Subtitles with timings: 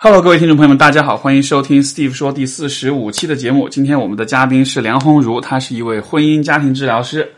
[0.00, 3.68] Hello，各位听众朋友们，大家好，欢迎收听 Steve 说第四十五期的节目。
[3.68, 7.28] 今天我们的嘉宾是梁红茹，她是一位婚姻家庭治疗师。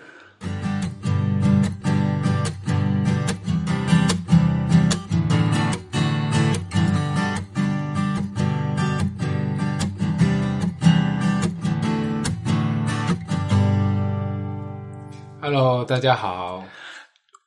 [15.41, 16.63] Hello，大家好。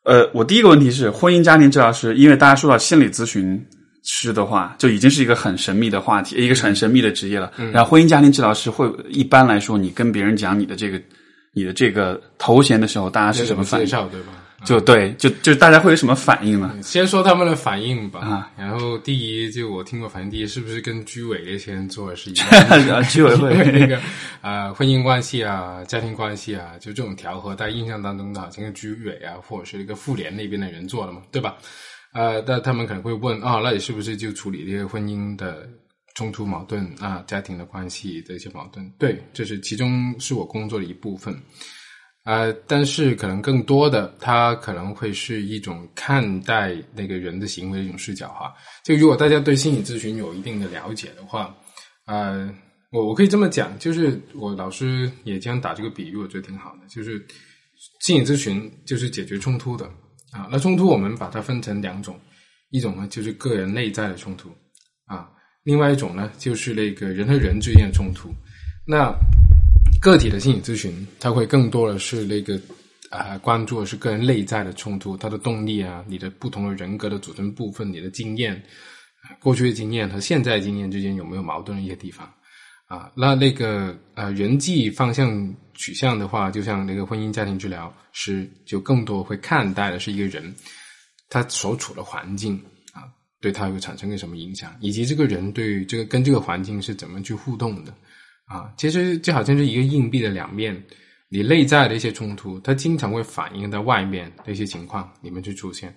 [0.06, 3.64] 呃，我第一个问题是，婚姻家庭治疗师，因为大家说到心理咨询
[4.04, 7.52] 师的话，就已经是一个很神秘的话题，一个很神秘的职业了。
[7.72, 11.02] 然后，婚姻家庭治疗师会一般来说，你跟别人讲你的这个
[11.54, 13.86] 你的这个头衔的时候，大家是什么反应？
[13.86, 14.34] 介绍对吧？
[14.66, 16.74] 就对，就就大家会有什么反应呢？
[16.82, 18.22] 先说他们的反应吧。
[18.22, 22.34] 啊然后第一，就我听过反应，第一是不是跟居委那些人做的是一
[22.88, 24.00] 样 居委会 那个
[24.42, 31.56] 呃婚姻关系啊、家庭关系啊，就这种调和，在印象当中的好像跟居委啊，或者是一个妇联那边的人做的嘛，对吧？
[32.14, 35.68] 呃，那他们可能会问啊、那你是不是就处理这些婚姻的
[36.16, 38.88] 冲突矛盾啊、家庭的关系的一些矛盾？
[39.00, 41.36] 对，这是其中是我工作的一部分。
[42.26, 48.54] 呃，但是可能更多的，它可能会是一种看待那个人的行为的一种视角哈。
[48.86, 51.54] 就如果大家对心理咨询有一定的了解的话，
[52.06, 52.50] 呃，
[52.92, 57.22] 我我可以这么讲，就是我老师也经常打这个比喻，我觉得挺好的，就是
[58.02, 59.90] 心理咨询就是解决冲突的
[60.34, 60.50] 啊。
[60.52, 62.20] 那冲突我们把它分成两种，
[62.72, 64.50] 一种呢就是个人内在的冲突
[65.06, 65.30] 啊，
[65.64, 68.34] 另外一种呢就是那个人和人之间的冲突。
[68.86, 69.16] 那
[70.02, 72.60] 个体的心理咨询，它会更多的是那个
[73.10, 78.62] 啊、关注的是个人内在的冲突，它的动力啊，你的不同的人格的组成部分，你的经验，
[79.40, 82.28] 过去的经验和现在经验之间有没有矛盾的一些地方
[82.88, 83.12] 啊？
[83.16, 90.56] 那那个呃人际方向取向的话，就像那个婚姻家庭治疗师，就更多会看待的是一个人
[91.28, 92.56] 他所处的环境
[92.94, 93.04] 啊，
[93.42, 97.94] 对他会产生个什么影响，以及这个人对这个跟这个环境是怎么去互动的。
[98.46, 100.82] 啊，其实就好像是一个硬币的两面，
[101.28, 105.94] 你内在的一些冲突，它经常会反映在外面的一些情况里面去出现。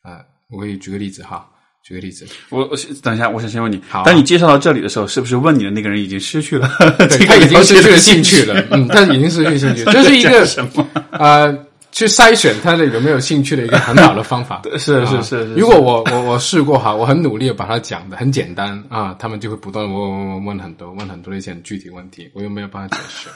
[0.00, 1.50] 啊，我可以举个例子哈，
[1.86, 4.04] 举个例子，我我等一下，我想先问你，好啊。
[4.04, 6.68] 当你介绍到这里的时候，是不是问你的那个人已经失去了？
[7.28, 10.84] 他已经失去了了兴趣了， 嗯，他已经失去兴趣， 这是一个什么？
[11.12, 11.56] 呃，
[11.96, 14.60] 去筛选他的有没有兴趣的一个很好的方法。
[14.76, 23.30] 是啊是是是如果我我我试过哈，我很努力的把它讲的很简单啊，他们就会不断地问问问问很多问很多的一些很具体问题，我又没有办法解释。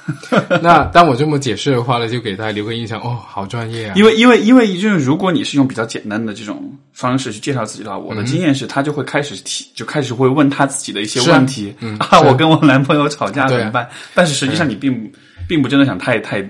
[0.60, 3.94] 那当我这么解释的话呢，就给大家留个印象，哦，好专业啊。
[3.96, 11.74] 因为因为因为就是如果你是用比较简单的这种方式去介绍自己的话，我的经验是他就会开始提，就开始会问他自己的一些问题。
[11.80, 13.88] 嗯 啊，我跟我男朋友吵架怎么办？
[14.14, 15.10] 但是实际上你并
[15.48, 16.46] 并不真的想太太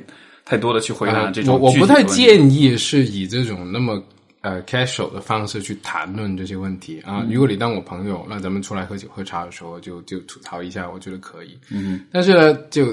[0.50, 4.03] 太多的去回答呃这种我我不太建议是以这种那么
[4.41, 7.25] 呃 casual 的方式去谈论这些问题啊。
[7.31, 11.56] 如果你当我朋友，那咱们出来喝酒喝茶的时候就就吐槽一下，我觉得可以。
[11.69, 12.93] 嗯，但是呢，就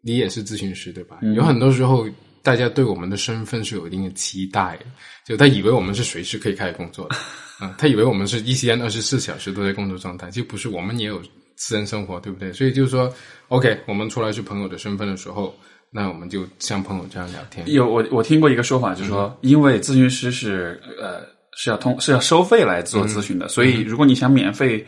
[0.00, 1.18] 你也是咨询师对吧？
[1.34, 2.06] 有很多时候
[2.40, 4.84] 大家对我们的身份是有一定的期待的，
[5.26, 7.16] 就他以为我们是随时可以开始工作的
[7.66, 11.20] 啊，他以为我们是一天二十四小时都在工作状态，就不是我们也有
[11.56, 12.52] 私人生活，对不对？
[12.52, 13.12] 所以就是说
[13.48, 15.52] ，OK，我们出来是朋友的身份的时候。
[15.94, 17.70] 那我们就像朋友这样聊天。
[17.70, 21.20] 有我我听过一个说法，就是说，因为咨询师是呃
[21.54, 24.84] 是要通是要收费来做咨询的，所以如果你想免费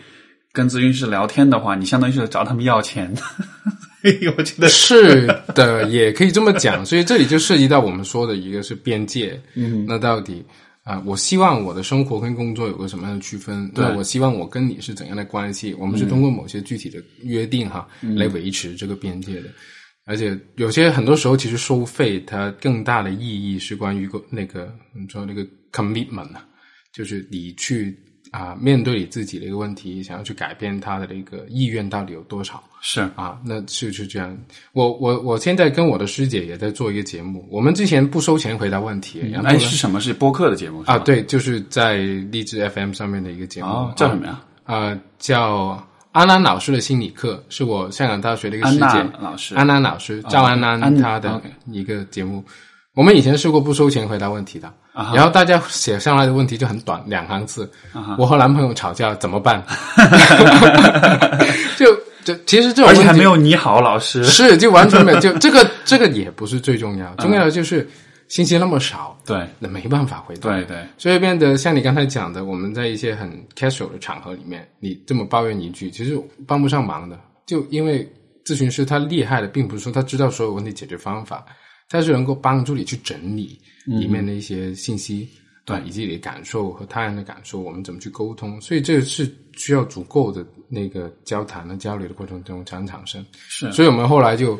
[0.50, 3.14] 跟咨询师聊天的话，你相当于是找他们要钱。
[4.36, 6.84] 我觉得是的，也可以这么讲。
[6.84, 9.40] 所以这里就涉及到我们说的一个是边界。
[9.54, 10.44] 嗯，那到底
[10.82, 13.70] 啊、我希望我的生活跟工作有个什么样的区分？
[13.74, 15.74] 那我希望我跟你是怎样的关系？
[15.78, 19.48] 我们是通过某些具体的约定哈，来维持这个边界的。
[20.04, 26.44] 而且有些很多时候，其实收费它更大的意义是关于个那个你说那个 commitment 啊，
[26.92, 27.98] 就是你去
[28.30, 32.60] 啊、面对你自己的一个问题，想要去改变他的一个意愿到底有多少？
[32.80, 34.36] 是啊，那是是这样。
[34.72, 40.00] 我我我现在跟我的师姐也在做一个节目，我们之前不收钱回答问题，然后哎是什么？
[40.00, 41.98] 是播客的节目啊，对，就是在
[42.32, 44.42] 励志 FM 上面的一个节目，哦，叫什么呀？
[44.64, 52.42] 啊、叫安安老师的心理课，是我香港大学的一个师安姐老师安安老师赵安安安她的一个节目。
[52.94, 57.68] 我们以前试过不收钱回答问题的，啊然后大家写上来的问题就很短，两行字。
[58.16, 59.60] 我和男朋友吵架怎么办？
[61.76, 64.22] 就就其实这种而且还没有你好，老师。
[64.22, 67.90] 是就完全没有，就这个这个也不是最重要，重要的就是
[68.34, 70.50] 信息那么少，对那没办法回答。
[70.50, 77.16] 对对，所以变得像你刚才讲的，我们在一些很 casual 的场合里面，你这么抱怨一句，其实帮不上忙的。
[77.46, 78.04] 就因为
[78.44, 81.46] 咨询师他厉害的，并不是说他知道所有问题解决方法，
[81.88, 85.28] 他是能够帮助你去整理里面的一些信息，
[85.64, 88.60] 对，以及你的感受和他人的感受，我们怎么去沟通？
[88.60, 93.24] 所以这是需要足够的那个交谈和交流的过程中才能产生。
[93.32, 94.58] 是，所以我们后来就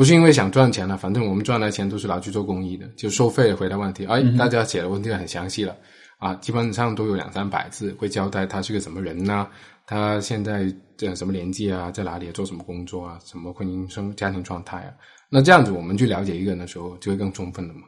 [0.00, 4.06] 不是因为想赚钱了，反正我们赚来钱都是拿去做公益的，就收费回答问题。
[4.06, 5.76] 哎，大家写的问题很详细了
[6.16, 9.46] 啊，基本上都有两三百字，会交代他是个什么人呐，
[9.84, 14.94] 他现在这什么年纪啊，在哪里做什么工作啊，什么婚姻生家庭状态啊。
[15.28, 17.82] 那这样子我们去了解一个人的时候，就会更充分了嘛。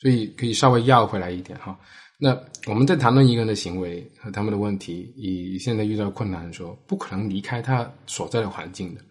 [0.00, 1.78] 所以可以稍微绕回来一点哈。
[2.18, 2.34] 那
[2.68, 9.02] 我们在谈论一个人的行为和他们的问题，以现在遇到困难的时候，不可能离开他所在的环境的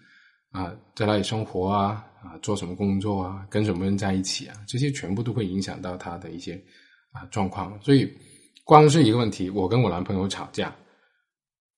[0.51, 6.61] 啊，在哪里生活啊啊，做什么工作啊，跟什么人在一起啊，这些全部都会影响到他的一些
[7.11, 7.79] 啊状况。
[7.81, 8.11] 所以，
[8.65, 10.75] 光是一个问题，我跟我男朋友吵架，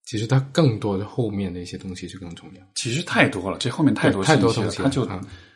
[0.05, 2.61] 其实他更多的后面的一些东西是更重要。
[2.73, 5.07] 其实太多了，这后面太多太多东西，他就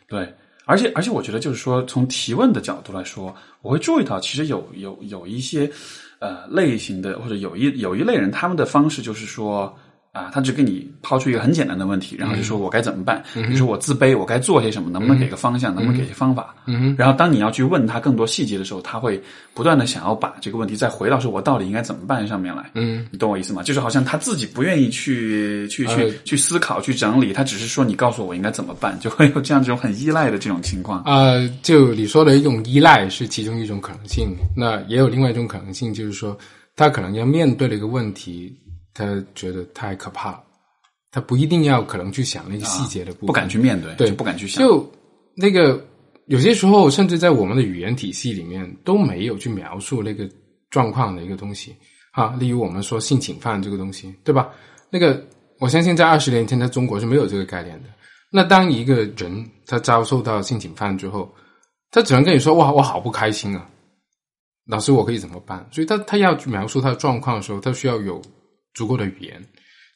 [0.06, 0.32] 对。
[0.64, 5.70] 而且，而且，我觉得就是说，从提问的角度来说，我会注意到，其实有有有一些
[6.20, 9.76] 呃类型的，或者有一有一类人，他们的方式就是说。
[10.16, 13.22] 啊，他只给你抛出一个很简单的问题，然后就说我该怎么办？
[13.34, 14.88] 你说我自卑，我该做些什么？
[14.88, 15.74] 能不能给个方向？
[15.74, 16.54] 能不能给些方法？
[16.96, 19.22] 然后当你要去问他更多细节的时候，他会
[19.52, 22.70] 不断的想要把这个问题再回到说我到底应该怎么办上面来。
[22.74, 23.62] 嗯，你懂我意思吗？
[23.62, 31.02] 就是好像他自己不愿意去去去去思考、去整理，他只是说你告诉我我应该怎么办，就会有这样这种很依赖的这种情况。
[31.04, 36.36] 呃，就你说的一种依赖是其中一种可能性，那也有另外一种可能性，就是说
[36.74, 38.56] 他可能要面对的一个问题。
[38.96, 40.42] 他觉得太可怕了，
[41.10, 44.62] 他不一定要可能去想那个细节的部分，不敢去面对，对，不敢去想。
[44.62, 44.90] 就
[45.34, 45.84] 那个
[46.28, 50.26] 有些时候，甚至在我们的语言体系里面都没有去描述那个
[50.70, 51.76] 状况的一个东西
[52.12, 52.34] 啊。
[52.40, 54.48] 例如我们说性侵犯这个东西，对吧？
[54.88, 55.22] 那个
[55.58, 57.88] 我相信在二十年前在中国是没有这个概念的。
[58.32, 61.30] 那当一个人他遭受到性侵犯之后，
[61.90, 63.68] 他只能跟你说：“哇，我好不开心啊！”
[64.66, 65.64] 老师，我可以怎么办？
[65.70, 68.20] 所以他他要去描述他的状况的时候，他需要有。
[68.76, 69.42] 足够的语言，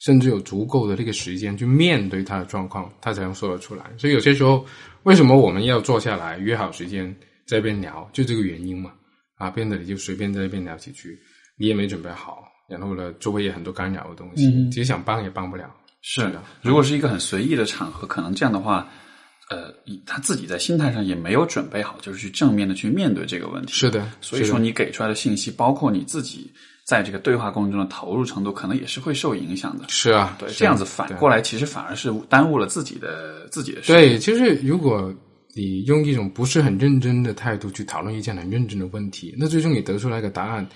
[0.00, 3.84] 甚至有足够的这个时间去面对他的状况，他才能说得出来。
[3.96, 4.66] 所以有些时候，
[5.04, 7.14] 为什么我们要坐下来约好时间
[7.46, 8.90] 在这边聊，就这个原因嘛。
[9.36, 11.18] 啊，变得你就随便在那边聊几句，
[11.56, 15.74] 你也没准备好，然后呢，周围也很多干扰的东西，其实想帮也帮不了。
[16.02, 18.86] 是的，如果是一个很随意的场合，可能这样的话，
[19.48, 19.72] 呃，
[20.04, 23.72] 他自己在心态上也没有准备好，就是去正面的去面对这个问题。
[23.72, 26.50] 是的，所以说你给出来的信息，包括你自己。
[26.90, 29.84] 在这个对话过程中的投入程度，可能也是会受影响的。
[29.86, 33.80] 是啊，对，这样子反过来，其实反而是耽误了自己的自己的。
[33.82, 35.14] 对，其实如果
[35.54, 40.66] 你用一种不是很认真的态度去讨论一件很认真的问题，那最终你得出来一个答案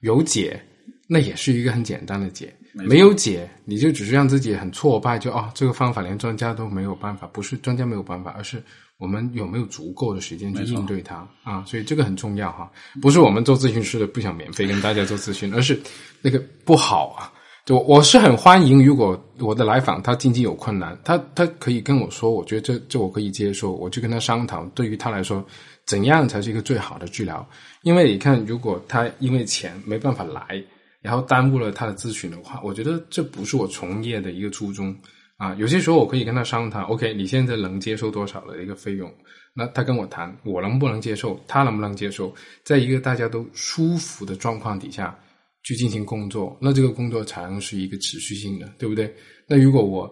[0.00, 0.62] 有解，
[1.08, 8.62] 那也是一个很简单的解；没有解，你就只是让自己很挫败，就哦，这个方法连专家都没有办法，不是专家没有办法，而是。
[9.02, 11.64] 我们有没有足够的时间去应对它啊？
[11.66, 12.70] 所以这个很重要哈。
[13.00, 15.76] 不是我们做咨询师的不想免费跟大家做咨询，而是
[16.20, 17.32] 那个不好啊。
[17.64, 24.64] 就我是很欢迎，如果我的来访他经济有困难，他他可以跟我说，我觉得这这我可以接受，我去跟他商讨。
[24.66, 25.44] 对于他来说，
[25.84, 27.44] 怎样才是一个最好的治疗？
[27.82, 30.62] 因为你看，如果他因为钱没办法来，
[31.00, 34.96] 然后耽误了他的咨询的话，我觉得这不是我从业的一个初衷。
[35.42, 39.12] 啊，有些时候我可以跟他商谈，OK，你现在能接受多少的一个费用？
[39.52, 41.36] 那他跟我谈，我能不能接受？
[41.48, 42.32] 他能不能接受？
[42.64, 45.18] 在一个大家都舒服的状况底下
[45.64, 49.12] 去进行工作，那这个工作才能是一个持续性的，对不对？
[49.48, 50.08] 那如果我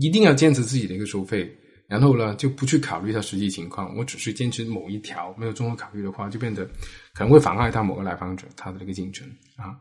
[0.00, 1.52] 一定要坚持自己的一个收费，
[1.88, 6.64] 然后呢就不去考虑他实际情况，我只是坚持某一条，没有综合考虑的话，就变得
[7.12, 9.26] 可能会妨碍到某个来访者他的这个进程
[9.56, 9.74] 啊。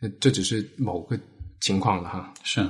[0.00, 1.16] 那这只是某个
[1.60, 2.60] 情况了哈，是。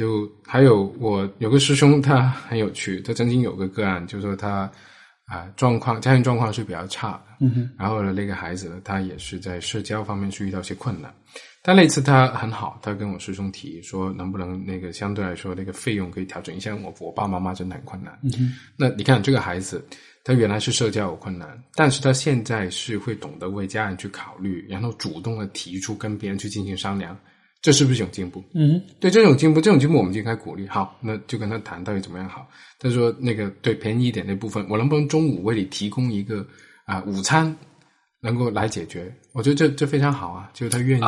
[0.00, 3.02] 就还有我有个师兄，他很有趣。
[3.02, 4.60] 他曾经有个个案，就说他
[5.26, 7.70] 啊状况家庭状况是比较差的，嗯哼。
[7.78, 11.14] 然后呢，那个孩子呢，他也是在社交方面是遇到一些困难。
[11.62, 16.74] 但那次他很好，他跟我师兄提说，能不能那个相对来说那个费用可以调整一下？
[16.76, 18.18] 我我爸妈妈真的很困难。
[18.22, 18.54] 嗯哼。
[18.78, 19.84] 那你看这个孩子，
[20.24, 27.14] 他原来是社交有困难，但是他现在是会懂得为家人去考虑，然后主动的提出跟别人去进行商量。
[27.62, 28.42] 这是不是一种进步？
[28.54, 30.66] 嗯，对，这种进步，这种进步我们就应该鼓励。
[30.66, 32.48] 好，那就跟他谈到底怎么样好。
[32.78, 36.46] 他说：“那个对便宜一点那部分，我能不能中午为你提供一个
[36.86, 37.54] 啊午餐，
[38.22, 41.02] 能够来解决？”我觉得这这非常好啊，就是他愿意。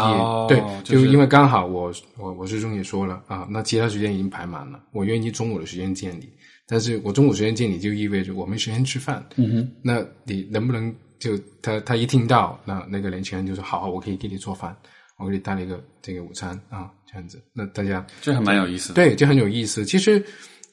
[0.47, 6.29] 对，就因为刚好我我我师兄也说了啊，那其他时间已经排满了，我愿意中午的时间见你，
[6.67, 9.27] 但是我中午时间见你就意味着我没时间吃饭。
[9.37, 11.31] 嗯哼，那你能不能就
[11.63, 14.77] 他他一听到那那个年轻人就说：“好，我可以给你做饭。”
[15.23, 19.85] 我给你带了一个这个午餐啊，这样子，那大家这还蛮有意思的，对，就很有意思。
[19.85, 20.25] 其实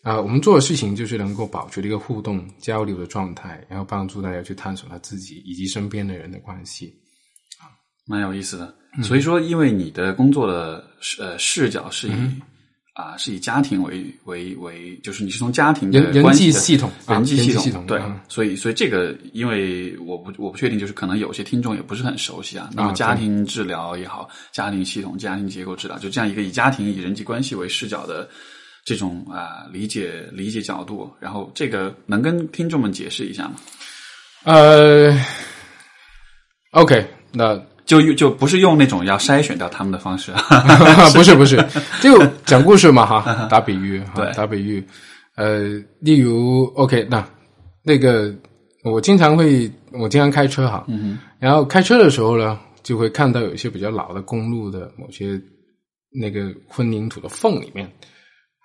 [0.03, 6.93] 啊，我们做的事情就是能够保持一个互动交流的状态，然后帮助大家去探索他自己以及身边的人的关系。
[7.59, 7.69] 啊。
[8.05, 8.75] 蛮有意思的。
[9.03, 12.11] 所以说，因为你的工作的视呃视角是以、
[12.99, 22.69] 啊是以家庭为为为，就是你是从家庭的人人关系系统啊人际系统嗯，所以所以这个，因为我不我不确定，就是可能有些听众也不是很熟悉啊。
[22.73, 28.29] 那么啊家庭治疗也好，家庭系统、家庭结构治疗，就这样一个以家庭以人际关系为视角的
[28.83, 33.55] 这种啊、理解理解角度，然后这个能跟听众们解释一下吗？
[34.43, 35.17] 呃
[36.71, 37.55] ，OK，那
[37.89, 40.31] 就就不是用那种要筛选掉他们的方式，
[41.11, 41.57] 不 是不是，
[41.99, 44.83] 就讲故事嘛哈， 打比喻哈对，打比喻。
[45.35, 45.69] 呃，
[45.99, 47.27] 例如 OK，那
[47.81, 48.31] 那个
[48.83, 55.41] 我经常会，我经常开车哈，嗯然后开车的时候呢，就会看到有一些比较老的公路的某些
[56.11, 57.91] 那个混凝土的缝里面，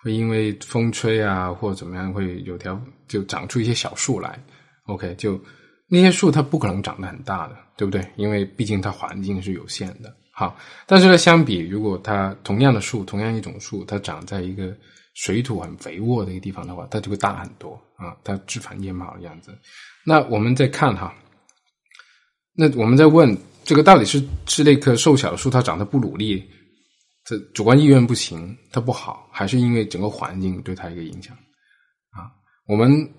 [0.03, 4.37] 会因为风吹啊或者怎么样，会有条就长出一些小树来。
[4.85, 5.39] OK，就
[5.87, 8.05] 那些树它不可能长得很大的，对不对？
[8.15, 10.15] 因为毕竟它环境是有限的。
[10.31, 14.75] 好，但是呢，相比如果它同样的树，同样一种树，它长在一个
[15.13, 19.57] 水土很肥沃的一个地方的话，它就会大很多啊，它枝繁叶茂的样子。
[20.03, 21.13] 那我们再看哈，
[22.53, 26.43] 那我们在问这个到底是是那棵瘦小的树它长得不努力，
[27.23, 31.33] 这主观意愿不行，它不好，还是因为整个环境对它一个影响
[32.11, 32.27] 啊？
[32.67, 33.09] 我们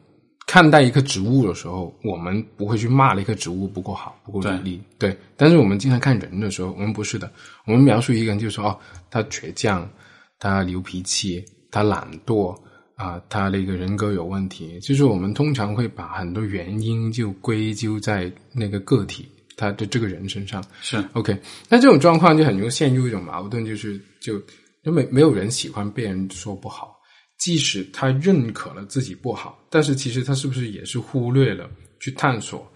[0.47, 5.15] 看待一棵植物的时候，我们不会去骂那棵植物不够好、不够努力，对。
[5.37, 7.31] 但是我们经常看人的时候，我们不是的，
[7.67, 8.79] 我们描述一个人就是说，哦，
[9.11, 9.89] 他倔强，
[10.39, 12.57] 他牛脾气，他懒惰
[12.95, 14.79] 啊，他那个人格有问题。
[14.79, 20.65] 就是我们通常会把很多原因就归咎在那个个体他的这个人身上。
[20.81, 21.37] 是 OK，
[21.69, 24.41] 那这种状况就很容易陷入一种矛盾，就是就
[24.85, 26.96] 就没没有人喜欢被人说不好。
[27.39, 31.69] 即使他认可了自己不好，但是其实他是不是也是忽略了
[32.01, 32.71] 去探索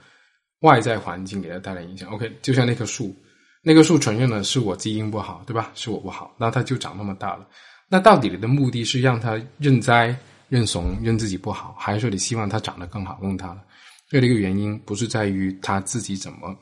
[0.60, 3.14] 外在环境给他带来影响？OK，就像那棵树，
[3.62, 5.70] 那棵树承认了是我基因不好，对吧？
[5.74, 7.48] 是我不好，那它就长那么大了。
[7.88, 10.14] 那到底你的目的是让它认栽、
[10.48, 13.62] 认怂、认自己不好，还是说你希望它长得更好、更大了？
[14.08, 16.52] 这个一个原因不是在于他自己怎么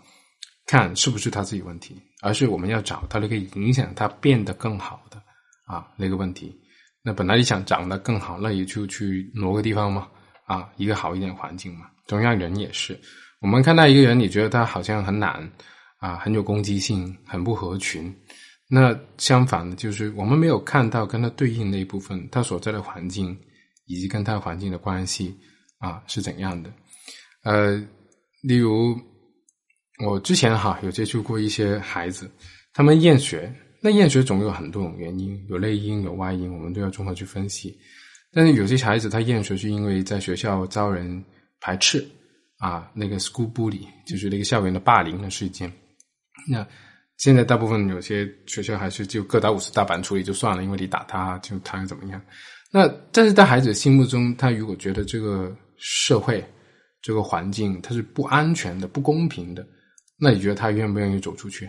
[0.67, 5.21] 看是不是他自己问题，而是我们要找到那个影响他变得更好的
[5.65, 6.55] 啊那个问题。
[7.09, 10.07] 那本来你想长得更好，那也就去挪个地方嘛，
[10.45, 11.87] 啊，一个好一点环境嘛。
[12.07, 13.01] 同样人也是，
[13.41, 15.51] 我们看到一个人，你觉得他好像很懒
[16.01, 18.15] 啊，很有攻击性，很不合群。
[18.69, 23.35] 那相反的，就是我们没有看到跟他对应那一部分，他所在的环境
[23.87, 25.35] 以及跟他环境的关系
[25.79, 26.71] 啊是怎样的。
[27.45, 27.83] 呃，
[28.43, 28.95] 例如
[30.05, 32.31] 我之前哈有接触过一些孩子，
[32.75, 33.51] 他们厌学。
[33.81, 37.79] 那厌学总有很多种原因，有内因有外因，我们都要综合去分析。
[38.33, 41.25] 但是有些孩子他厌学是因为在学校遭人
[41.61, 42.07] 排斥
[42.59, 45.73] 啊，那个 school bully 就是那个校园的霸凌的事件。
[46.47, 46.67] 那
[47.17, 52.21] 现在大部分有些学校还是就各打五十大板处理就算了，因为你打他就他又怎么样？
[52.71, 56.45] 那但是在孩子心目中，他如果觉得这个社会
[57.01, 59.67] 这个环境它是不安全的、不公平的，
[60.19, 61.69] 那你觉得他愿不愿意走出去？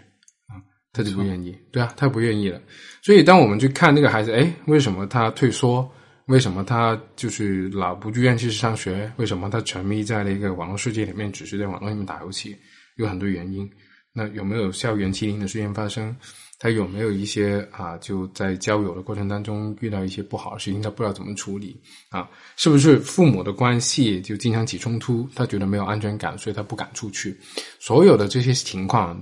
[0.91, 2.59] 他就不愿意，对啊，他不愿意了。
[3.01, 5.89] 所以，当我们去看那个孩子，哎，为什么他退缩？
[6.25, 9.11] 为什么他就是老不愿去上学？
[9.17, 12.55] 为什么他沉迷在那个网络世界里面，只是在网络里面打游戏？
[12.97, 13.69] 有很多原因。
[14.13, 16.15] 那有没有校园欺凌的事件发生？
[16.59, 21.79] 他有没有一些啊，就在交友的过程当中遇到一些不好的事情，他不知道怎么处理
[22.09, 22.29] 啊？
[22.57, 25.27] 是不是父母的关系就经常起冲突？
[25.33, 27.35] 他觉得没有安全感，所以他不敢出去。
[27.79, 29.19] 所有的这些情况。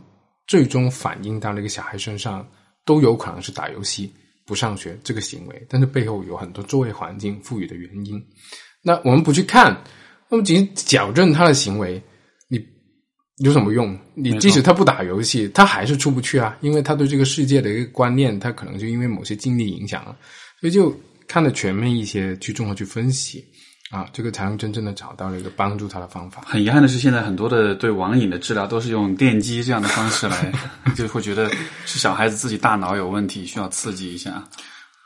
[0.48, 2.48] 最终反映到那个小孩身上，
[2.86, 4.12] 都有可能是打游戏、
[4.46, 8.22] 不上学这个行为，但是背后有很多周围环境赋予的原因。
[8.82, 9.84] 那我们不去看，
[10.30, 12.02] 我们仅矫正他的行为，
[12.48, 12.58] 你
[13.40, 14.00] 有什么用？
[14.16, 20.18] 你即使他不打游戏，他还是出不去啊，因为他对这个世界的一个观念，他可能就因为某些经历影响了，
[20.62, 20.96] 所以就
[21.28, 23.46] 看得全面一些，去综合去分析。
[23.90, 26.42] 啊，这个才能真正的找到了一个帮助他的方法。
[26.46, 30.52] 很遗憾的是，现在很多的对网瘾的治疗都是用电击这样的方式来，
[30.96, 31.50] 就会觉得
[31.86, 34.44] 是小孩子自己大脑有问题，需要刺激一下。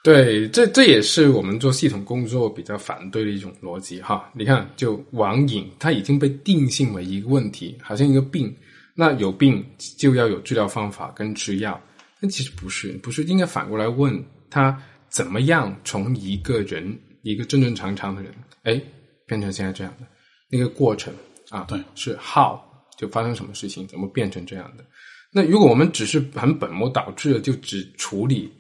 [0.04, 4.28] 对，这这也是我们做系统工作比较反对的一种逻辑哈。
[4.34, 8.52] 你看，就网瘾，它已经被定性为一个问题，好像一个病。
[8.96, 9.64] 那有病
[9.98, 11.80] 就要有治疗方法跟吃药，
[12.20, 14.76] 但其实不是，不是应该反过来问他
[15.08, 18.34] 怎么样从一个人一个正正常常的人。
[18.64, 18.82] 哎，
[19.26, 20.08] 变成现在这样的
[20.50, 21.14] 那个过程
[21.50, 22.60] 啊，对，是 how
[22.98, 24.86] 就发生什么事情，怎么变成这样的？
[25.32, 28.52] 那如果我们只是很本末倒置的，就只处理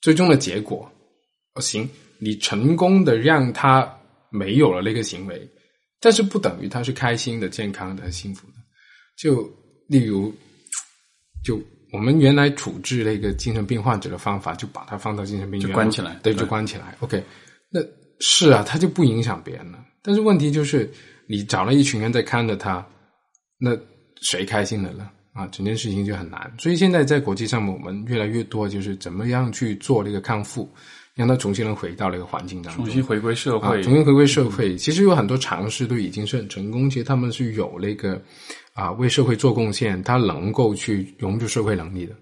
[0.00, 0.90] 最终的结果，
[1.54, 3.88] 哦，行，你成功的让他
[4.30, 5.48] 没有了那个行为，
[6.00, 8.54] 但是不等于他是开心的、健康的、幸福的。
[9.16, 9.48] 就
[9.88, 10.34] 例如，
[11.44, 11.58] 就
[11.92, 16.94] 我们原来处置那个精神病患者的方法，就把他放到精神病院就关起来对，对就关起来。
[17.00, 17.24] OK，那
[18.20, 19.78] 是啊，他就不影响别人了。
[20.02, 20.90] 但是问题就是，
[21.26, 22.86] 你找了一群人在看着他，
[23.58, 23.76] 那
[24.22, 25.10] 谁开心的了？
[25.32, 26.50] 啊，整件事情就很难。
[26.58, 30.66] 所以现在在国际上，我们越来越多就是怎么样去做这个康复，
[31.14, 34.76] 让他重新能回到那个环境当中，重新回归社啊，会，重新回归社会。
[34.76, 38.18] 其实有很多尝试都已经是很成功，其实他们是有那个
[38.72, 42.14] 啊为社会做贡献，他能够去融入社会能力的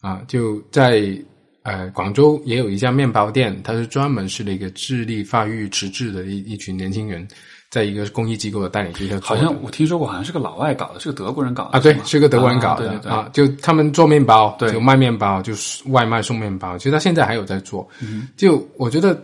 [0.00, 0.20] 啊。
[0.26, 1.16] 就在
[1.66, 7.26] 呃广州也有一家面包店，它是专门是那个智力发育迟滞的一一群年轻人，
[7.70, 16.78] 在一个公益机构的带领之下好像我听说过，好像是个老外搞的，是个德国人搞的啊，对，是个德国人搞的啊对对对啊，就他们做面包，对就卖面包，就是外卖送面包。
[16.78, 17.86] 其实他现在还有在做。
[18.00, 19.20] 嗯就我觉得，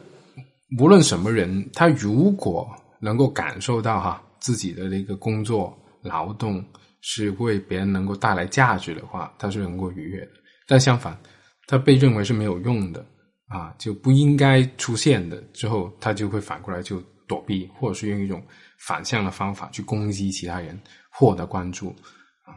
[0.78, 2.68] 无论什么人，他如果
[3.00, 5.72] 能够感受到哈自己的那个工作
[6.02, 6.64] 劳动
[7.00, 10.32] 是为别人能够带来价值的话，他是能够愉悦的。
[10.66, 11.16] 但相反，
[11.72, 13.02] 他被认为是没有用的
[13.48, 18.42] 啊，就不应该出现的之后，他就会反过来就躲避，或者是用一种
[18.78, 20.78] 反向的方法去攻击其他人，
[21.10, 21.88] 获得关注。
[22.44, 22.52] 啊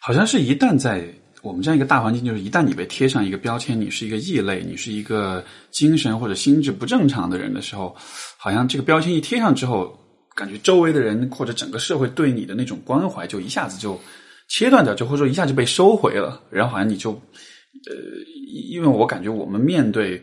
[0.00, 1.04] 好像是一旦在
[1.42, 7.96] 我们这样一个大环境，就是一旦你被贴上一个标签，你是一个异类，你是一个精神或者心智不正常的人的时候，
[8.38, 9.98] 好像这个标签一贴上之后，
[10.36, 14.00] 感觉周围的人或者整个社会对你的那种关怀就一下子就
[14.48, 17.20] 切断掉，就或者说一下就被收回了，然后好像你就
[17.88, 17.94] 呃，
[18.68, 20.22] 因为我感觉我们面对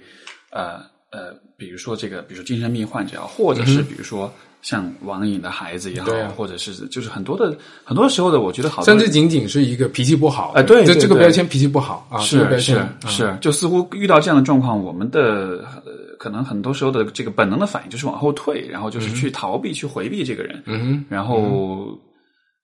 [0.52, 0.80] 呃
[1.12, 12.74] 呃，比如说这个，比如说精神病患者啊，或者是比如说像网瘾的孩子也好，或者是就是很多的很多时候的，我觉得好多甚至仅仅是一个脾气不好，哎对这这个标签脾气不好啊，这个是
[13.06, 21.98] 是是，就似乎遇到这样的状况，我们的呃可能很多时候的这个本能的反应就是往后退，然后就是去逃避、去回避这个人，嗯哼，然后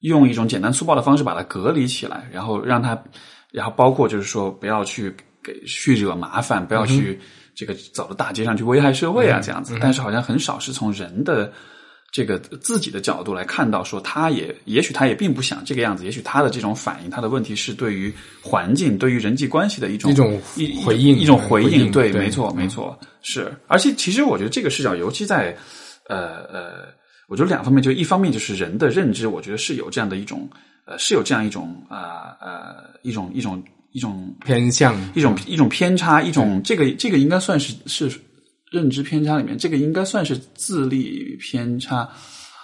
[0.02, 3.02] 用一种简单粗暴的方式把它隔离起来，然后让他，
[3.54, 7.18] 然后包括就是说不要去给去惹麻烦，不要去
[7.56, 9.78] 这个走到大街上去危害社会啊这样子。
[9.80, 11.54] 但是好像很少是从人的。
[12.16, 20.40] 这个自己的角度来看到，说他也也许他也并不想这个样子，也许他的这种反应，他的问题是对于环境、对于人际关系的一种一种
[20.86, 23.52] 回应一种回回应对，对没错，没错，是。
[23.68, 25.58] 而且其实我觉得这个视角，尤其在
[26.08, 26.72] 呃呃，
[27.28, 30.48] 我觉得两方面，就一方面就是人的认知，我觉得是有这样的一种
[30.86, 38.12] 呃，是有这样一种啊呃一种一种一种偏向一种一种偏差，一种这个这个应该算是是
[38.72, 42.10] 认知偏差里面，这个应该算是自立偏差。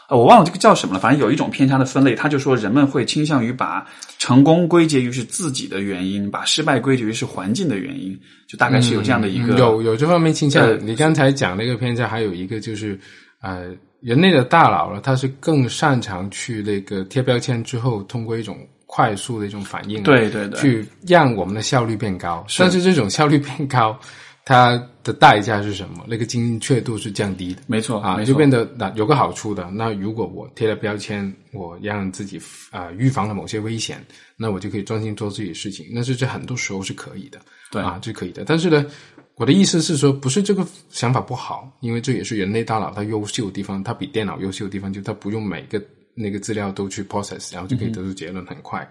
[0.10, 3.86] 呃，我忘了这个叫什么了，反正有一种偏差的分类，他就说人们会倾向于把
[4.18, 10.66] 成功归结于是自己的原因，把失败归结于是环境的原因，就大概是有这样的一个、嗯有有这方面倾向。
[10.66, 13.00] 呃你刚才讲那个偏差，还有一个就是
[13.42, 13.72] 呃，
[14.02, 22.46] 人类的大脑呢，它是更擅长去那个贴标签之后，通过一种快速的一种反应，对对对，去让我们的效率变高。
[22.58, 24.00] 但是这种效率变高，
[24.46, 26.04] 它的代价是什么？
[26.08, 27.62] 那个精确度是降低的。
[27.68, 29.70] 没错啊，错就变得那有个好处的。
[29.72, 34.04] 那如果我贴了标签，我让自己啊、预防了某些危险，
[34.38, 35.86] 那我就可以专心做自己的事情。
[35.92, 38.44] 那是这很多时候是可以的，对啊，是可以的。
[38.44, 38.84] 但是呢，
[39.40, 45.82] 我的意思是说，不是这个想法不好，因为这也是人类大脑它优秀的地方，它比电脑优秀的地方，就它不用每个
[46.14, 48.86] 那个资料都去 process，然后就可以得出结论很快。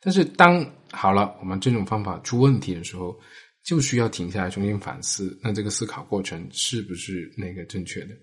[0.00, 3.14] 但是当好了，我们这种方法出问题的时候，
[3.62, 8.14] 就需要停下来重新反思，那这个思考过程是不是那个正确的？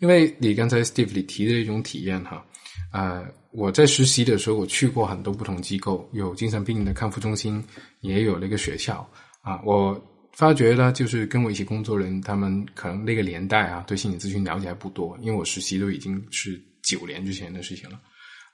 [0.00, 2.44] 因为你刚才 Steve 里提的一种体验哈，
[2.92, 7.62] 呃，我在实习的时候，我去过很多不同机构，有精神病的康复中心，
[8.00, 9.08] 也有那个学校
[9.42, 9.94] 啊，我
[10.32, 17.98] 发觉呢，就是跟我一起工作人，他们可能那个年代啊，对心理咨询了解还不多，因为我实习都已经是九年之前的事情了。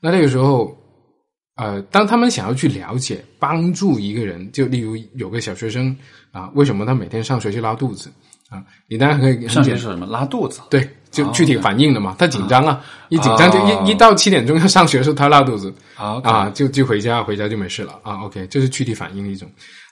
[0.01, 0.77] 那那个时候，
[1.57, 5.97] 呃，当他们想要去了解、帮助一个人，就例如有个小学生
[6.33, 8.11] 啊，为什么他每天上学去拉肚子
[8.51, 8.63] 啊？
[8.89, 12.15] 你当然可以上学是什么拉肚子，对，就哦具体反应的嘛。
[12.19, 18.23] 他紧张啊，一紧张就哦一一到七点钟要上学的时候，他拉肚子好啊，就就回家，回家就没事了啊。
[18.25, 19.49] OK，这是具体反应的一种。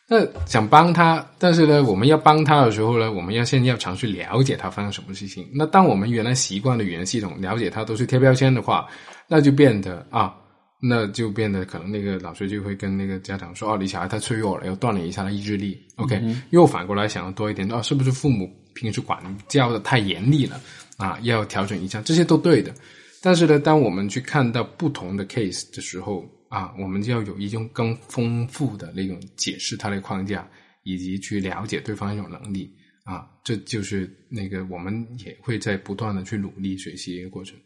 [0.07, 5.49] 那想帮他，但是呢，我们要帮他的时候呢，我们要先要尝试了解他发生什么事情。
[5.55, 8.87] 那当我们原来习惯的语言系统了解他都是贴标签的话，
[9.27, 10.35] 那就变得啊，
[10.79, 15.81] 那就变得可能那个老师就会跟那个家长说，哦，你小孩太脆弱了，要锻炼一下他意志力。
[15.97, 20.61] OK，、又反过来想要多一点，哦，是不是父母平时管教的太严厉了
[20.99, 21.19] 啊？
[21.23, 22.71] 要调整一下，这些都对的。
[23.23, 26.23] 但是呢，当我们去看到不同的 case 的时候
[26.55, 30.49] 啊，我们就要有一种更丰富的那种解释它的框架，
[30.85, 37.59] 以及去了解对方一种能力啊，这就是那个我们也会在不断的去努力学习一个过程。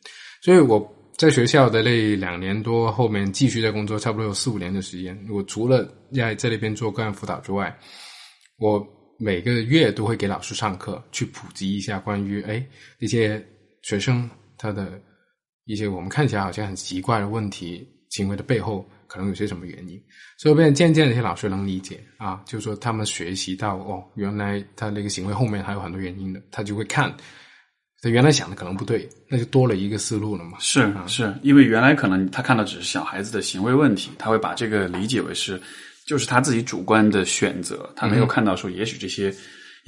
[0.43, 0.81] 所以我
[1.19, 5.15] 在学校的那两年多，后面继续在工作，差不多有四五年的时间。
[5.29, 7.79] 我除了在在那边做个案辅导之外，
[8.57, 8.83] 我
[9.19, 12.67] 每个月都会给老师上课，去普及一下关于哎
[13.01, 13.45] 一些
[13.83, 14.99] 学生他的
[15.67, 20.01] 一些我们看起来好像很奇怪的问题行为的背后，可能有些什么原因。
[20.37, 27.15] 所以变渐渐的，一些老师能理解啊，就是说他们学习到哦，原来他那个行为后面还有很多原因的，他就会看。
[28.01, 30.57] 他原来想的可能不对，那就多了一个思路了嘛。
[30.61, 35.61] 是是，因为原来可能他看到只是小孩子的行为问题，他会把这个理解为是
[36.07, 39.35] 就是他自己主观的选择，他没有看到说也许这些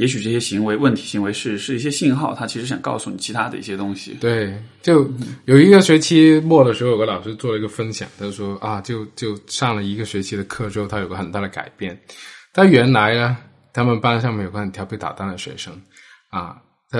[0.00, 4.16] 也许这些行为问题行为是是一些信号，他其实想告诉你其他的一些东西。
[4.20, 5.06] 对，就
[5.44, 11.96] 有一个学期末的时候，有个老师做了一个分享，他说啊，就就上了一个学期的课之后，他有个很大的改变。
[12.54, 13.36] 他原来呢，
[13.72, 15.72] 他们班上面有个很调皮捣蛋的学生
[16.30, 16.56] 啊，
[16.90, 16.98] 他。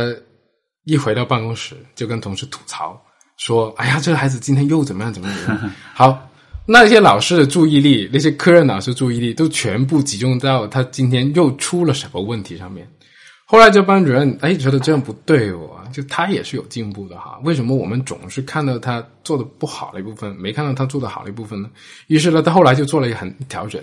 [0.84, 3.00] 一回到办公室，就跟同事吐槽
[3.36, 6.29] 说：“哎呀，这个孩子今天又怎么样怎么样？”好，
[6.72, 12.88] 那些老师的注意力，那些科任老师注意力都全部集中到他今天又出了什么问题上面。
[13.44, 17.40] 后来这班主任哎觉得这样不对哦，就他也是有进步的哈。
[17.42, 21.68] 为什么我们总是看到他做的不好的一部分，没看到他做的好的一部分呢？
[22.06, 23.83] 于是呢，他后来就做了一个很调整。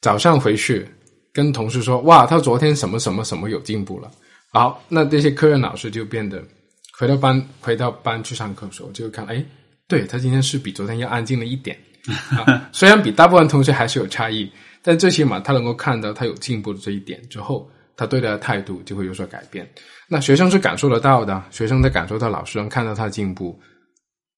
[0.00, 0.86] 早上回去
[1.32, 4.08] 跟同事说：“哇，他昨天什么什么什么有进步了。”
[4.54, 6.40] 好，那这些科任老师就变得
[6.96, 9.44] 回到班，回到班去上课的时候，就看，哎，
[9.88, 11.76] 对他今天是比昨天要安静了一点，
[12.72, 14.50] 虽然比大部分同学还是有差异，
[14.82, 19.68] 但最起码他能够看到他有进步的这一点之后，他对他的态度就会有所改变。
[20.08, 23.58] 那学生是感受得到的，学生在感受到老师能看到他的进步，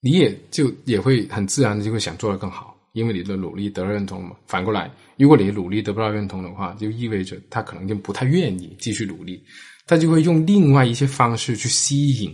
[0.01, 4.37] 你也就也会很自然的就会想做得更好，因为你的努力得到认同嘛。
[4.47, 9.43] 反过来，如果你的努力得不到认同的话，就意味着他可能就不太愿意继续努力。
[9.89, 12.33] 他就会用另外一些方式去吸引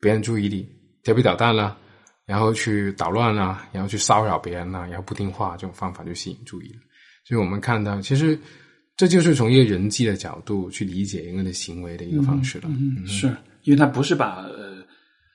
[0.00, 0.68] 别人注意力，
[1.02, 1.76] 调皮捣蛋啦，
[2.26, 6.80] 然后去捣乱啊，然后去骚扰别人啊，然后不听话，这种方法就吸引注意了。
[7.24, 8.38] 所以我们看到，其实
[8.96, 12.64] 这就是从一个人际的角度去理解一个人的行为的一个方式了。
[12.68, 13.28] 嗯，是
[13.62, 14.76] 因为他不是把呃，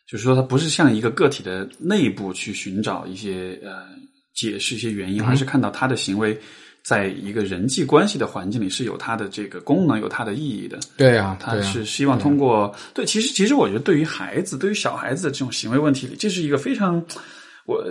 [0.08, 3.86] 就是说他不是向一个个体的内部去寻找一些呃
[4.34, 6.40] 解释一些原因，而是看到他的行为。
[6.84, 10.80] 在一个人际关系的环境里，是有它的这个功能，有它的意义的。
[10.98, 17.04] 对啊，他是希望通过对，其实其实我觉得，对于孩子，对于小孩子的这种行为问题里，这是一个非常
[17.66, 17.86] 我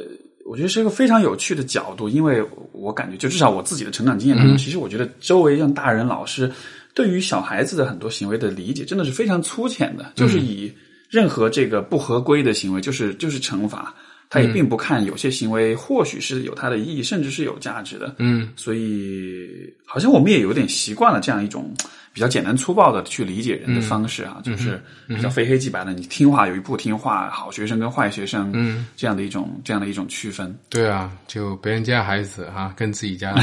[0.44, 6.50] 我觉得是一个非常有趣的角度，因为我感觉，就至少我自己的成长经验当中，其实我觉得周围像大人老师
[6.92, 10.72] 对于小孩子的很多行为的理解，真的是非常粗浅的，就是以
[11.08, 13.94] 任何这个不合规的行为，就是就是惩罚。
[14.30, 18.14] 他也并不看有些行为或许是有它的意义，甚至是有价值的。
[18.18, 21.74] 嗯，所以好像我们也有点习惯了这样一种
[22.12, 25.92] 比较简单粗暴的去理解人的方式啊，就是比较非黑即白的。
[25.92, 30.56] 你听话有一不听话，好学生跟坏学生，嗯，这样的一种这样的一种区分。
[30.68, 33.34] 对啊，就别人家孩子哈，跟自己家。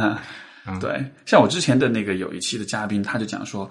[0.80, 3.70] 对，像我之前的那个有一期的嘉宾，他就讲说，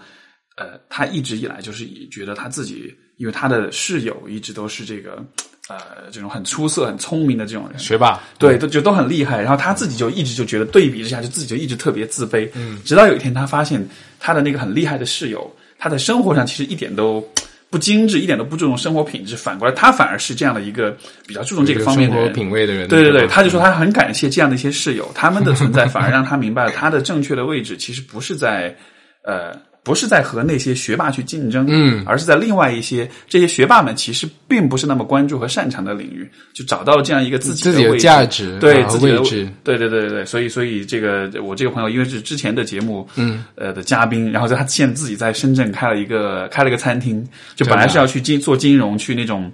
[0.58, 5.26] 呃，他一直以来就是以觉得他自己，因为他的室友一直都是这个。
[5.68, 5.78] 呃，
[6.12, 9.42] 这种很出色、很聪明的这种人，学霸，对，都就都很厉害。
[9.42, 12.48] 然后他自己就一直就觉得对比之下，就自己就一直特别自卑。
[12.54, 13.84] 嗯，直到有一天，他发现
[14.20, 17.28] 他的那个很厉害的室友，他在生活上其实一点都
[17.72, 19.36] 不精致，一点都不注重生活品质。
[19.36, 22.88] 反过来，他反而是这样的一个比较注重这个方面的人，品味的人。
[22.88, 28.76] 对对对，他就说他很感谢这样的一些室友，他们的存在反而让他明白了 他的正确的位置其实不是在
[29.24, 29.60] 呃。
[29.86, 47.24] 不是在和那些学霸去竞争，嗯，而是在另外一些这些学霸们其实并不是那么关注和擅长的领域，就找到了这样一个自己的价值，对自己的位置，对对对对对，所以所以这个我这个朋友因为是之前的节目，嗯，呃的嘉宾，然后他现在自己在深圳开了一个开了一个餐厅，
[47.56, 49.52] 就本来是要去金做金融，去那种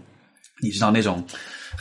[0.63, 1.21] 你知道那种。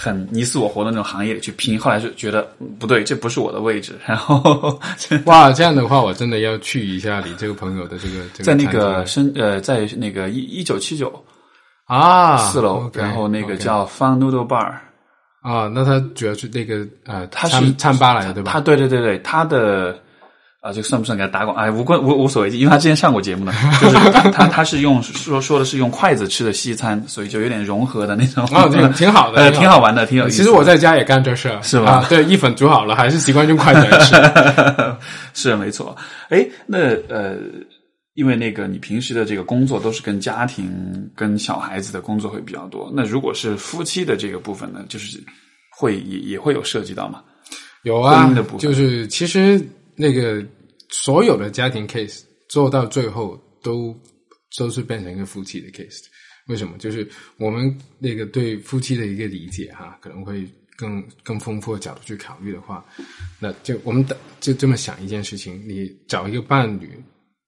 [0.02, 3.98] 很你死我活的那种行业里去拼，后来就觉得不对，这不是我的位置。
[4.06, 4.80] 然后，
[5.26, 11.12] 哇，这样的话，我真的要去一下你这个朋友的这个在那个深呃，在那个一一九七九
[11.84, 14.72] 啊四楼，然后那个叫 Fun Noodle Bar
[15.42, 18.52] 啊，那他主要是那个呃，他是餐吧来的对吧？
[18.52, 19.98] 他对对对对，他的。
[20.60, 21.56] 啊，这个算不算给他打广？
[21.56, 23.96] 哎，无关无无所谓，因为他之前上过节目呢，就是
[24.30, 28.46] 他他是用说说的是用筷子吃的西餐，所以就有点融合的那种。
[28.52, 30.36] 哦，挺 挺好的，呃，挺好玩的，挺有意思。
[30.36, 32.04] 其实我在家也干这事，是吧？
[32.10, 34.14] 对，意粉煮好了，还是习惯用筷子来吃。
[35.32, 35.96] 是没错。
[36.28, 37.38] 哎，那呃，
[38.12, 40.70] 因为那个你平时的这个工作都是跟家庭、
[41.16, 42.92] 跟小孩子的工作会比较多。
[42.94, 45.18] 那如果是夫妻的这个部分呢，就是
[45.78, 47.22] 会也也会有涉及到吗？
[47.84, 49.58] 有啊，就是其实。
[50.00, 50.42] 那个
[50.88, 53.94] 所有的家庭 case 做到最后都
[54.56, 56.04] 都是变成一个夫妻的 case，
[56.48, 56.78] 为什么？
[56.78, 62.82] 就是我们那个对夫妻的一个理解哈，可能会更更丰富的角度去考虑的话，
[63.38, 64.02] 那就我们
[64.40, 66.90] 就这么想一件事情：你找一个伴侣，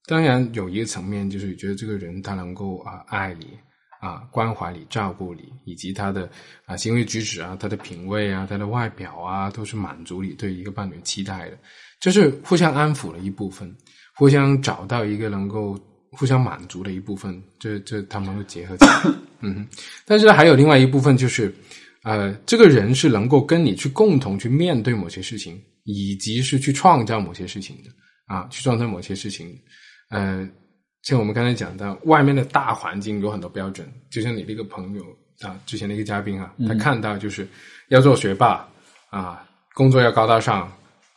[0.07, 3.47] 当然有一个层面就是觉得这个人他能够啊爱你
[4.01, 6.31] 啊关怀你照顾你，以及他的
[6.67, 11.59] 啊行为举止啊他的品味啊他的外表啊都是满足你对一个伴侣期待的，
[12.03, 13.75] 就是互相安抚的一部分，
[14.15, 15.81] 互相找到一个能够。
[16.15, 19.67] 互相满足的一部分，这这他们会结合起来， 嗯，
[20.05, 21.51] 但是还有另外一部分，就是
[22.03, 27.88] 呃，这个人是能够跟你去共同去面对某些事情，以及是去创造某些事情的。
[28.27, 29.59] 啊，去创造某些事情，
[30.11, 30.47] 呃，
[31.01, 35.03] 像我们刚才讲到，外面的大环境有很多标准，就像你那个朋友
[35.41, 37.49] 啊，之前的一个嘉宾啊，他看到就是
[37.88, 38.69] 要做学霸
[39.09, 40.71] 啊，工作要高大上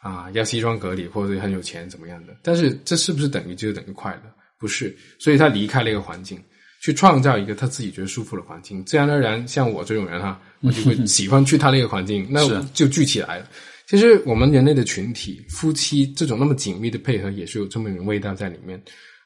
[0.06, 4.32] 啊，要西装革履或者很有钱怎么样的，但是这是不是等于就等于快乐？
[4.60, 6.40] 不是，所以他离开了一个环境，
[6.80, 8.86] 去创造一个他自己觉得舒服的环境。
[8.86, 13.50] 自然而然，像我这种人哈，我就会 喜欢去他那个环境，那就聚起来了。
[13.88, 18.80] 其实我们人类的群体，夫妻这种那么紧密的配合，也是有这么一种味道在里面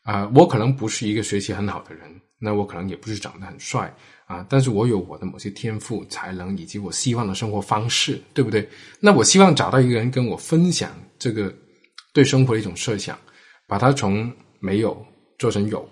[0.04, 0.32] 啊。
[0.34, 3.94] 我可能不是一个学习很好的人，那我可能也不是长得很帅
[4.30, 8.66] 啊，但是我有我的某些天赋、才能，以及我希望的生活方式，对不对？
[9.02, 11.54] 那我希望找到一个人跟我分享这个
[12.14, 13.18] 对生活的一种设想，
[13.68, 14.96] 把它从没有。
[15.40, 15.90] 做成有，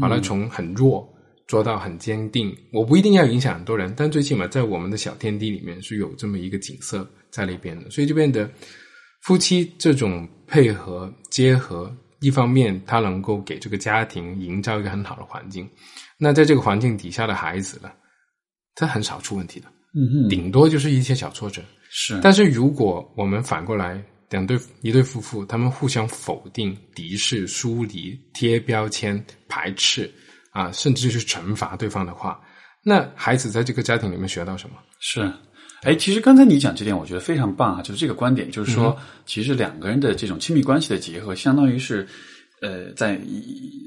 [0.00, 1.08] 把它从很弱
[1.46, 2.52] 做到很坚定。
[2.72, 8.50] 我不一定要影响很多人，但最起码在我们的小天地里面是有这么一个景色在那边的，所以就变得
[9.22, 15.70] 夫妻这种配合结合，一方面他能够给这个家庭营造一个很好的环境。
[16.18, 17.90] 那在这个环境底下的孩子呢，
[18.74, 21.62] 他很少出问题的，嗯顶多就是一些小挫折。
[21.90, 24.02] 是，但是如果我们反过来。
[24.30, 30.12] 两对一对夫妇，他们互相否定、敌视、疏离、贴标签、排斥
[30.50, 32.38] 啊，甚至是惩罚对方的话，
[32.84, 34.76] 那孩子在这个家庭里面学到什么？
[35.00, 35.32] 是，
[35.80, 42.06] 哎，其实刚才你讲这点，我觉得非常棒啊，就是这个观点，就是说，其实两个人的这种亲密关系的结合，相当于是，
[42.60, 43.18] 呃，在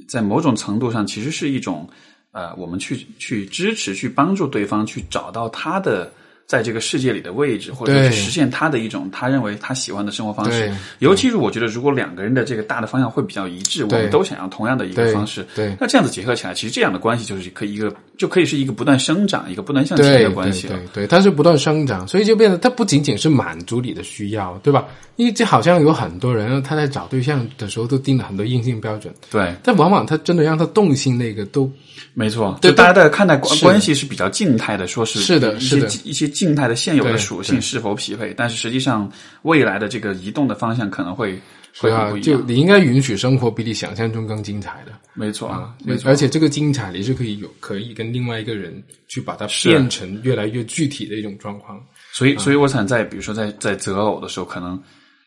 [0.10, 1.88] 在某种程度上，其实是一种，
[2.32, 6.12] 呃，我们去去支持、去帮助对方去找到他的。
[6.48, 10.70] 在这个世界里的位置，或者去实现他的一种他认为他喜欢的生活方式。
[11.00, 15.48] 尤其是我觉得，如果两个人的这个大的方向会比较一致，我们都想要同样的一个方式。
[15.56, 20.78] 对，那这样子结合起来，其实这样的关系就是可以一个就可以是一个不断生长、一个不断向前的关系了。
[20.92, 24.86] 对，它是不断生长，所以就变得它不仅仅是满足你的需要，对吧？
[25.16, 29.14] 因为这好像有很多人他在找对象的时候都定了很多硬性标准。
[29.30, 31.72] 对，但往往他真的让他动心那个都。
[32.14, 39.10] 没错，就大家的看待关关系是比较静态的，说是是的，一些一些静态的现有的属性是否匹配，但是实际上
[39.44, 41.40] 未来的这个移动的方向可能会
[41.78, 42.24] 会不一样。
[42.24, 46.10] 就你应该允许生活比你想象中更精彩的，没错啊，没错。
[46.10, 51.82] 而且这个精彩你是可以有可以跟另外一个人去把它变成越来越具体的一种状况。
[52.12, 54.78] 所以，所以我想在比如说在在择偶的时候，可能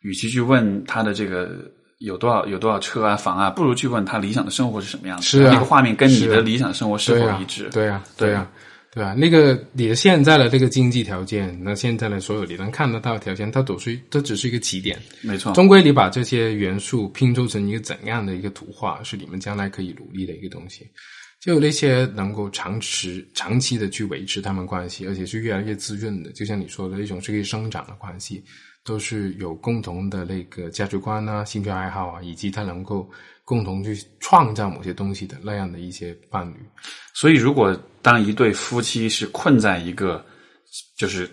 [0.03, 1.71] 与其去问他的这个。
[2.05, 5.25] 有多少有多少车啊房啊，不如去问他理想的生活是什么样子。
[5.25, 7.69] 是啊，那个画面跟你的理想生活是否一致？
[7.73, 8.51] 对啊，对啊，
[8.93, 9.15] 对啊。
[9.15, 15.01] 那个你的现在的这个经济条件，那现在的所有你能看得到的条件，它都是它只是一个起点。
[15.23, 20.87] 没错，终归你把这些元素拼凑成一个怎样的一个图画，是你们将来可以努力的一个东西。
[21.41, 28.43] 就那些能够长持长期的去维持他们关系，而且是越来越滋润的，就像你说的那种是可以生长的关系。
[28.85, 33.11] 都是有共同的那个价值观啊、兴趣爱好啊，以及他能够
[33.45, 36.57] 共同去创造某些东西的那样的一些伴侣。
[37.15, 40.25] 所以，如果当一对夫妻是困在一个，
[40.97, 41.29] 就是。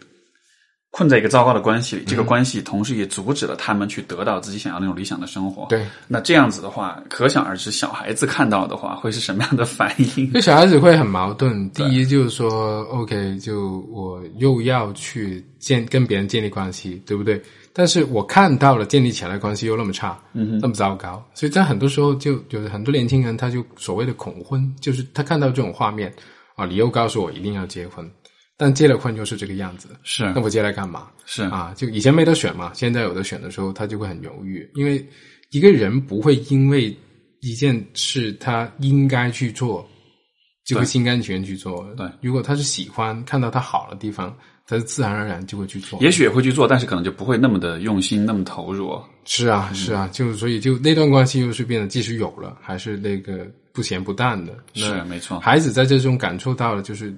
[0.91, 5.65] 困在一个糟糕的关系里，这个关系同时也阻止了他们去得到自己想要那种理想的生活。
[5.69, 10.29] 对，那这样子的话，可想而知，小孩子看到的话会是什么样的反应？
[10.35, 11.69] 那小孩子会很矛盾。
[11.71, 17.41] 第一就是说，OK，就我又要去建跟别人建立关系，对不对？
[17.71, 26.13] 但是我看到了建立起来的关系又那么差，嗯，那么糟糕，所以在很多时候就就是很多年轻人他就所谓的恐婚，就是他看到这种画面
[26.55, 28.05] 啊，你又告诉我一定要结婚。
[28.61, 31.07] 但结了婚就是这个样子，是那我结来干嘛？
[31.25, 35.03] 是啊，就以前没得选嘛，现在有的选的时候，他就会很犹豫，因为
[35.49, 36.95] 一个人不会因为
[37.39, 39.83] 一件事他应该去做，
[40.63, 41.83] 就会心甘情愿去做。
[41.97, 44.31] 对，如果他是喜欢看到他好的地方，
[44.67, 45.99] 他自然而然就会去做。
[45.99, 48.95] 也许也会去做，但是可能就不会那么的用心，那么投入。
[49.25, 54.55] 是啊，是啊，就所以就那段关系又是变得，即使有了，还是那个不咸不淡的。
[54.75, 57.11] 是没错，孩子在这种感受到了，就是。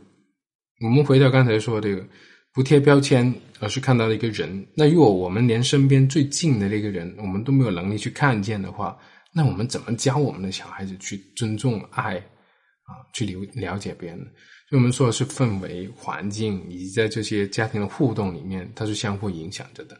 [0.83, 2.05] 我们回到刚才说这个，
[2.53, 4.67] 不贴标签，而是看到了一个人。
[4.75, 8.97] 那如果我们连身边最近的那个人，我们都没有能力去看见的话，
[9.33, 14.19] 那我们怎么教我们的小孩子去尊重、爱啊，去了了解别人。
[14.67, 19.97] 所以我们说的是氛围、环境，以及在这些家庭的互动里面，它是相互影响着的。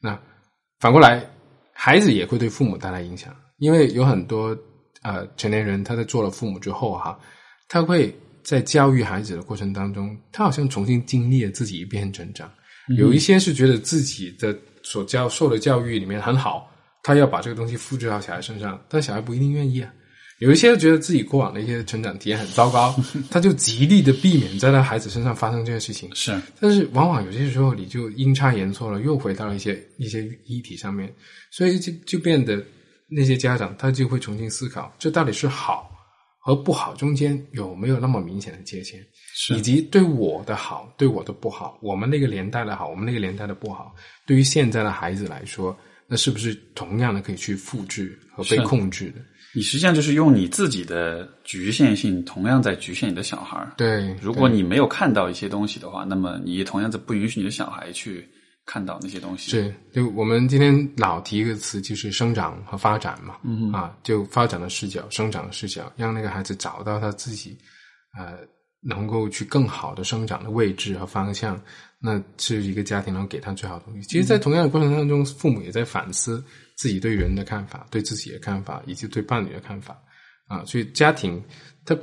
[0.00, 0.20] 那
[0.80, 1.24] 反过来，
[1.72, 4.56] 孩子也会对父母带来影响，因为有很多
[5.02, 7.16] 呃成年人他在做了父母之后哈，
[7.68, 8.12] 他会
[8.44, 12.48] 在教育孩子的过程当中，他好像重新经历了自己一遍成长。
[12.98, 16.70] 有一些是觉得自己的所教受的教育里面很好，
[17.02, 19.90] 他要把这个东西复制到小孩身上，但小孩不一定愿意啊。
[20.40, 22.94] 有一些觉得自己过往的一些成长体验很糟糕，
[23.30, 26.10] 他就极力的避免在他孩子身上发生这些事情。
[26.14, 31.10] 是，但是往往有些时候你就阴差阳错了，又回到了一些一些议题上面，
[31.50, 32.62] 所以就就变得
[33.08, 35.90] 那些家长他就会重新思考，这到底是好
[36.46, 39.00] 和不好中间有没有那么明显的界限，
[39.56, 43.94] 以及对我的好，对我的不好，我们那个年代的好，我们那个年代的不好，
[44.26, 45.74] 对于现在的孩子来说，
[46.06, 49.22] 那是不是同样的可以去复制和被控制的？
[49.54, 53.72] 你实际上就是用你自己的局限性，同样在局限你的小孩儿。
[53.78, 58.28] 对，如果你没有看到一些东西的话，那么你也同样在不允许你的小孩去
[58.66, 59.50] 看到那些东西。
[59.50, 63.36] 是，就我们今天老提一个词，就是生长和发展嘛。
[63.42, 67.56] 嗯啊，就发展的视角、生长的视角，让那个孩子找到他自己
[68.18, 68.38] 呃
[68.80, 71.60] 能够去更好的生长的位置和方向，
[71.98, 74.08] 那是一个家庭能给他最好的东西。
[74.08, 76.44] 其实，在同样的过程当中，父母也在反思。
[76.76, 79.96] 自己对人的看法，对自己的看法，以及对伴侣的看法，
[80.48, 81.40] 啊，所以家庭，
[81.84, 81.96] 他，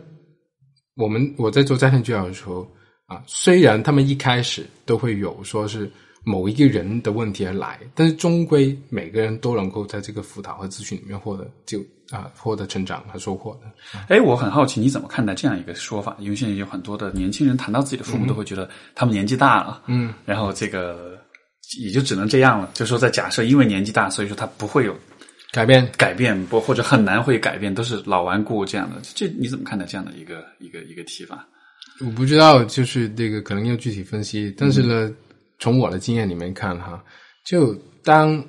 [0.95, 2.65] 我们我在做家庭教育的时候，
[3.05, 5.91] 啊，虽然他们一开始都会有说是
[6.23, 11.79] 某一个人的问题而来，但是终归每个人都能够在这个辅导和咨询里面获得就
[12.09, 13.71] 啊获得成长和收获的。
[14.07, 16.15] 哎，我很好奇你怎么看待这样一个说法？
[16.19, 21.19] 因为现在有很多的年轻人谈到自己的父母，都会觉得他们年纪大了，嗯，然后这个。
[21.79, 22.69] 也就只能这样了。
[22.73, 24.93] 就说在假设，因为年纪大，所以说他不会有
[25.53, 28.97] 改变，改变不或者很难会改变，都是老顽固这样的。
[29.15, 31.47] 这你怎么看待这样的一个一个一个提法？
[32.05, 34.53] 我不知道，就是这个可能要具体分析。
[34.57, 35.09] 但是呢，
[35.61, 37.01] 从我的经验里面看哈，
[37.45, 38.43] 就当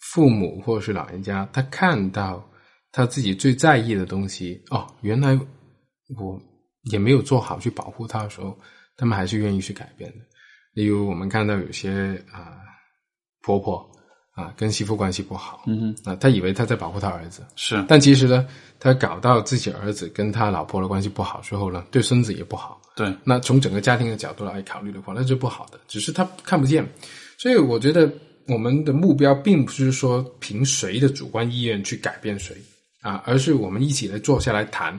[0.00, 2.48] 父母或者是老人家他看到
[2.90, 5.38] 他自己最在意的东西哦，原来
[6.16, 6.40] 我
[6.90, 8.58] 也没有做好去保护他的时候，
[8.96, 10.24] 他们还是愿意去改变的。
[10.72, 12.56] 例如，我们看到有些啊
[13.42, 13.90] 婆婆
[14.38, 18.46] 啊跟媳妇关系不好，嗯哼，啊，他以为他在保护他儿子，是，但其实呢，
[18.78, 26.88] 他搞到自己儿子跟他老婆的关系不好之后呢，对孙子也不好，对，那从整个家庭的角度来考虑的话，那是不好的，只是他看不见，
[27.36, 28.08] 所以我觉得
[28.46, 32.56] 我们的目标并不是说凭谁的主观意愿去改变谁
[33.02, 34.98] 啊，而是我们一起来坐下来谈，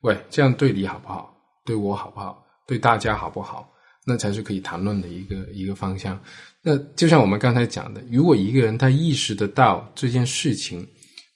[0.00, 1.32] 喂，这样对你好不好？
[1.64, 2.44] 对我好不好？
[2.66, 3.68] 对大家好不好？
[4.04, 6.18] 那才是可以谈论的一个一个方向。
[6.62, 10.86] 那就像我们刚才讲的，如果一个人他意识得到这件事情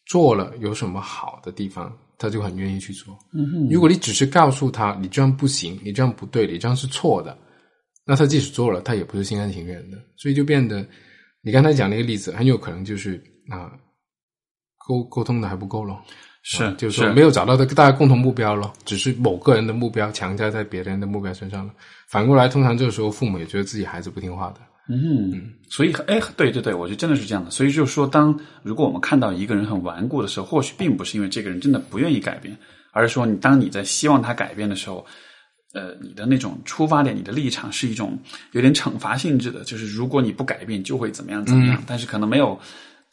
[0.07, 3.13] 做了有什么好的地方，他就很愿意去做。
[3.33, 3.69] 嗯哼。
[3.69, 7.37] 如果你只是告诉他你这样不行，你这样不对，你这样是错的，
[8.05, 9.99] 那他即使做了，他也不是心甘情愿的。
[10.17, 10.87] 所以就变得，
[11.43, 13.73] 你刚才讲那个例子，很有可能就是啊，
[14.87, 16.01] 沟沟通的还不够咯。
[16.45, 21.75] 是，就是说没有找到的大家共同目标了，只是某个人的目标强加在别人的目标身上了。
[22.09, 24.61] 反过来，通常这个时候父母也觉得自己孩子不听话的。
[24.89, 27.51] 嗯，所以，哎，对对对，我觉得真的是这样的。
[27.51, 32.57] 所以就是说，当如果我们看到一个人很顽固的时候，或许并不是因为这个人真的不愿意改变，
[32.93, 35.05] 而是说你当你在希望他改变的时候，
[35.75, 38.19] 呃，你的那种出发点、你的立场是一种
[38.53, 41.83] 有点惩罚性质的，就是如果你不改变，就会怎么样怎么样。
[41.87, 42.59] 但是可能没有。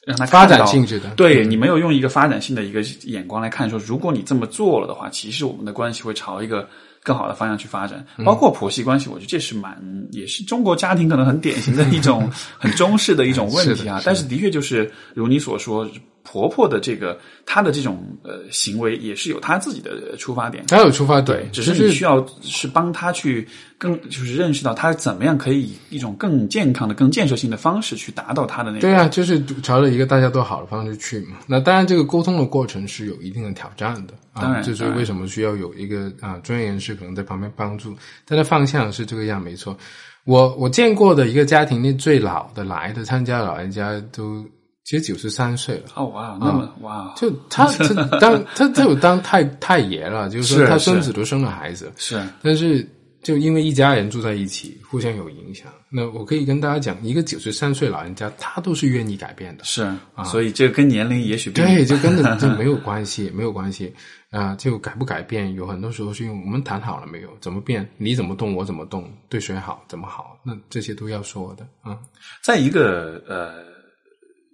[0.06, 6.68] 让他发展性质的，对你没有用一个发展性的一个眼光来看，说如果你这么做了的话，其实我们的关系会朝一个
[7.04, 8.06] 更好的方向去发展。
[8.26, 9.78] 包括婆媳关系，我觉得这是蛮
[10.12, 14.02] 也是中国家庭可能很典型的一种 很中式的一种问题啊。
[14.06, 15.88] 但是的确就是如你所说。
[16.24, 28.82] 婆婆的这个，她的这种呃行为也是有她自己的出发点，她有出发点，只是你需要是帮她去更就是认识到她怎么样可以以一种更健康的、更建设性的方式去达到她的那个。
[28.82, 31.38] 对啊，就是朝着一个大家都好的方式去嘛。
[31.46, 37.94] 那当然，这个沟通的过程是有一定的挑战的，当然，就是为什么需要有一个啊专业人士可能在旁边帮助。
[38.26, 39.78] 他的方向是这个样，没错。
[40.24, 44.46] 我我见过的一个家庭里最老的来的参加老人家都。
[44.84, 45.84] 其实九十三岁了。
[45.96, 52.86] 哦哇，那么哇，就他他当 他就当太太爷了，就是说他孙子都生了孩子，是，但是
[53.22, 55.68] 就因为一家人住在一起，互相有影响。
[55.90, 59.84] 那我可以跟大家讲，一个九十三岁老人家，他都是愿意改变的，是
[60.16, 63.94] 啊，所以这跟年龄也许对，就跟着 就没有关系，没有关系。
[64.32, 71.98] 啊，就改不改变，有很多时候是用我们谈好了没有，怎么变，你怎么动，我怎么动，对谁好，怎么好，那这些都要说的啊，
[72.42, 73.73] 在一个呃。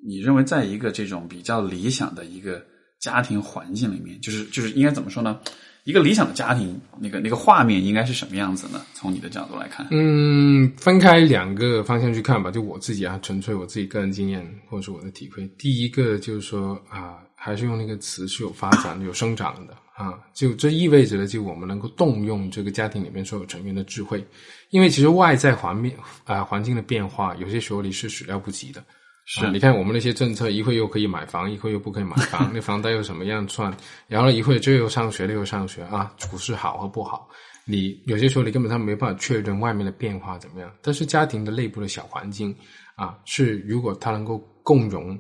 [0.05, 2.63] 你认为，在一个这种比较理想的一个
[2.99, 5.39] 家庭环境里面，就是就是应该怎么说呢？
[5.85, 8.81] 一个理想的家庭，那个那个画面应该是什么样子呢？
[8.93, 12.51] 从你的角度来看，嗯，分开两个方向去看吧。
[12.51, 15.49] 就我自己啊，纯粹我自己个人经验或者是我的体会。
[15.57, 20.19] 第一个就是说啊，还是用那个词是有发展、有生长的啊。
[20.33, 24.23] 就这意味着呢，就我们能够动用这个家庭里面所有成员的智慧，
[24.69, 25.95] 因为其实外在环面
[26.25, 28.83] 啊环境的变化，有些时候你是始料不及的。
[29.31, 33.71] 是你看我们那些政策，一会又可以买房，一会又不可以买房， 那房贷又什么样算？
[34.07, 37.29] 然后一会这又上学，那又上学啊，股市好和不好，
[37.63, 40.71] 你有些时候你根本上没办法确认外面的变化怎么样。
[40.81, 42.55] 但是家庭的内部的小环境
[42.95, 45.15] 啊，是如果它能够共融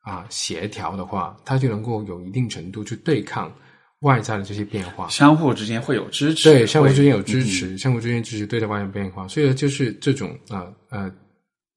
[0.00, 3.52] 啊协调的话，它就能够有一定程度去对抗
[4.00, 5.06] 外在的这些变化。
[5.06, 11.08] 相互之间会有支持，对，相互之间有支持，相互之间支持对待外面变化，所以就是这种啊呃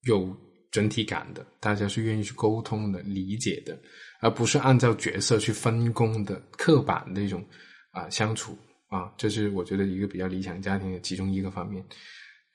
[0.08, 0.36] 有
[0.70, 3.78] 整体感的，大家是愿意去沟通的、理解的，
[4.20, 7.44] 而不是按照角色去分工的刻板的一种
[7.90, 8.56] 啊相处
[8.88, 11.84] 啊，这是我觉得一个比较理想家庭的其中一个方面。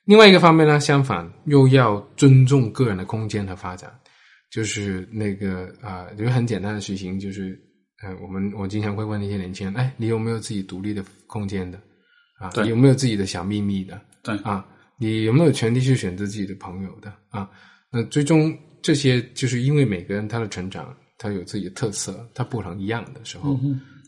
[0.04, 3.92] 另外一个方面呢，相反又要尊重个人的空间和发展，
[4.50, 7.56] 就是那个啊，有个很简单的事情，就是
[8.02, 11.80] 呃，我们我经常会问那些年轻人，哎，你有没有自己独立的空间的？
[12.40, 14.00] 啊，有没有自己的小秘密的？
[14.24, 14.66] 对啊，
[14.98, 17.14] 你有没有权利去选择自己的朋友的？
[17.28, 17.48] 啊，
[17.92, 23.58] 那最终这些就是因为每个人他的成长，他有自己的特色，他不能一样的时候，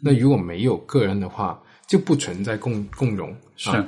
[0.03, 3.87] 那如果没有个人的话，就不存在共共融，是啊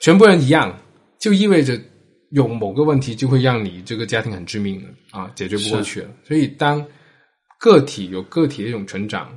[0.00, 0.76] 全部人一样，
[1.18, 1.78] 就意味着
[2.30, 6.10] 有某个问题就会让你这个家庭很致命了啊，解决不过去了。
[6.24, 6.84] 所以当
[7.60, 9.30] 个体有个体的一种成长，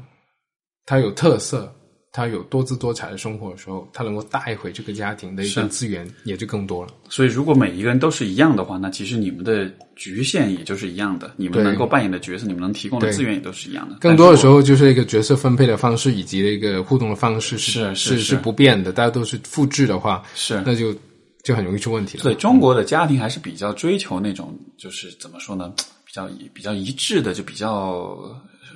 [0.86, 1.74] 他有特色，
[2.18, 6.90] 他有多姿多彩的生活的时候，他能够带回这个家庭的一是个资源也就更多了。
[7.10, 13.98] 所以，如果每一个人都是一样的话，那其实你们的局限也就是一样的，你们能够扮演的角色，你们能提供的资源也都是一样的。
[14.00, 20.96] 更多的时候，就是一个角色分配的方式以及一个互动的方式是是是是是不变的，大家都是复制的话，是那就
[21.44, 22.24] 就很容易出问题了。
[22.24, 25.72] 对中国的家庭还是比较追求那种，就是怎么说呢，
[26.04, 28.18] 比较比较一致的，就比较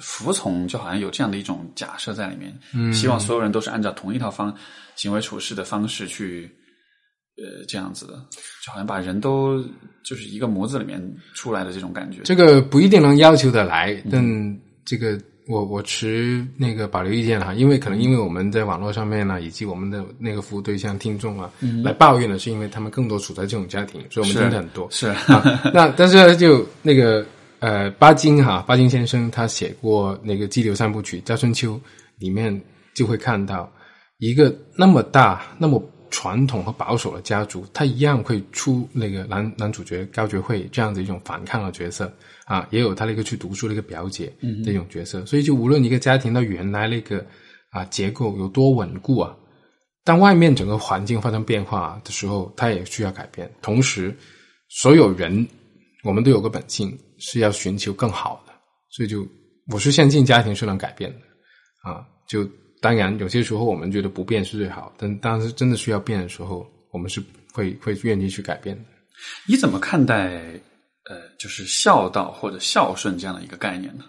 [0.01, 2.53] 服从，就好像有这样的一种假设在里面。
[2.73, 4.53] 嗯，希望所有人都是按照同一套方
[4.95, 6.49] 行为处事的方式去，
[7.37, 8.13] 呃，这样子的，
[8.65, 9.63] 就好像把人都
[10.03, 11.01] 就是一个模子里面
[11.33, 12.21] 出来的这种感觉。
[12.23, 21.51] 这个不一定能要求得来，嗯但这个我我持那个保留意见哈，因为可能因为我们在网络上面呢，以及我们的那个服务对象听众啊，
[21.83, 24.87] 来抱怨的是因为他们更多处在这种家庭，所以我们嗯是听的很多。
[24.91, 27.25] 是，啊，那但是就那个
[27.61, 31.75] 呃，巴金哈，巴金先生他写过那个《激流三部曲》《家春秋》
[32.17, 32.59] 里面
[32.95, 33.71] 就会看到
[34.17, 42.11] 一个那么大、那么传统和保守的家族，他一样会出那个男男主角高觉慧这样的一种反抗的角色
[42.45, 44.33] 啊，也有他那个去读书的一个表姐
[44.65, 47.23] 这种角色，所以就无论一个家庭的原来那个
[47.69, 49.37] 啊结构有多稳固啊，
[50.03, 53.47] 当外面整个环境发生变化的时候，他也需要改变。
[53.61, 54.17] 同时，
[54.67, 55.47] 所有人
[56.03, 58.51] 我们都有个本性是要寻求更好的，
[58.89, 59.25] 所以就
[59.71, 61.19] 我是相信家庭是能改变的
[61.89, 62.03] 啊。
[62.27, 62.43] 就
[62.81, 68.83] 当然有些时候我们觉得不变是最好，但但是真的需要变的时候，我们是会会愿意去改变的。
[69.47, 70.41] 你怎么看待
[71.09, 74.05] 呃，就是孝道或者孝顺这样的一个概念呢？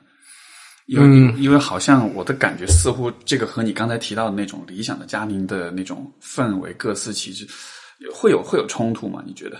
[0.86, 7.46] 因为、因为好像我的感觉似乎这个和你刚才提到的那种理想的家庭的那种氛围各司其职，
[8.12, 9.22] 会有会有冲突吗？
[9.24, 9.58] 你觉得？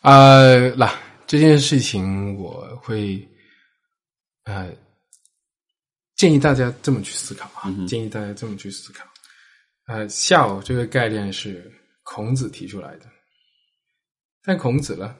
[0.00, 0.90] 呃，那
[1.32, 3.26] 这件事情我会
[4.44, 4.70] 呃
[6.14, 9.02] 建议大家这么去思考啊，建议大家这么去思考。
[9.86, 11.72] 呃，孝这个概念是
[12.02, 13.06] 孔子提出来的，
[14.42, 15.16] 但孔子呢，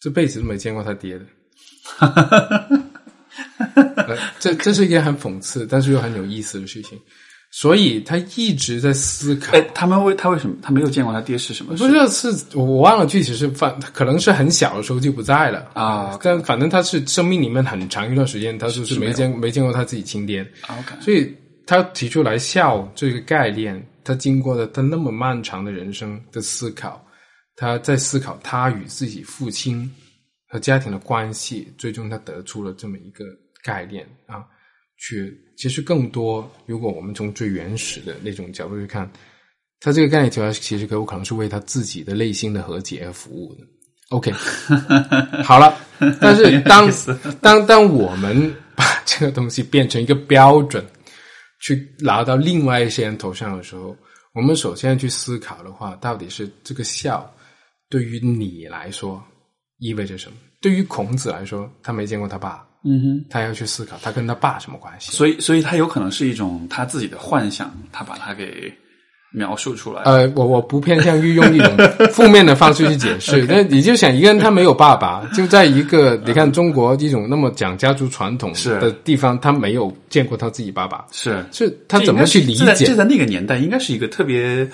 [0.00, 1.24] 这辈子都没见过他爹的。
[4.08, 7.00] 呃，这这是一件很讽刺，但是又很有意思的事情，
[7.54, 9.52] 所以他一直在思考。
[9.52, 11.86] 哎，他们为他为什么他没有见过他爹是什么事？
[11.86, 21.30] 不是是我忘了具体是反，可能是很小的时候就不在了啊但反正他是生命里面很长一段时间，他就是没见没见过他自己亲爹，啊，OK，所以
[21.66, 27.04] 他提出来孝这个概念，他经过了他那么漫长的人生的思考，
[27.54, 29.88] 他在思考他与自己父亲
[30.48, 33.26] 和家庭的关系，最终他得出了这么一个
[33.62, 34.42] 概念啊。
[35.02, 39.10] 去其实更多，如果我们从最原始的那种角度去看，
[39.80, 43.66] 他这个概念其实可有可能是为他自己的内心的和解而服务的。
[44.10, 44.30] OK，
[45.42, 45.76] 好了，
[46.20, 46.88] 但是当
[47.40, 50.84] 当当我们把这个东西变成一个标准，
[51.60, 53.96] 去拿到另外一些人头上的时候，
[54.34, 57.28] 我们首先要去思考的话，到底是这个孝
[57.90, 59.20] 对于你来说
[59.78, 60.36] 意味着什么？
[60.60, 65.12] 对于孔子来说，他没见过他爸嗯哼，他要去思考他跟他爸什么关系。
[65.12, 68.72] 所以，所以他有可能是一种他自己的幻想，他把它给
[69.34, 70.02] 描述出来。
[70.02, 71.76] 呃，我我不偏向于用一种
[72.12, 82.94] 负面的方式去解释， 那你就想一个人他没有爸爸，就在一个你看中国一种那么讲家族传统的地方，他没有见过他自己爸爸，是是他怎么去理解？
[82.94, 84.68] 在那个年代，应该是一个特别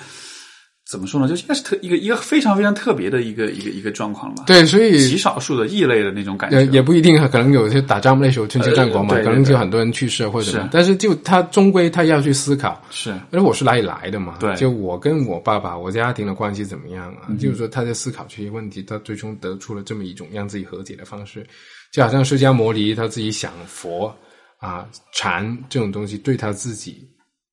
[0.89, 1.27] 怎么说呢？
[1.27, 6.61] 就应该是特一个一个非常非常特别的一个一个一个状况吧。，对，所以极少数的异类的那种感觉。
[6.61, 14.37] 也，也不一定，可能有些打仗那时候春秋战国嘛，呃对对可能就很多人去世或者什么是，但是就他终归他要去思考，是而我是哪里来的嘛？
[14.39, 17.29] 对就我跟我爸爸，我家庭的关系怎么样啊？
[17.39, 21.45] 就是说他在思考这些问题，他最终得出了这么一种让自己和解的方式，
[21.91, 24.11] 就好像释迦牟尼他自己想佛
[24.57, 27.07] 啊、禅这种东西对他自己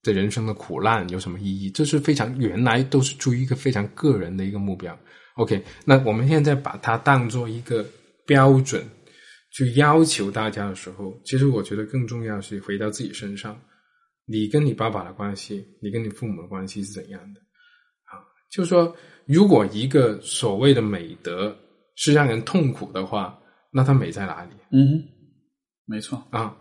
[0.06, 1.70] 的人生的苦难有什么意义？
[1.70, 4.98] 这是非常原来都是出于一个非常个人的一个目标。
[5.34, 7.84] OK，那我们现在把它当做一个
[8.26, 8.82] 标准
[9.52, 13.58] 去要求大家的时候，其实我觉得更重要是回到自己身上。
[14.24, 17.40] 你跟你爸爸的关系，你跟你父母的关系是怎样的？
[18.06, 18.18] 啊，
[18.50, 18.96] 就是说，
[19.26, 21.56] 如果一个所谓的美德
[21.94, 23.38] 是让人痛苦的话，
[23.70, 25.04] 那它美在哪里嗯，
[25.84, 26.26] 没错。
[26.30, 26.56] 啊？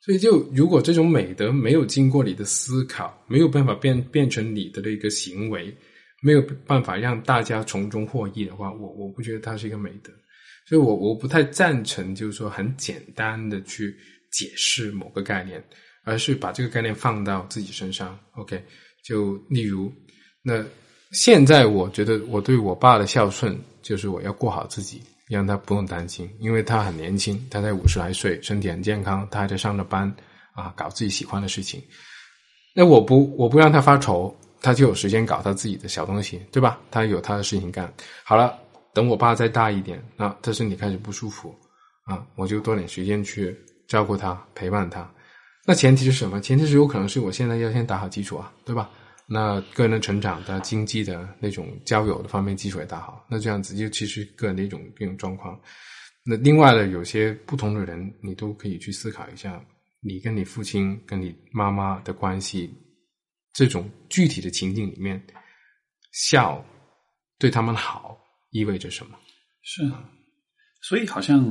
[0.00, 5.76] 所以就，如果这种美德没有经过你的思考，没有办法变变成你的那个行为，
[6.22, 10.12] 没有办法让大家从中获益的话，我我不觉得它是一个美德。
[10.66, 13.96] 所以我我不太赞成，就是说很简单的去
[14.30, 15.62] 解释某个概念，
[16.04, 18.18] 而是把这个概念放到自己身上。
[18.32, 18.62] OK，
[19.02, 19.92] 就例如，
[20.42, 20.64] 那
[21.12, 30.12] 现在我觉得我对我爸的孝顺，就是我要过好自己，让他不用担心，因为他很年轻，他才五十来岁，身体很健康，他还在上着班
[30.52, 31.82] 啊，搞自己喜欢的事情。
[32.74, 36.78] 那我不我不让他发愁，他就有时间搞他自己的小东西，对吧？
[36.90, 37.92] 他有他的事情干。
[38.24, 38.58] 好了，
[38.94, 41.54] 等我爸再大一点，那他身体开始不舒服
[42.04, 43.56] 啊，我就多点时间去
[43.86, 45.08] 照顾他，陪伴他。
[45.66, 46.40] 那前提是什么？
[46.40, 48.88] 前提是有可能是我现在要先打好基础啊，对吧？
[49.30, 55.60] 那个人的成长的经济的那种交友的方面基础也打好，那这样子就其实个人的一种一种状况。
[56.24, 59.62] 那另外的有些不同的人，你都可以去思考一下，
[60.00, 62.72] 你跟你父亲、跟你妈妈的关系，
[63.52, 65.22] 这种具体的情境里面，
[66.12, 66.64] 孝
[67.38, 68.18] 对他们好
[68.50, 69.18] 意味着什么？
[69.62, 70.08] 是啊，
[70.80, 71.44] 所以好像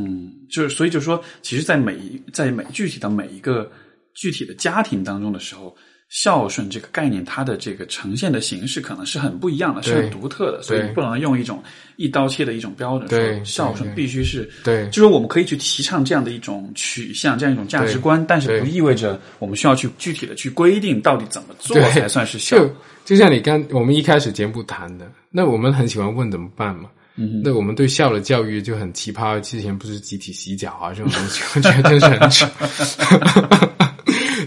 [0.49, 3.71] 就是，所以就说，其实，在每一在每具体的每一个
[4.15, 5.75] 具体的家庭当中的时候，
[6.09, 11.61] 孝顺这个概念，它的这个呈现的形式可能是很不一样的，是很独特的，所以不能用一种
[11.97, 14.49] 一刀切的一种标准对说孝顺必须是。
[14.63, 22.57] 对就是我们可以去提倡这样的一种取向，这样一种价值观，但是不意味着我们需要去具体的去规定到底怎么做对才算是孝。
[22.57, 26.89] 就就像你刚我们一开始节目谈的，那我们很喜欢问怎么办嘛？
[27.19, 32.47] 嗯那我们对孝的教育就很奇葩，之前不是集体洗脚啊这种东西，我觉得真是很扯。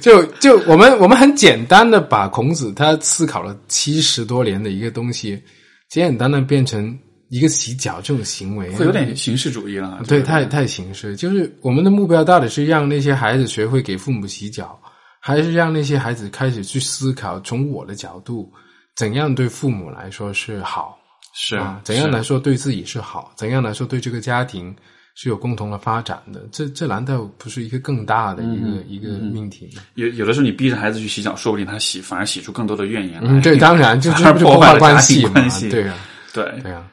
[0.01, 5.41] 就就我们我们很简单的把孔子他思考了七十多年的一个东西，
[5.89, 6.99] 简简单单变成
[7.29, 10.01] 一个洗脚这种行为，会有点形式主义了。
[10.07, 11.15] 对，这个太太形式。
[11.15, 14.77] 就是我们的目标到底是让那些孩子学会给父母洗脚，
[15.21, 18.51] 还是让那些孩子开始去思考，从我的角度，
[18.97, 20.99] 怎样对父母来说是好
[21.35, 21.81] 是啊？
[21.85, 23.33] 怎样来说对自己是好？
[23.37, 24.75] 怎样来说对这个家庭
[25.15, 26.49] 是有共同的发展的？
[26.53, 29.83] 这这难道不是一个更大的一个、嗯一个命题吗？
[29.95, 33.31] 有有的时候你逼着孩子去洗脚，说不定他洗反而洗出更多的怨言来。
[33.31, 35.51] 嗯，对，当然 就是破坏关系关？
[35.51, 35.97] 系对啊，
[36.33, 36.91] 对，对啊，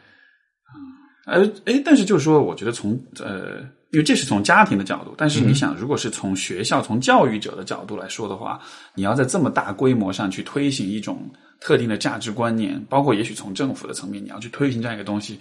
[1.26, 3.60] 呃，哎，但是就是说，我觉得从呃，
[3.92, 8.60] 因为这是从家庭的角度，但是你想，如果是从学校、从教育者的角度来说的话，
[8.96, 15.40] 你要在这么大规模上去推行一种特定的价值观念，包括也许从政府的层面，你要去推行这样一个东西，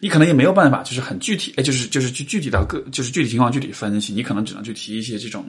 [0.00, 5.44] 你可能也没有办法，就是很具体，哎，就是就是去具体到个，就是具体情况具体分析，你可能只能去提一些这种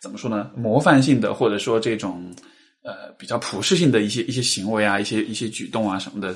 [0.00, 2.30] 怎么说呢，模范性的，或者说这种
[2.84, 6.32] 呃比较普适性的一些一些行为啊，一些一些举动啊什么的，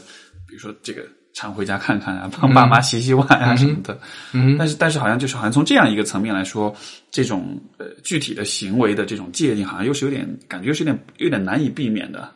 [0.49, 1.03] 比如说这个
[1.35, 3.99] 常回家看看啊，帮爸妈洗洗碗啊什么的。
[4.33, 6.75] 嗯但是但是好像就是好像从这样一个层面来说，
[7.11, 12.29] 这种呃具体的行为的这种界定，好像又是有点感觉是有点有点难以避免的。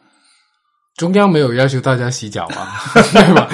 [0.96, 2.68] 中央没有要求大家洗脚吗，
[3.12, 3.48] 对吧？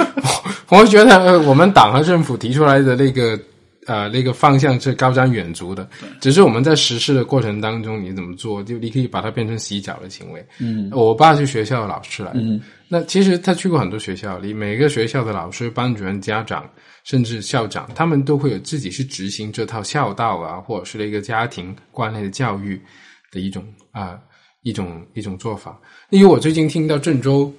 [0.73, 3.39] 我我觉得呃我们党和政府提出来的那个
[3.87, 5.87] 呃那个方向是高瞻远瞩的，
[6.19, 10.43] 只是我们在实施的过程当中你怎么做，就你可以把它变成洗脚的行为。
[10.61, 12.59] 嗯我爸是学校的老师来的，嗯
[12.89, 16.69] 那其实他去过很多学校里，每个学校的老师、班主任、家长，
[17.05, 22.81] 甚至校长，他们都会有自己去执行这套孝道啊，或者是那个家庭观念的教育
[23.31, 24.19] 的一种啊、
[24.63, 25.79] 一种一种做法。
[26.09, 27.53] 因为我最近听到郑州，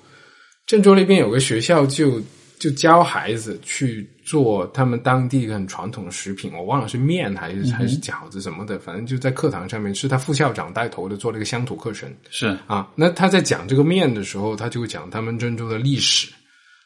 [0.65, 2.21] 郑州那边有个学校就
[2.63, 12.89] 就教孩子去做他们当地很传统的食品，我忘了是面还是还是饺子什么的，反正就在课堂上面是他副校长带头的做了一个乡土课程是啊。
[12.95, 16.31] 那他在讲这个面的时候，他就会讲他们郑州的历史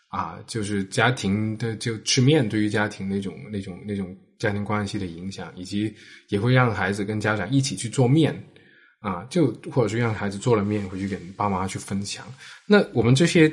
[0.07, 5.93] 啊，就是家庭的就吃面对于家庭那种那种那种家庭关系的影响，以及
[6.29, 8.35] 也会让孩子跟家长一起去做面。
[8.99, 12.25] 啊，就或者是让孩子做了面回去给爸妈去分享。
[12.65, 13.47] 那我们这些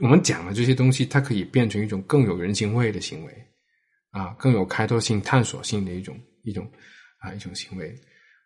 [0.00, 3.32] 我们讲的这些东西，它可以变成一种更有人情味的行为
[4.10, 6.68] 啊，更有开拓性、探索性的一种一种
[7.18, 7.94] 啊一种行为。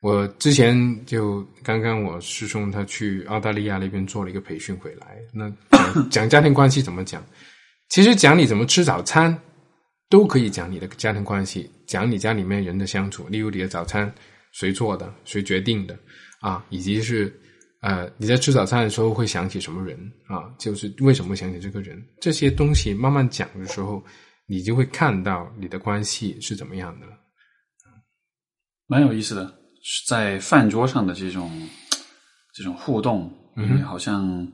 [0.01, 0.77] 我之前
[1.07, 5.51] 就刚刚我师兄他去澳大利亚那边做了一个培训回来，那
[6.11, 7.25] 讲家庭关系怎么讲？
[7.89, 9.35] 其实讲你怎么吃早餐，
[10.11, 13.27] 都可以讲你的家庭关系，讲你家里面人的相处。
[13.29, 14.13] 例如你的早餐
[14.53, 15.99] 谁做的，谁决定的。
[16.41, 17.33] 啊，以及是，
[17.85, 19.95] 呃，你在吃早餐的时候会想起什么人
[20.27, 20.49] 啊？
[20.57, 22.03] 就是为什么想起这个人？
[22.19, 24.03] 这些东西慢慢讲的时候，
[24.47, 27.07] 你就会看到你的关系是怎么样的。
[28.87, 29.53] 蛮有意思的，
[30.09, 31.51] 在饭桌上的这种
[32.55, 34.49] 这种互动，嗯，好像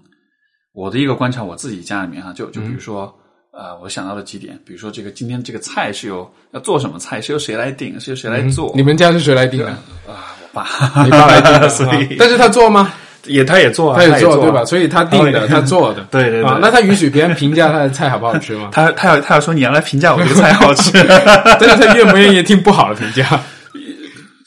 [0.72, 3.16] 我的一个观察，我自己家里面哈，就就比如说，
[3.52, 8.72] 呃，我想到了几点，比如说这个今天这个菜是由要做什么菜，是由谁来定，是由谁来做？
[8.74, 9.68] 你们家是谁来定的？
[10.08, 10.34] 啊。
[10.42, 12.92] 我爸，你爸来定的， 所以，但是他做吗？
[13.26, 14.64] 也，他也做，他也做，对吧？
[14.64, 16.58] 所以他定的，他做的， 对对对。
[16.60, 18.68] 那他允许别人评价他的菜好不好吃吗？
[18.72, 20.92] 他他要他要说你要来评价我这个菜好吃，
[21.60, 23.40] 但是他愿不愿意听不好的评价？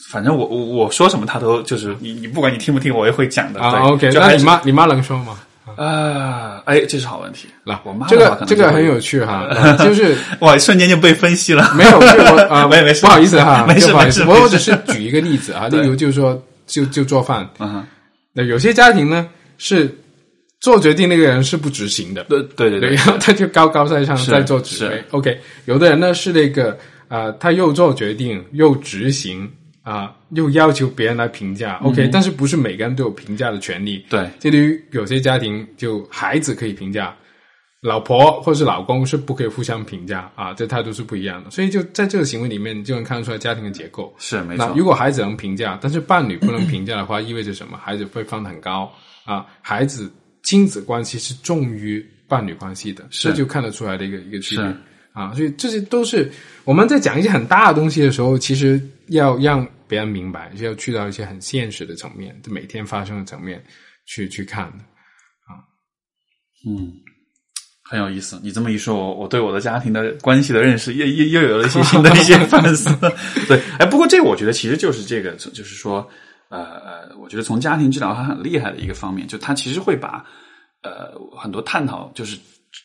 [0.10, 3.60] 反正我我我说什么他都就是你你不管你听不听我也会讲的。
[3.60, 5.34] 啊，OK，那你妈你妈能说吗？
[5.76, 7.48] 啊，哎，这是好问题。
[7.64, 9.48] 那我妈这个这个很有趣哈，
[9.84, 11.74] 就是哇，瞬间就被分析了。
[11.76, 14.24] 没有，我啊，没没事，不好意思哈，没事没事。
[14.28, 17.84] 我我只是举一个例子啊，例如就是说，就就做饭啊。
[18.34, 19.90] 那有些家庭呢是
[20.60, 25.04] 做决定那个人是不执行的，对对对对，然后 他就高高在上在做指挥。
[25.12, 26.78] OK，有的人呢是那个
[27.08, 29.50] 啊，他又做决定又执行。
[29.84, 34.02] 啊，又要求别人来评价，OK，但是不是每个人都有评价的权利？
[34.10, 37.14] 对，这对于有些家庭，就孩子可以评价，
[37.84, 41.52] 老婆或者是老公是不可以互相评价啊，这态度是不一样的。
[41.52, 44.66] 所以就在这个行为里面，就能看得出来家庭的结构是没错。
[44.66, 47.78] 那如果孩子能评价，但是伴侣不能评价的话，意味着什么？
[47.78, 48.92] 孩子会放得很高
[49.26, 50.12] 啊，孩子
[50.42, 54.66] 亲子关系是重于伴侣关系的，这就看得出来的一个一个区别
[55.12, 55.34] 啊。
[55.34, 56.32] 所以这些都是
[56.64, 58.82] 我们在讲一些很大的东西的时候，其实。
[59.10, 63.62] 要让别人明白，就要去到一些很现实的层面，就每天发生的层面
[64.06, 65.60] 去去看的啊，
[66.66, 66.90] 嗯，
[67.94, 68.40] 很有意思。
[68.42, 72.90] 你这么一说，我我对我的家庭的关系的认识又又又有了一些新的一些 反思。
[73.48, 76.10] 对，哎，不过这我觉得其实就是这个，就是说，
[76.50, 80.26] 呃呃，我觉得从家庭治疗它很厉害的一个方面，就它其实会把
[80.82, 82.36] 呃很多探讨就是。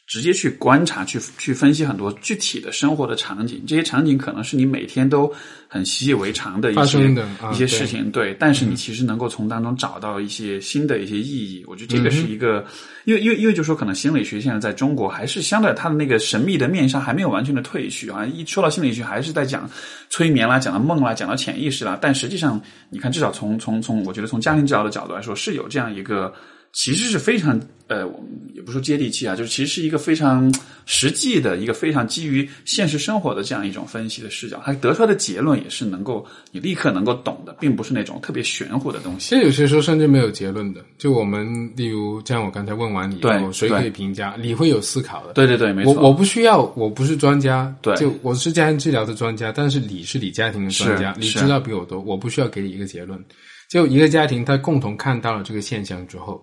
[0.09, 5.31] 直接去观察、去去分析很多具体的生活的场景，这些场景可能是你每天都
[5.69, 7.15] 很习以为常的一些
[7.53, 8.35] 一些事情，对。
[8.41, 12.65] 但是你其实能够从当中找到一些新的一些意义，我觉得这个是一个，
[13.05, 18.25] 因为因为因为就说可能心理学现在在中国还是相对它的那个神秘的面纱还没有完全的褪去啊。
[18.25, 19.69] 一说到心理学，还是在讲
[20.09, 21.99] 催眠啦，讲到梦啦，讲到潜意识啦。
[22.01, 26.33] 但实际上，你看，至少从从从，我觉得从家庭治疗的角度来说，是有这样一个。
[26.79, 28.09] 其实是非常呃，
[28.55, 30.49] 也不说接地气啊，就是其实是一个非常
[30.87, 39.31] 实际的一个非常基于现实生活的这样一种分析的视角，它得出来的结论也是能够你立刻能够懂的，并不是那种特别玄乎的东西。
[39.31, 44.37] 其实有些时候甚至没有结论的，就我们例如像我刚才问完你，对，谁可以评价？
[44.41, 45.33] 你会有思考的。
[45.33, 45.95] 对对对，没错。
[45.95, 53.21] 我我不需要，我不是专家，对，就我是家庭治疗的专家，但是你是你家庭的专家，你知道比我多，我不需要给你一个结论。
[53.69, 56.41] 就一个家庭，他共同看到了这个现象之后。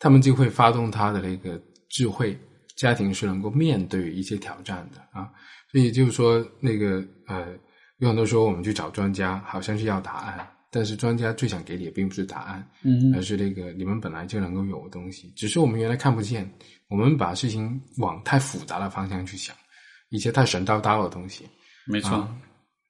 [0.00, 2.36] 他们就会发动他的那个智慧，
[2.74, 5.30] 家庭是能够面对一些挑战的啊，
[5.70, 7.48] 所以就是说，那个呃，
[7.98, 16.50] 有很多时候我们去找专家，好像是要答案，但是专家最想给你的并不是答案，嗯，而是那个你们本来就能够有的东西，只是我们原来看不见，
[16.88, 19.54] 我们把事情往太复杂的方向去想，
[20.08, 21.44] 一些太神叨叨的东西，
[21.84, 22.26] 没错，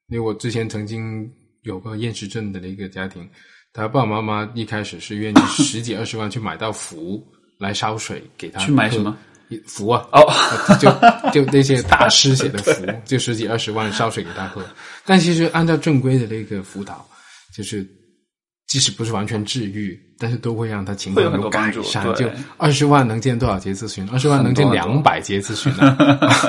[0.07, 1.29] 因为我之前曾经
[1.63, 3.29] 有个厌食症的那个家庭。
[3.73, 7.25] 他爸爸妈妈一开始是愿意十几二十万去买到符
[7.57, 9.15] 来烧水给他去买什么
[9.65, 10.05] 符啊？
[10.11, 10.21] 哦，
[10.79, 10.89] 就
[11.31, 14.61] 就那些大师写的符，就十几二十万烧水给他喝。
[15.05, 17.07] 但其实按照正规的那个辅导，
[17.53, 17.85] 就是
[18.71, 22.05] 即使不是完全治愈，但是都会让他情况有改善。
[22.15, 24.07] 就二十万能见多少节咨询？
[24.09, 25.97] 二十万能见两百节咨询啊！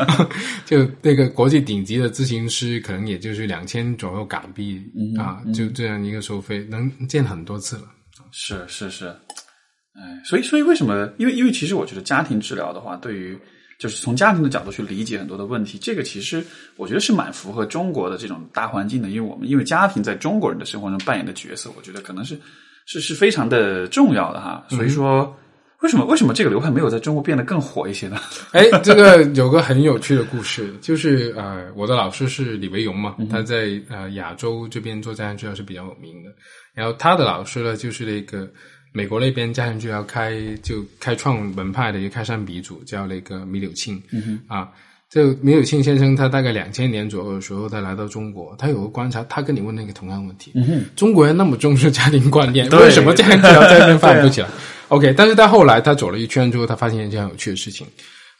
[0.65, 4.81] 就那个国际顶级的咨询师，可能也就是两千左右港币
[5.19, 7.87] 啊，就这样一个收费，能见很多次了。
[8.31, 9.09] 是是是。
[9.09, 11.13] 哎，所以所以为什么？
[11.19, 13.37] 因为因为其实我觉得家庭治疗的话，对于
[13.83, 15.77] 就是从家庭的角度去理解很多的问题。
[15.77, 16.45] 这个其实
[16.77, 22.39] 我觉得是蛮符合中国的这种大环境的，因为我们因为家庭在中国人的生活中扮演的角色，我觉得可能是
[22.87, 24.65] 是是非常的重要的哈。
[24.69, 25.37] 所以说，
[25.81, 28.17] 为什么为什么这个流派没有在中国变得更火一些呢？
[28.53, 36.31] 哎，这个有个很有趣的故事，就是呃，我的老师是李维荣嘛，他在呃亚洲这边做家庭治疗是比较有名的。
[36.73, 38.49] 然后他的老师呢，就是那个
[38.93, 44.01] 美国那边家庭治疗开就开创门派的一个开山鼻祖，叫那个米柳庆。
[44.13, 44.71] 嗯，啊，
[45.09, 54.49] 这米柳庆先生他大概两千年左右的时候，他来到中国，他有个观察，他跟你问那个同样问题：嗯，中国人那么重视家庭观念，为什么家庭治疗在这边发展不起来？
[54.89, 57.87] OK，但是他后来他走了一圈之后，他发现一件有趣的事情。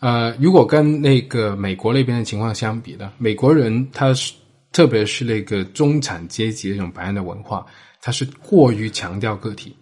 [0.01, 4.35] 呃，如果跟那个美国那边的情况相比呢，美国人他是
[4.71, 7.65] 特别是那个中产阶级的这种白人的文化，
[8.03, 9.75] 他是过于强调个体，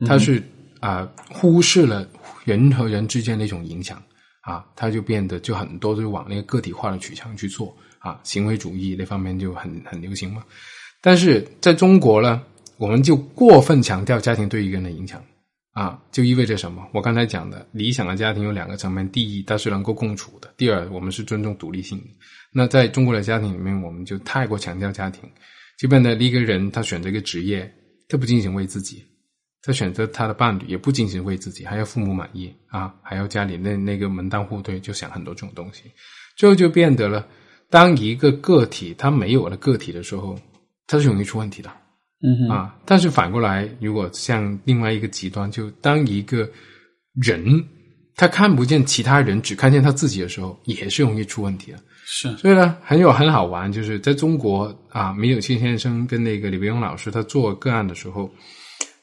[0.00, 0.38] 他是
[0.80, 2.06] 啊、呃忽视了
[2.44, 4.02] 人和人之间的一种影响
[4.42, 10.44] 啊，他就变得就很多就往那个个体化的取向去做啊，行为主义那方面就很很流行嘛。
[11.00, 12.42] 但是在中国呢，
[12.76, 15.22] 我们就过分强调家庭对一个人的影响
[15.72, 16.86] 啊，就意味着什么？
[16.92, 22.06] 我刚才讲的理想的家庭有两个层面：第一，它是能够共处的；第二，我们是尊重独立性的。
[22.52, 25.28] 那在中国的家庭里面，我们就太过强调家庭，
[25.78, 27.70] 就变得一个人他选择一个职业，
[28.08, 29.04] 他不仅仅为自己，
[29.66, 35.82] 他选择他的伴侣也不仅仅为自己，还要父母满意啊，还要家里那那个门当户对，就想很多这种东西，
[36.36, 37.26] 最后就变得了，
[37.68, 40.38] 当一个个体他没有了个体的时候，
[40.86, 41.70] 他是容易出问题的。
[42.22, 46.48] 嗯哼，啊，但是反过来，如果像另外一个极端，就当一个
[47.20, 47.62] 人
[48.14, 51.78] 他看不见其他人，只看见他自己的时候，也是容易出问题的。
[52.06, 58.30] 是，所以呢，很有很好玩，就是在中国啊，米柳庆先生跟那个李维勇老师他做个案的时候，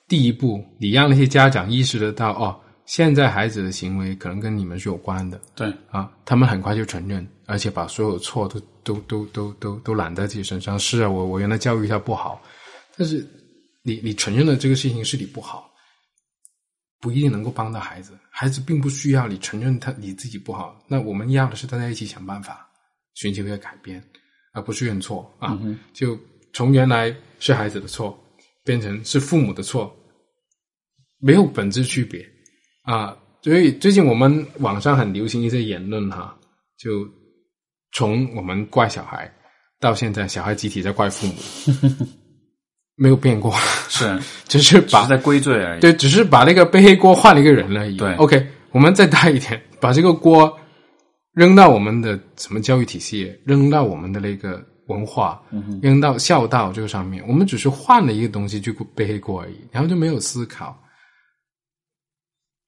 [0.07, 10.77] 第一步，你让那些家长意识得到，哦，现在孩子的行为可能跟你们是有关的对，啊，他们很快就承认，而且把所有错都都都都都都揽在自己身上。
[10.77, 12.41] 是啊，我我原来教育他不好，
[12.97, 13.25] 但是
[13.81, 15.71] 你你承认了这个事情是你不好，
[16.99, 18.17] 不一定能够帮到孩子。
[18.29, 22.67] 孩子并不需要你承认他你自己不好，那我们要的是大家一起想办法，
[23.13, 24.03] 寻求一个改变，
[24.53, 25.57] 而不是认错啊。
[25.93, 26.19] 就
[26.51, 28.17] 从原来是孩子的错，
[28.63, 29.93] 变成是父母的错，
[31.19, 32.25] 没有本质区别
[32.83, 33.17] 啊。
[33.41, 36.33] 所以最近我们网上很流行一些言论哈，
[36.77, 37.05] 就
[37.91, 39.29] 从我们怪小孩
[39.79, 41.33] 到现在小孩集体在怪父母，
[42.95, 43.53] 没有变过，
[43.89, 45.81] 是，只是把只是在归罪而已。
[45.81, 47.97] 对，只是把那个背黑锅换了一个人而已。
[47.97, 50.57] 对，OK，我们再大一点，把这个锅
[51.33, 55.41] 扔到我们的什么教育体系，扔到我们的那个文化，
[55.81, 60.77] 扔到孝道这个上面，我们只是换了一个东西去背黑锅而已，然后就没有思考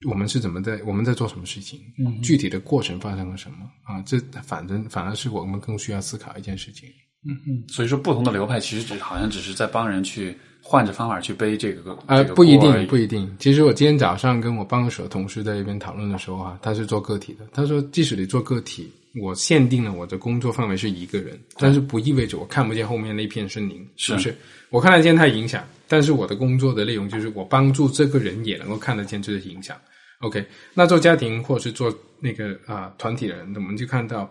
[0.10, 4.02] 我们是怎么在我们在做什么事情，嗯具体的过程发生了什么啊？
[4.06, 6.88] 这反正反而是我们更需要思考一件事情。
[7.28, 13.36] 嗯嗯所以说，不同的流派其实只好像只是在帮人去换着方法去背这个呃，这个不一定，不一定。
[13.40, 17.48] 其实我今天早上跟我办公室的同事在一边讨论的时候啊，他是做个体的。
[17.52, 24.36] 他说，即使你做个体，我限定了我的工作范围是一个人，但是不意味着我看不见后面那片森林，是不是？
[24.70, 29.80] 我看得见它影响，但是我的工作的内容就是我帮助这个人也能够看得见这个影响。
[30.20, 34.30] OK，那做家庭或者是做那个啊、团体的人，我们就看到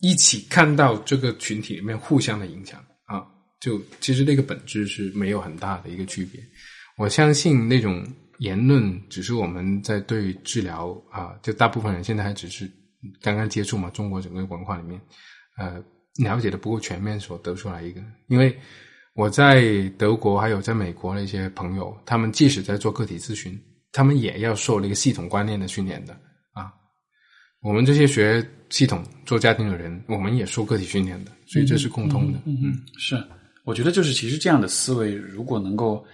[0.00, 3.24] 一起看到这个群体里面互相的影响啊，
[3.60, 6.40] 就其实那个本质是没有很大的一个区别。
[6.98, 8.06] 我相信那种
[8.38, 12.68] 言论只是我们在对治疗啊，就大部分人现在还只是
[13.20, 15.00] 刚刚接触嘛，中国整个文化里面，
[15.56, 15.82] 呃，
[16.22, 18.00] 了解的不够全面所得出来一个。
[18.28, 18.56] 因为
[19.14, 23.58] 我在德国还有在美国的一些朋友，他们即使在做个体咨询，
[23.92, 26.12] 他们也要受那个系统观念的训练的
[26.52, 26.72] 啊。
[27.62, 32.38] 我们这些学系统做家庭的人，我们也受个体训练的，所以这是共通的。
[32.44, 33.16] 嗯嗯是，
[33.64, 36.04] 我觉得就是其实这样的思维，如果能够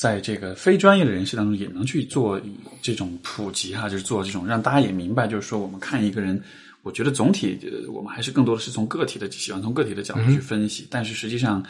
[0.00, 2.40] 在这个非专业的人士当中也能去做
[2.80, 6.42] 这种普及哈，就是做这种让大家也明白，就是说我们看一个人，
[6.82, 11.62] 我觉得总体呃我们还是更多的是从个体的喜欢从个体的角度去分析，但是实际上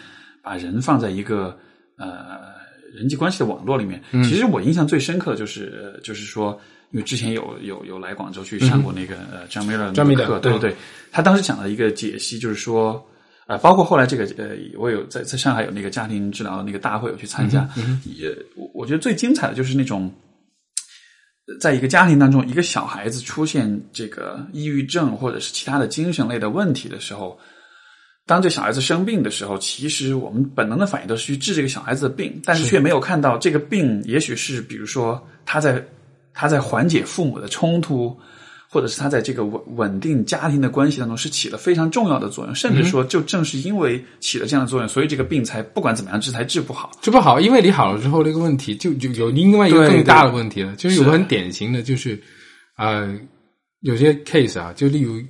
[0.42, 1.58] 把人放在一个
[1.96, 2.38] 呃
[2.94, 6.56] 人际关系的网络里面，其实我印象最深刻的就是呃就是说。
[6.92, 10.76] 因为之前有有有来广州去上过那个、呃张梅尔张梅尔的课，对对对，
[11.12, 13.00] 他当时讲了一个解析，就是说，
[13.50, 17.68] 呃，包括后来这个呃，我有在在上海有那个家庭治疗的那个大会我去参加，
[18.04, 20.08] 也我我觉得最精彩的就是那种，
[21.48, 27.36] 呃在一个家庭当中，一个小孩子出现这个抑郁症或者是其他的精神类的问题的时候，
[28.24, 35.84] 当这小孩子生病的时候，其实我们本能的反应都是去治这个小孩子的病，但是却没有看到这个病，也许是比如说他在
[36.32, 38.16] 他在缓解父母的冲突，
[38.72, 46.92] 或者是他在这个稳稳定家庭的关系当中是起了非常重要的作用，甚至说就正是因为起了这样的作用，所以这个病才不管怎么样治才治不好。
[47.02, 52.16] 治不好，因为你好了之后，这个问题就就有另外一个更大的问题了，就是有个很典型的，就是
[52.76, 53.18] 呃，
[53.80, 55.20] 有些 case 啊，就例如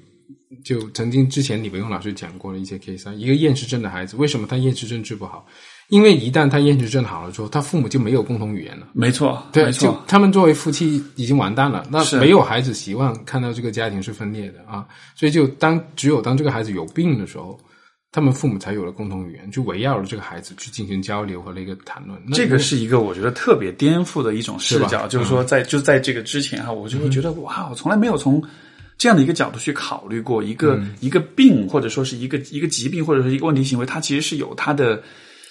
[0.62, 5.47] 就曾经之前李文勇老师讲过的一些 case 啊，一个厌食症的孩子，为什么他厌食症治不好？
[5.91, 8.86] 因为一旦他厌食症好了之后，他父母就没有共同语言了。
[8.93, 11.84] 没错，对，没错，他们作为夫妻已经完蛋了。
[11.91, 14.86] 那没有孩子希望看到这个家庭是分裂的啊，
[15.16, 17.59] 所以就当只有当这个孩子有病的时候，
[18.12, 22.16] 他们父母才有了共同语言，就围绕着这个孩子去进行交流和那个谈论。
[22.32, 28.41] 这个是一个我觉得特别颠覆的一种视角，就是说在就在这个之前哈，我就会觉得哇，我从来没有从
[28.97, 35.03] 这样的一个角度去考虑过一个一个病或者说是一个一个疾病或者是一个问题行为，它其实是有它的。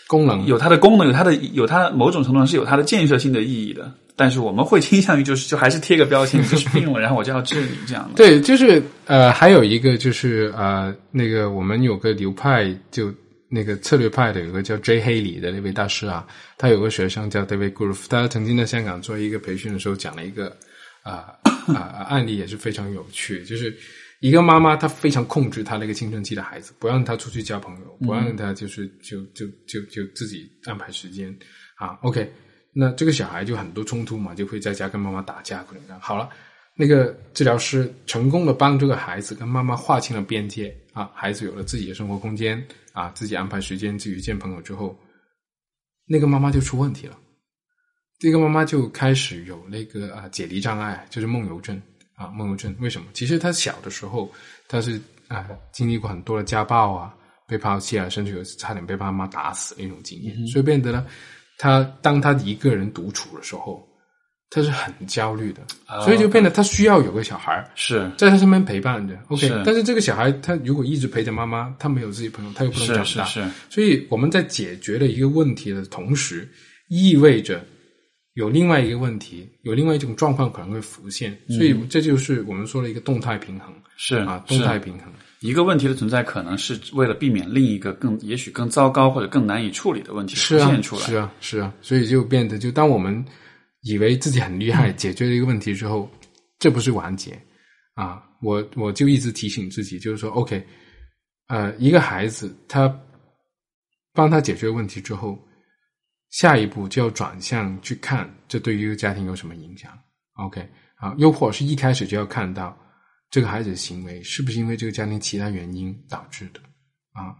[0.10, 8.16] 功能有它的功能，有它的有它某种程度上是有它的建设性的意义的，但是我们会倾向于就是就还是贴个标签， 就是病了，然后我就要治你这样的。
[8.16, 13.14] 对，就是呃，还有一个就是呃，那个我们有个流派，就
[13.49, 16.26] 那个策略派的有个叫 J 黑里的那位大师啊，
[16.57, 20.57] 他有个学生叫 David Groove，他曾经在香港做一个培训的时候讲了一个
[21.03, 21.38] 啊
[21.68, 23.72] 啊案例，也是非常有趣，就是。
[24.20, 31.34] 一个妈妈，她非常控制她那个青春期的孩子，不让他出去交朋友，不让他就是就就就就自己安排时间
[31.76, 31.97] 啊。
[32.01, 32.30] OK，
[32.74, 36.30] 那这个小孩就很多冲突嘛，就会在家跟妈妈打架，可能好了。
[36.76, 42.61] 那个治疗师成功的帮这个孩子跟妈妈划清了边界啊，孩子有了自己的生活空间
[42.93, 44.97] 啊，自己安排时间，自己见朋友之后，
[46.05, 47.17] 那个妈妈就出问题了。
[48.17, 51.82] 这个妈妈就开始有那个啊解离障碍，就是梦游症。
[52.20, 53.07] 啊，梦游症为什么？
[53.13, 54.30] 其实他小的时候，
[54.67, 54.99] 他是
[55.30, 57.15] 啊，经历过很多的家暴啊，
[57.47, 61.07] 被抛弃啊，甚至有差点被爸妈打死那种经验，所以变得呢，
[61.57, 63.88] 他当他一个人独处的时候，
[64.49, 65.61] 他是很焦虑的，
[66.03, 69.17] 所以就变得他需要有个小孩是在他身边陪伴着。
[69.30, 73.49] OK，但是这个小孩他如果一直陪着妈妈，他没有自己朋友，他又不能长大，是是。
[73.70, 76.45] 所以我们在解决了一个问题的同时，
[76.89, 77.63] 意味着。
[78.39, 85.11] 有另外一个问题，有另外一种状况可能会浮现，所以这就是我们说的一个动态平衡，是啊，动态平衡。
[85.41, 91.01] 一个问题的存在，可能是为了避免另一个更也许更糟糕或者更难以处理的问题出现出来。
[91.05, 93.21] 是啊，是啊，所以就变得，就当我们
[93.81, 96.09] 以为自己很厉害，解决了一个问题之后，
[96.59, 97.37] 这不是完结
[97.95, 98.23] 啊！
[98.41, 100.65] 我我就一直提醒自己，就是说，OK，
[101.49, 102.97] 呃，一个孩子他
[104.13, 105.37] 帮他解决问题之后。
[106.30, 109.91] 下一步就要转向去看，这对于一个家庭有什么影响
[110.34, 110.61] ？OK，
[110.95, 112.77] 啊，又或者是一开始就要看到
[113.32, 116.59] 这个孩子的行为是不是因为这个家庭其他原因导致的
[117.13, 117.34] 啊？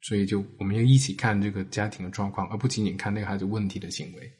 [0.00, 4.32] 所以就我们要一起看这个家庭的状况，而不仅仅看那个孩子问题的行为。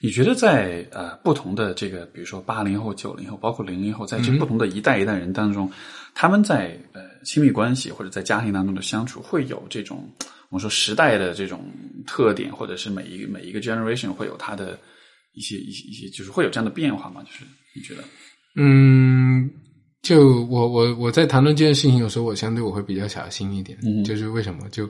[0.00, 5.68] 你觉得在呃不同的这个，比如说八零后、九零后，包括零零后，在这不同的一代一代人当中，
[6.14, 10.08] 他们在呃亲密关系或者在家庭当中的相处，会有这种？
[10.50, 11.70] 我们说时代的这种
[12.06, 14.78] 特点，或者是每一每一个 generation 会有它的
[15.32, 17.22] 一些一些一些，就是会有这样的变化吗？
[17.22, 17.44] 就是
[17.74, 18.02] 你觉得？
[18.56, 19.50] 嗯，
[20.02, 23.78] 就我我我在谈论这件事情，有时候我相对我会比较小心一点。
[23.82, 24.68] 嗯，就是为什么？
[24.70, 24.88] 就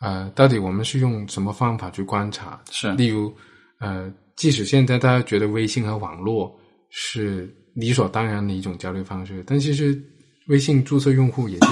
[0.00, 2.60] 呃，到底我们是用什么方法去观察？
[2.70, 3.32] 是，例如
[3.80, 6.58] 呃，即使现在大家觉得微信和网络
[6.90, 10.02] 是理所当然的一种交流方式，但其实
[10.48, 11.68] 微信注册用户也就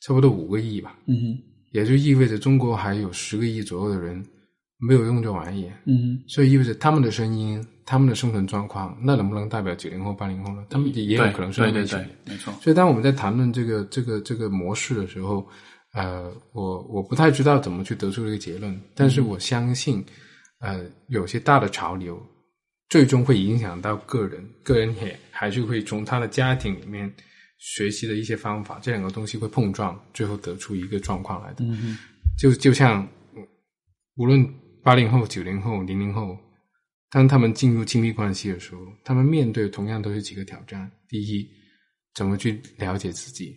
[0.00, 0.98] 差不多五个亿吧。
[1.06, 1.51] 嗯哼。
[1.72, 4.24] 也就意味着中国还有十个亿左右的人
[4.78, 10.64] 没有用这玩意，嗯，所以意味着他们的声音、他们的生存状况，那能不能代表九零后、八零后呢？
[10.70, 12.52] 他们也有可能是对对，没错。
[12.60, 15.46] 所以当我们在谈论这个、这个、这个模式的时候，
[15.94, 20.04] 呃，我我不太知道怎么去得出这个结论，但是我相信，
[20.60, 22.20] 呃，有些大的潮流
[22.88, 27.12] 最终会影响到个人，个人也还是会从他的家庭里面。
[27.62, 31.64] 学习的一些方法，这两个东西会碰撞，最后得出一个状况来的。
[32.36, 33.08] 就就像
[34.16, 34.44] 无论
[34.82, 36.36] 八零后、九零后、零零后，
[37.08, 41.48] 当他们进入亲密关系的时候，他们面对同样都是几个挑战：第一，
[42.14, 43.56] 怎么去了解自己，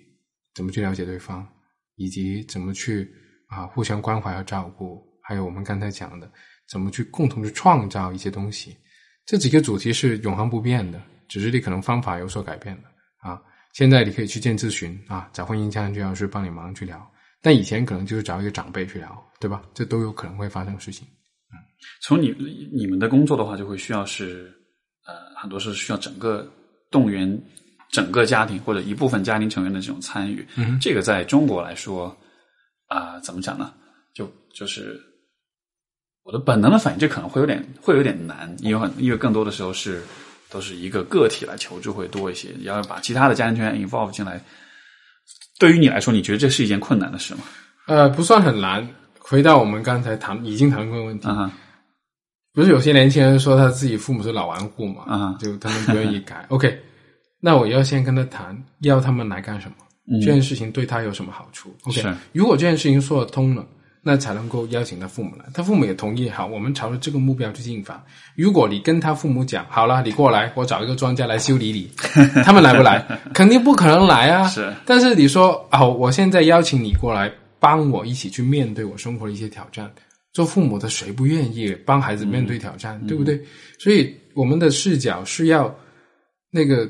[0.54, 1.48] 怎么去了解对方，
[1.96, 3.12] 以及怎么去
[3.48, 6.32] 啊互相关怀和照顾；还有我们刚才讲的，
[6.70, 8.78] 怎么去共同去创造一些东西。
[9.26, 12.84] 这几个主题是永恒不变的，只是你可能方法有所改变了
[13.18, 13.42] 啊。
[13.76, 17.12] 现在你可以去见咨询啊，找婚姻家庭治疗师帮你忙去聊。
[17.42, 19.62] 但以前可能就是找一个长辈去聊，对吧？
[19.74, 21.06] 这都有可能会发生事情。
[21.52, 21.60] 嗯，
[22.02, 22.34] 从你
[22.74, 24.50] 你们的工作的话，就会需要是
[25.06, 26.50] 呃，很多是需要整个
[26.90, 27.38] 动员
[27.92, 30.48] 整个家庭或者一部分家庭成员的这种参与。
[30.56, 32.16] 嗯，这个在中国来说
[32.88, 33.74] 啊，怎么讲呢？
[34.14, 34.98] 就就是
[36.24, 40.02] 我的本能的反应，这可能会有点会有点难，因为很因为更多的时候是。
[40.50, 44.42] 都是一个个体来求助会多一些，你要把其他的家庭成员 involve 进来。
[45.60, 47.42] 对于你来说，你觉得这是一件困难的事吗？
[47.88, 48.88] 呃，不算很难。
[49.20, 51.28] 回到我们刚才谈已经谈过的问题，
[52.54, 56.46] 不是有些年轻人说他自己父母是老顽固嘛，啊就他们不愿意改。
[56.50, 56.80] OK，
[57.40, 59.76] 那我要先跟他谈，要他们来干什么？
[60.24, 63.66] 这件事情对他有什么好处？OK，如果这件事情说得通了，
[64.08, 65.46] 那才能够邀请他父母来。
[65.52, 68.06] 他父母也同意，好，我们朝着这个目标去进发。
[68.36, 71.90] 如果你跟他父母讲，好了，你过来，我找一个专家来修理你，
[72.46, 73.04] 他们来不来？
[73.34, 74.48] 肯定不可能来啊。
[74.48, 79.92] 是但是你说，好，我现在邀请你过来，帮我一起去面对我生活的一些挑战。
[80.34, 83.42] 做父母的谁不愿意帮孩子面对挑战，对不对？
[83.80, 85.74] 所以我们的视角是要
[86.52, 86.88] 那个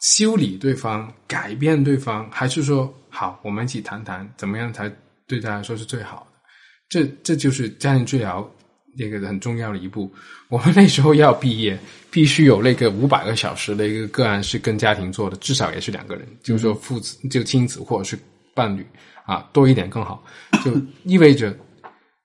[0.00, 4.90] 修理对方、改变对方，还是说好，我们一起谈谈怎么样才
[5.26, 6.40] 对他来说是最好的？
[6.88, 8.48] 这这就是家庭治疗
[8.96, 10.12] 那个很重要的一步。
[10.48, 11.76] 我们那时候要毕业，
[12.10, 18.16] 必须有那个五百个小时的一个个案是跟家庭做的，至少也是两个人，就是说父子就亲子或者是
[18.54, 18.86] 伴侣
[19.24, 20.24] 啊，多一点更好。
[20.64, 20.72] 就
[21.04, 21.56] 意味着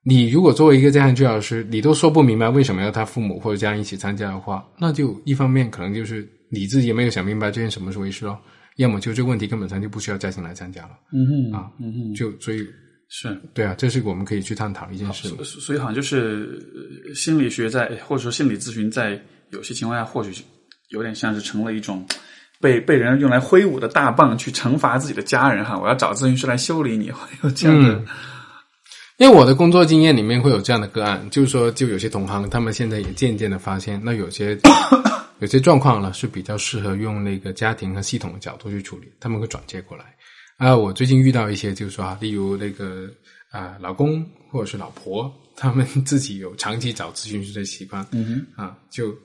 [0.04, 8.40] 你如果作为一个家庭治疗师，你都说不明白为什么要他父母或者家人一起参加的话，那就一方面可能就是你自己也没有想明白这件什么是回事咯，
[8.76, 12.68] 要么就这个问题根本上就不需要家庭来参加了嗯哼啊，嗯哼，就所以
[13.10, 13.38] 是。
[13.54, 15.28] 对啊，这是我们可以去探讨的一件事。
[15.28, 16.66] 所所以好像就是
[17.08, 20.44] 呃心理学在或者说心理咨询在有些情况下或许
[20.90, 22.06] 有点像是成了一种
[22.62, 28.06] 被被人用来挥舞的大棒去惩罚自己的家人哈，我要找咨询师来修理你，会有这样的、嗯
[29.20, 34.58] 因为我的工作经验里面会有这样的个案，就是说，就有些同行他们现在也渐渐的发现，那有些
[35.40, 40.06] 有些状况呢是比较适合用那个家庭和系统的角度去处理，他们会转接过来。
[40.60, 43.10] 啊，我最近遇到一些，就是说啊，例如那个
[43.50, 49.16] 啊、老公或者是老婆，他们自己有长期找咨询师的习惯，嗯啊，就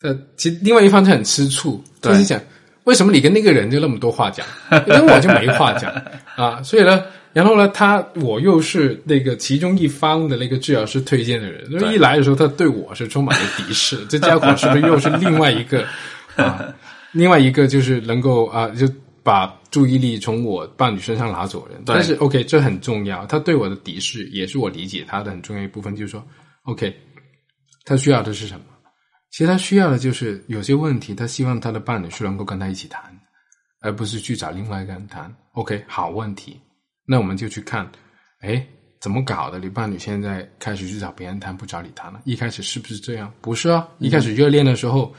[0.00, 2.40] 呃，其实另外一方他很吃醋，对就是讲
[2.84, 4.46] 为什么你跟那个人就那么多话讲，
[4.86, 5.92] 跟我就没话讲
[6.36, 6.62] 啊？
[6.62, 7.02] 所以呢，
[7.32, 15.84] 然后呢，他我又是那个其中一方的那个治疗师推荐的人，所以一来的时候，他对我是充满了敌视，这家伙是不是又是另外一个
[16.36, 16.64] 啊？
[17.10, 18.88] 另外一个就是能够啊，就
[19.30, 21.82] 把注意力从我伴侣身上拿走的人。
[21.86, 26.26] 但是 OK，这很重要，他对我的敌视也是我理解他的很重要一部分，就是说
[26.64, 26.92] OK，
[27.84, 28.64] 他需要的是什么？
[29.30, 33.00] 其实他需要的就是有些问题，他希望他的伴侣是能够跟他一起谈，
[33.80, 35.32] 而不是去找另外一个人谈。
[35.52, 36.60] OK，好问题，
[37.06, 37.88] 那我们就去看，
[38.40, 38.66] 哎，
[39.00, 39.60] 怎么搞的？
[39.60, 42.20] 你伴侣现在开始去找别人谈，不找你谈了？
[42.24, 43.32] 一开始是不是这样？
[43.40, 45.14] 不是啊，一开始热恋的时候，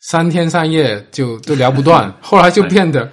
[0.00, 3.08] 三天三夜就都聊不断， 后来就变得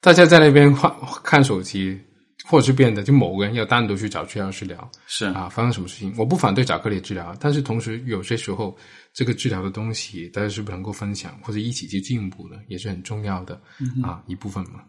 [0.00, 1.98] 大家在那边看看手机，
[2.44, 4.90] 或者是变得就某个人要单独去找治疗师聊。
[5.06, 6.14] 是啊，发生什么事情？
[6.16, 8.76] 我不反对找个体治疗，但是同时有些时候，
[9.12, 13.60] 这个治疗的东西大家是不是能够分享或者一起去进步的，也是很重要的、
[14.02, 14.80] 啊一部分嘛。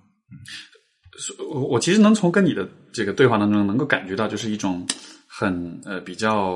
[1.52, 4.88] 我我其实能从跟你的这个对话当中能够感觉到，就是一种
[5.28, 6.48] 很呃比较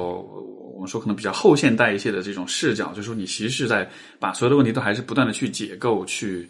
[0.75, 3.89] 我们说可能比较后现代一些的这种视角，就是说你其实是在
[4.19, 6.49] 把所有的问题都还是不断的去解构、去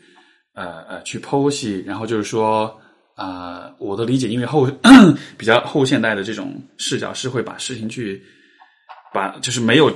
[0.53, 2.65] 呃呃去剖析，然后就是说
[3.15, 3.25] 啊、
[3.65, 4.69] 呃我的理解，因为后
[5.37, 8.21] 比较后现代的这种视角是会把事情去
[9.13, 9.93] 把就是没有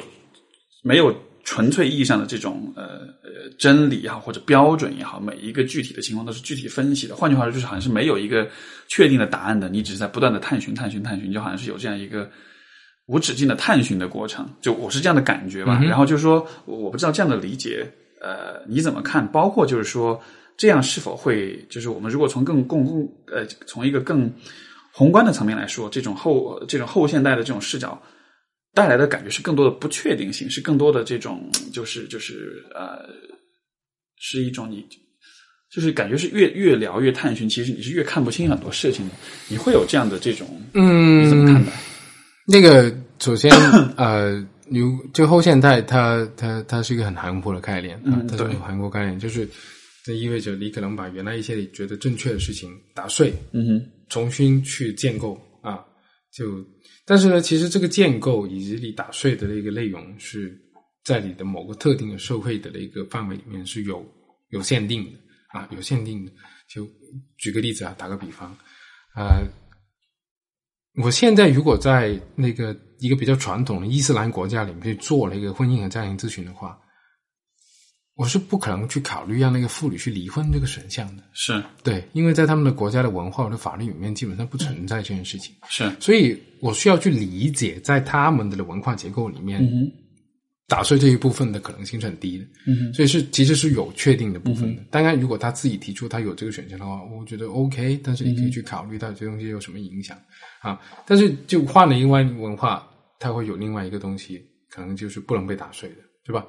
[0.84, 2.84] 没有纯粹意义上的这种呃
[3.24, 7.16] 呃真理也好或者标准也好，每一个具体的情况都是具体分析的。
[7.16, 8.48] 换句话说，就是好像是没有一个
[8.90, 12.30] 确定的答案的，你只是在不断的探寻、探寻、探寻，就好像是有这样一个
[13.06, 14.48] 无止境的探寻的过程。
[14.62, 15.80] 就我是这样的感觉吧。
[15.82, 17.90] 然后就是说，我我不知道这样的理解，
[18.22, 19.26] 呃，你怎么看？
[19.32, 20.22] 包括就是说，
[20.58, 24.30] 这样是否会，就是我们如果从更共共呃，从一个更
[24.92, 28.02] 宏观的层面来说，这种后这种后现代的这种视角。
[28.74, 33.10] 带来的感觉是更多的不确定性，是更多的这种，就是就是呃，
[34.18, 34.86] 是一种你
[35.74, 39.16] 就是感觉是越越聊越探寻，其实你是越看不清很多事情的。
[39.48, 41.72] 你会有这样的这种，嗯，你怎么看待？
[42.46, 43.52] 那个首先
[43.98, 49.50] 呃，如就后现代它，它它是一个很含糊的概念啊，嗯对它是很含糊概念，就是
[50.08, 55.84] 这意味着你可能把原来一些你觉得正确的事情打碎，嗯哼，重新去建构啊，
[56.32, 56.66] 就
[57.06, 60.58] 但是呢，其实这个建构以及你打碎的那个内容是
[61.04, 64.02] 在你的某个特定的社会的那个范围里面是有
[64.52, 65.10] 有限定的
[65.50, 66.32] 啊，有限定的。
[66.74, 66.88] 就
[67.38, 68.58] 举个例子啊，打个比方，
[69.14, 69.46] 呃，
[71.04, 76.80] 我现在如果在那个一个比较传统的伊斯兰国家里面去做那个婚姻和家庭咨询的话，
[78.18, 81.24] 我是不可能去考虑让那个妇女去离婚这个选项的。
[81.34, 89.92] 是对，因为在他们的国家的文化或者法律里面，基本上不存在这件事情，是，所以我需要去理解，在他们的文化结构里面，嗯，
[90.68, 94.84] 打碎这一部分的可能性是很低的，嗯所以是其实是有确定的部分的。
[94.90, 100.18] 当然，如果他自己提出他有这个选项的话，我觉得 OK，但是你可以去考虑到这东西有什么影响
[100.62, 100.82] 啊。
[101.06, 102.86] 但是就换了另外文化，
[103.20, 104.42] 它会有另外一个东西，
[104.72, 106.44] 可能就是不能被打碎的，对吧？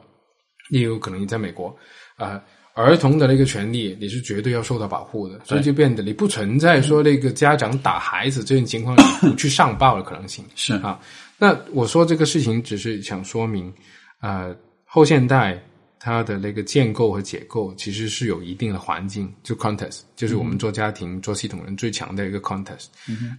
[0.70, 1.76] 也有可能你在美国
[2.16, 2.42] 啊。
[2.74, 10.44] 儿童的那个权利，你是绝对要受到保护的，所以就变得你不存在说那个家长打孩子这种情况不去上报的可能性。
[10.54, 11.00] 是啊，
[11.38, 13.72] 那我说这个事情只是想说明，
[14.20, 14.54] 呃，
[14.84, 15.60] 后现代
[15.98, 22.86] 它的那个建构和解构其实是有一定的环境，就 context，就是我们做家庭、做系统人最强的一个 context。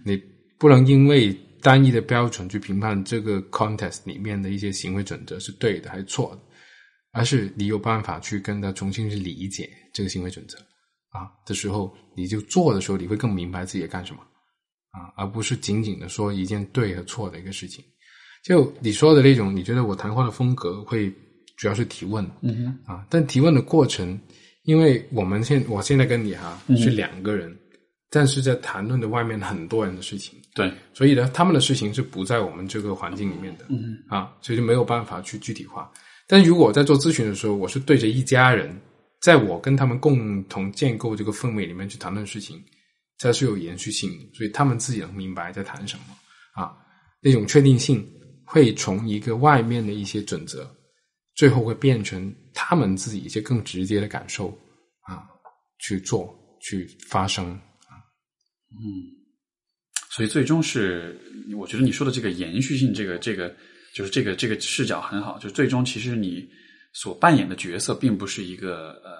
[0.04, 0.22] 你
[0.58, 6.49] 不能因为单一的标准去评判这个 context 里面的一些行为准则是对的还是错的。
[7.12, 10.56] 而是你有办法去跟他重新去理解这个行为准则
[11.10, 14.20] 啊的时候，你就做的时候，你会更明白自己在干什么
[14.90, 17.84] 啊，而不是仅仅的说一件对和错的一个事情。
[18.44, 21.12] 就你说的那种，你觉得我谈话的风格会
[21.56, 22.24] 主要是提问，
[22.86, 24.18] 啊，但提问的过程，
[24.62, 27.54] 因为我们现我现在跟你哈、是两个人，
[28.08, 35.90] 但是在谈论的外面很多人的事情，对，所以呢，他们的事情是不在我们这个环境里面的，嗯啊，所以就没有办法去具体化。
[36.30, 38.80] 但如果在做咨询的时候，我是对着一家人，
[39.20, 42.62] 在我跟他们共同建构这个氛围里面去谈论事情，
[43.18, 46.04] 才是有延续性，所以他们自己能明白在谈什么
[46.54, 46.70] 啊，
[47.20, 48.08] 那种确定性
[48.44, 50.70] 会从一个外面的一些准则，
[51.34, 54.56] 最后会变成他们自己一些更直接的感受
[55.08, 55.26] 啊，
[55.80, 57.50] 去做去发生
[57.88, 57.98] 啊，
[58.70, 59.18] 嗯。
[60.12, 61.20] 所以最终是，
[61.56, 63.52] 我觉得你说的这个延续性，这个这个
[63.94, 65.38] 就是这个这个视角很好。
[65.38, 66.48] 就最终其实你
[66.92, 69.10] 所扮演的角色，并不是一个呃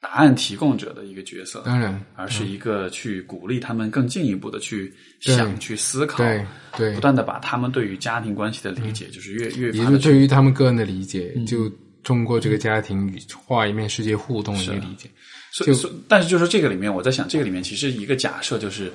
[0.00, 11.68] 答案提供者的一个角色，当然，而是一个去鼓励他们更进一步的去想、去思考，对对不，断的把他们对于家庭关系的理解，就是越越也是对于他们个人的理解，就
[12.04, 15.10] 通过这个家庭与画一面世界互动的一个理解。
[15.50, 18.92] 所以，所以但是就是这个里面，我在想，这个里面其实一个假设就是，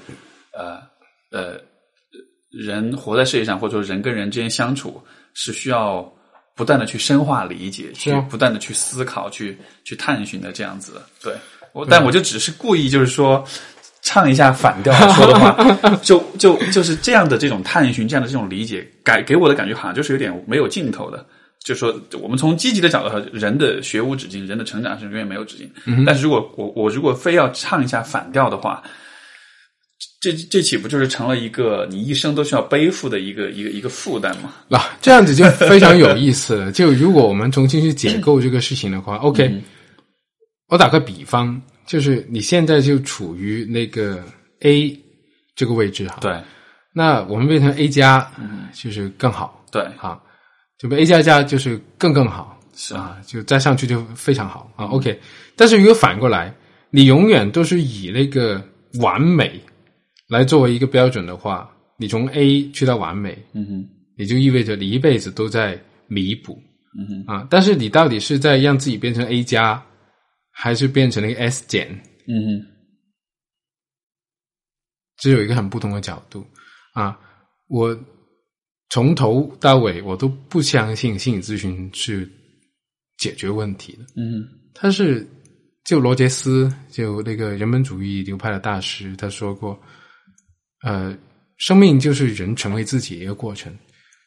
[0.53, 0.79] 呃
[1.31, 1.59] 呃，
[2.53, 5.01] 人活在世界上，或者说人跟人之间相处，
[5.33, 6.07] 是需要
[6.55, 11.01] 不断的去深化理解，去啊不断的去思考，去去探寻的这样子。
[11.21, 11.33] 对，
[11.73, 13.43] 我但我就只是故意就是说。
[14.05, 15.55] 唱一下反调说的话，
[16.03, 21.25] 就就就是这样的这种探寻，这样的这种理解，给给我的感觉好像就是有点没有尽头的。
[21.63, 25.71] 就说我们从积极的角度上，人的学无止境，人的成长是永远没有止境。
[26.05, 28.83] 但是如果我我如果非要唱一下反调的话，
[30.23, 34.53] 这这岂不就是成了一个你一生都需要背负的一个一个一个负担吗？
[34.69, 36.71] 那、 这样子就非常有意思了。
[36.71, 39.53] 就如果我们重新去解构这个事情的话，OK，、
[40.69, 44.23] 我打个比方，就是你现在就处于那个
[44.61, 44.97] A
[45.57, 46.33] 这个位置哈，，对。
[46.93, 48.31] 那我们变成 A 加，
[48.73, 50.17] 就是更好对，啊，
[50.79, 52.95] 就被 A 加加就是更更好是。
[52.95, 54.71] 啊，就再上去就非常好。
[54.77, 55.19] 啊，OK。
[55.57, 56.55] 但是如果反过来，
[56.91, 58.63] 你永远都是以那个
[59.01, 59.59] 完美
[60.33, 66.61] 来作为一个标准的话，你从 A 去到完美，嗯哼，也就意味着你一辈子都在弥补
[66.97, 67.47] 嗯哼，啊。
[67.49, 69.81] 但是你到底是在让自己变成 A 加，
[70.51, 71.87] 还是变成了一个 S 减？
[72.27, 72.65] 嗯哼，
[75.17, 76.45] 只有一个很不同的角度
[76.93, 77.19] 啊。
[77.69, 77.97] 我
[78.89, 82.29] 从头到尾我都不相信心理咨询是
[83.17, 85.27] 解决问题的，嗯哼，他是
[85.83, 89.79] 就罗杰斯，就那个人本主义流派的大师，他说过，
[90.83, 91.17] 呃，
[91.57, 93.75] 生命就是人成为自己的一个过程。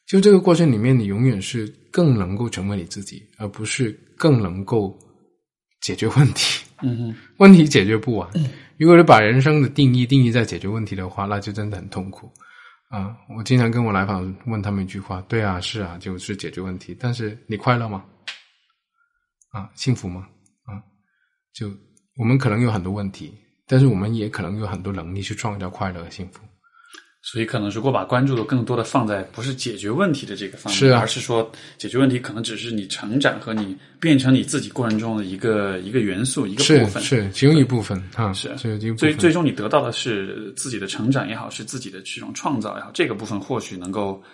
[0.07, 4.97] 就这个过程里面，你永远是更能够成为你自己，而不是更能够
[5.81, 6.65] 解决问题。
[6.83, 8.29] 嗯哼，问题解决不完。
[8.77, 12.31] 如果你把人生的定义定义在解决问题的话，那就真的很痛苦
[12.89, 13.17] 啊！
[13.37, 16.97] 我经常跟我来访问他们一句话：对啊，是啊，就是解决问题。
[17.01, 18.05] 但是你快乐吗？
[19.51, 20.29] 啊，幸福吗？
[20.67, 20.79] 啊，
[21.53, 21.69] 就
[22.17, 23.35] 我们可能有很多问题，
[23.67, 26.41] 但是我们也可能有很多能力去创造快乐和幸福。
[27.29, 37.03] 所以可能如果把关注度更多的放在不是解决问题的这个方面，是啊而是说解决问题可能只是你成长和你变成你自己过程中的一个一个元素一个部分。
[37.03, 38.79] 是其中一部分啊，是所以。
[38.93, 44.27] 最最终你得到的是自己的成长也好，是自己的这种创造也好，这个部分或许能够呃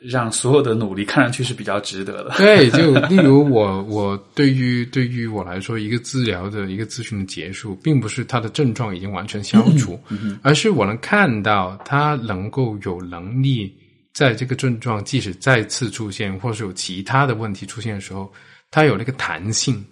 [0.00, 2.34] 让所有的努力看上去是比较值得的。
[2.36, 10.00] 对，就例如我，我对于对于我来说，一个治疗的一个咨询的结束，并不是他的症状已经完全消除，
[10.42, 13.72] 而是我能看到他能够有能力
[14.14, 18.32] 在这个症状即使再次出现，或是有其他的问题出现的时候，
[18.70, 19.84] 他有那个弹性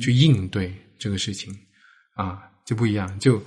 [0.00, 1.54] 去应对这个事情
[2.14, 3.18] 啊，就不一样。
[3.20, 3.40] 就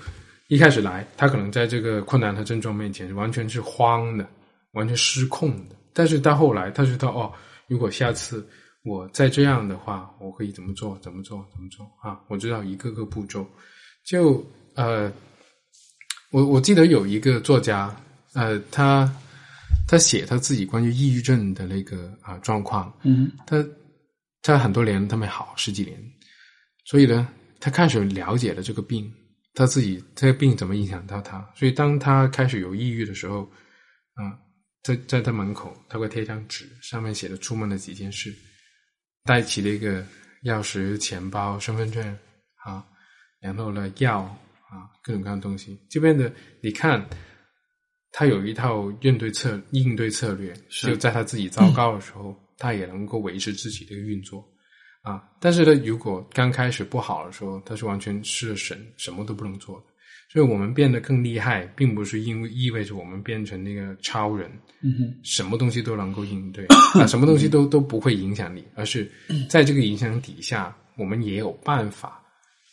[0.47, 4.25] 一开始来，他可能在这个困难和症状面前完全是慌的，
[4.73, 5.75] 完全失控的。
[5.93, 7.31] 但是到后来，他知道哦，
[7.67, 8.47] 如果下次
[8.83, 10.97] 我再这样的话，我可以怎么做？
[10.99, 11.45] 怎么做？
[11.53, 11.85] 怎么做？
[12.01, 13.47] 啊，我知道一个个步骤。
[14.05, 14.45] 就
[14.75, 15.11] 呃，
[16.31, 17.95] 我我记得有一个作家，
[18.33, 19.09] 呃，他
[19.87, 23.63] 他写他自己关于抑郁症的那个啊状况，嗯他
[24.41, 25.97] 他很多年他没好十几年，
[26.83, 27.29] 所以呢，
[27.61, 29.09] 他开始了解了这个病，
[29.53, 33.43] 他自己这个病怎么影响到他，所以当他开始有抑郁的时候，
[34.15, 34.35] 啊、
[34.83, 38.31] 在在他门口他会贴一张纸，上面写着出门的几件事，
[39.23, 40.03] 带齐了一个
[40.43, 42.05] 钥匙、钱包、身份证
[42.63, 42.85] 啊，
[43.39, 44.19] 然后呢药
[44.69, 46.31] 啊各种各样的东西，这边的
[46.61, 47.03] 你看。
[48.15, 54.47] 他有一套应对策应对策略，是就在他自己糟糕的时候，他也能够维持自己的运作
[55.01, 55.27] 啊。
[55.39, 59.87] 但是呢，如果刚开始不好的时候，他是完全失了神，什么都不能做的。
[60.33, 64.49] 所以我们变得更厉害，并不是因为意味着我们变成那个超人，
[64.81, 66.65] 嗯哼，什么东西都能够应对
[66.99, 69.07] 啊，什么东西都都不会影响你，而是
[69.47, 72.19] 在这个影响底下，我们也有办法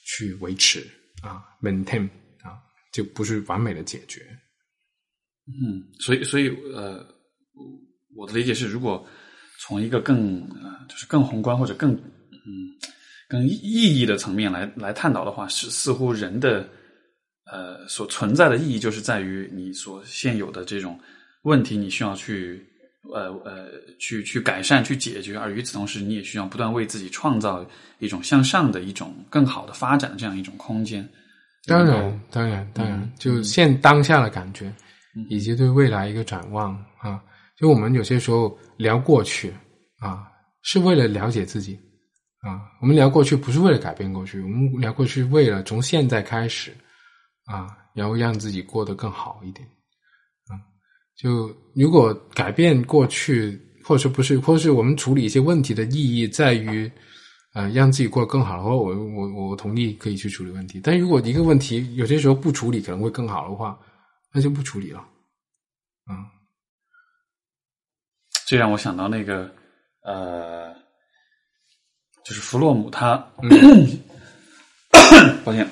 [0.07, 0.81] 去维持
[1.23, 2.09] 啊，maintain
[2.43, 2.57] 啊，
[2.95, 4.23] 就不是完美的解决。
[5.47, 7.05] 嗯，所以所以呃，
[8.17, 9.07] 我的理解是，如果
[9.61, 12.73] 从一个更呃，就是更宏观或者更嗯
[13.29, 16.67] 更意义的层面来来探讨的话，是似乎人的
[17.51, 20.99] 呃所存在的意义，就是在于你所现有的这种
[21.43, 22.65] 问题，你需要去
[23.13, 23.69] 呃呃
[23.99, 27.67] 去去改善、去解决，而与此同时，你也需要不断为自己创造
[27.99, 31.09] 一种向上的一种更好的发展的这样一种空间。
[31.67, 34.73] 当然，当然，当然，就现当下的感觉，
[35.29, 37.21] 以及对未来一个展望啊。
[37.59, 39.53] 就我们有些时候聊过去
[39.99, 40.27] 啊，
[40.63, 41.79] 是为了了解自己
[42.41, 42.65] 啊。
[42.81, 46.73] 我们聊过去不是为了改变过去，我们聊过去为了从现在开始
[47.51, 49.67] 啊，然后让自己过得更好一点
[50.49, 50.55] 啊。
[51.17, 56.91] 就如果改变过去，或者不是，或是我们处理一些问题的意义在于。
[57.53, 60.81] 呃，让自己过得更好的话，我我我同意可以去处理问题。
[60.81, 63.77] 但如果一个问题有些时候不处理可能会更好的话，
[64.33, 65.05] 那就不处理了。
[66.09, 66.15] 嗯，
[68.47, 69.53] 这让我想到那个
[70.05, 70.73] 呃，
[72.25, 73.51] 就是弗洛姆他，嗯
[75.45, 75.69] 抱歉，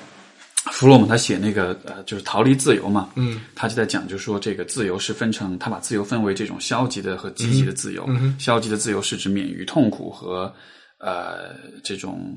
[0.79, 8.05] 弗洛姆他写那个呃，就是逃离自由嘛，嗯，他就在讲，就是说这个自由是分成，他把自由分为这种消极的和积极的自由。
[8.07, 10.49] 嗯消极的自由是指免于痛苦和
[10.97, 11.53] 呃
[11.83, 12.33] 这种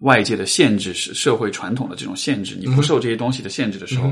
[0.00, 2.56] 外界的限制，是社会传统的这种限制。
[2.58, 4.06] 你不受这些东西的限制的时候，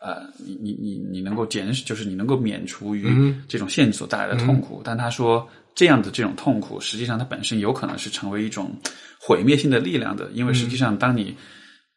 [0.00, 4.80] 呃，你你你你能够减，就是你能够免除于这种限制所带来的痛苦。
[4.82, 8.74] 但他说，这样的这种痛苦，实际上它本身有可能是成为一种
[9.20, 11.36] 毁灭性的力量的，因为实际上当你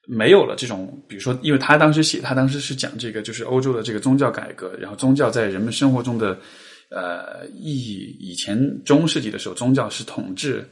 [0.07, 6.37] 没有了这种，比如说，因为他当时写，他当时是讲这个，就是欧洲的这个宗教改革，然后宗教在人们生活中的
[6.89, 8.17] 呃意义。
[8.19, 10.67] 以前中世纪的时候，宗教是统治。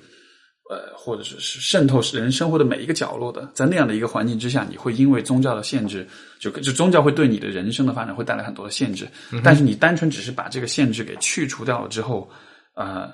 [0.69, 6.07] 呃，或者是是渗透人生活的每一个角落的，在那样的一个环境之下，你会因为宗教的限制，
[6.39, 9.05] 就就宗教会对你的人生的发展会带来很多的限制。
[9.43, 12.29] 但是你单纯只是把这个限制给去除掉了之后，
[12.75, 13.11] 呃，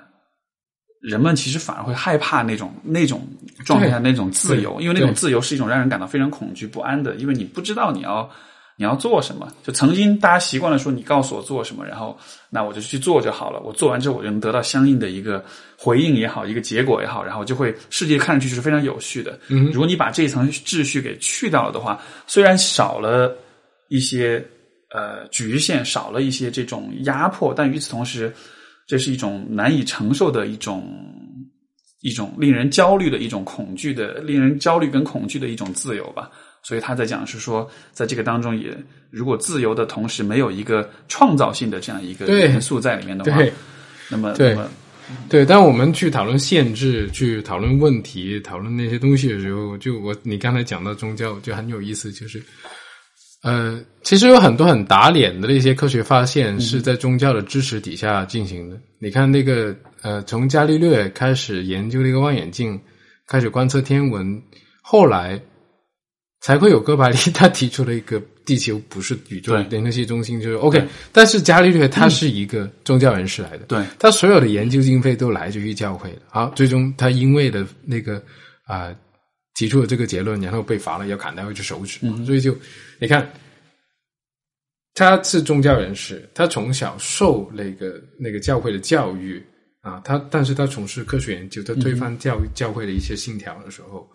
[1.02, 3.28] 人们其实反而会害怕那种那种
[3.66, 8.30] 状态下那种自由，因为那种自由是一种让人感到非常恐惧不安的，因为你不知道你要。
[8.80, 9.52] 你要做什么？
[9.64, 12.16] 就曾经大家习惯了说，你告诉我做什么，然后
[12.48, 13.60] 那我就去做就好了。
[13.62, 15.44] 我做完之后，我就能得到相应的一个
[15.76, 19.40] 回应也好，一个结果也好，然后就会世界看上去就是非常有序的。
[19.48, 23.36] 嗯，如果你把这一层秩序给去掉了的话，虽然少了
[23.88, 24.46] 一些
[24.94, 28.32] 呃局限，少了一些这种压迫，但与此同时，
[28.88, 30.84] 这是一种难以承受的一种
[32.02, 36.32] 一种令人焦虑的一种恐惧的，令人焦虑跟恐惧的一种自由吧。
[36.64, 38.76] 所以他在讲是说，在这个当中也，
[39.10, 43.42] 如果自由的同时没有一个创造性的这样一个元素在里面的话，
[44.10, 44.58] 那么对
[45.30, 52.44] 对，当我们去讨论限制、去讨论问题、讨论那些东西的时候，就我你刚才讲到宗教就很有意思，就是
[53.44, 58.76] 呃，其实有很多很打脸的那些科学发现是在宗教的支持底下进行的。
[58.76, 62.80] 嗯、你看那个呃，从伽利略开始研究那个望远镜，
[63.28, 64.42] 开始观测天文，
[64.82, 65.42] 后来。
[66.40, 70.82] 才会有哥白尼， 他提出了一个地球不是宇宙联合系中心，就是 OK。
[71.12, 76.20] 但是伽利略他是一个宗教人士来的，对他所有的研究经费都来自于教会的。
[76.30, 78.18] 好，最终他因为的那个
[78.66, 78.96] 啊、呃、
[79.58, 81.98] 提出了这个结论，然后被罚了，要砍掉一只手指。
[82.04, 82.56] 嗯、所以就
[83.00, 83.28] 你看，
[84.94, 89.44] 他是宗教人士，他从小受那个那个教会的教育
[89.82, 94.08] 啊，他但是他从事科学研究，他推翻教育、教会的一些信条的时候。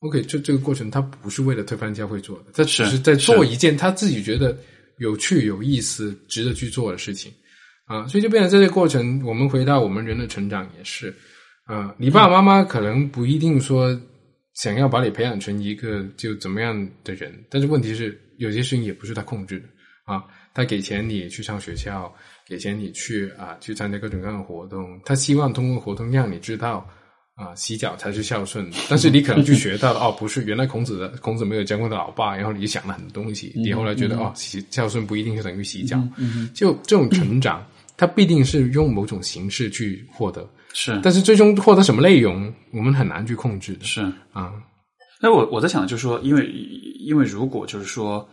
[0.00, 4.58] OK，这这个过程他不是为了推翻教会做的，他只是在做一件他自己觉得
[4.98, 7.32] 有趣、有意思、值得去做的事情。
[7.86, 11.14] 啊，所以就变成这些过程，我们回到我们人的成长也是
[11.66, 13.94] 啊，你爸爸妈妈可能不一定说
[14.54, 19.66] 想要把你培养成一个就怎么样的人，但是问题是有些事情也不是他控制的
[20.04, 20.24] 啊，
[20.54, 22.12] 他给钱你去上学校，
[22.46, 26.88] 给钱你去啊去参加各种各样的活动，他希望通过活动让你知道。
[27.36, 36.00] 啊，洗脚才是孝顺，但是你可能就学到了 哦，不是，原来孔子的孔子没有教过他老爸，然后你想了很多东西，你后来觉得哦，洗孝顺不一定是等于洗脚，
[36.54, 37.66] 就这种成长，
[37.96, 44.00] 它必定是用某种形式去获得，是，但是最终获得什么内容，我们很难去控制，是
[44.32, 44.52] 啊。
[45.20, 46.46] 那我我在想，就是说，因为
[46.98, 48.28] 因为如果就是说，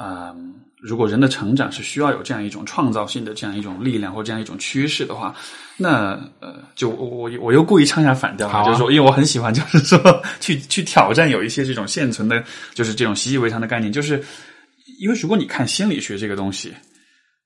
[0.00, 0.54] 嗯。
[0.80, 5.34] 如果人的成长是需要有这样一种创造性的这样一种力量或这样一种趋势的话，
[5.76, 12.44] 那呃，就我我我又故意唱下反调，就是说，因为我很喜欢，就是说去 去挑战有一些这种现存的，
[12.74, 14.22] 就是这种习以为常的概念，就是
[15.00, 16.72] 因为如果你看心理学这个东西，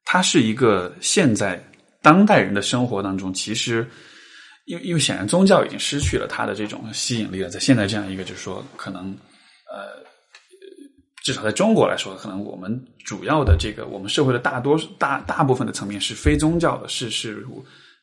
[0.04, 1.62] 它是一个现在
[2.00, 3.88] 当代人的生活当中，其实
[4.64, 9.16] 因为因为显然宗教已经失去了它的这种吸引力了，在现在这样一个就是说可能
[9.70, 10.02] 呃。
[11.24, 17.46] 至少在中国来说，可能我们主要的这个我们社会的大多大大部分的层面是非宗教的，是是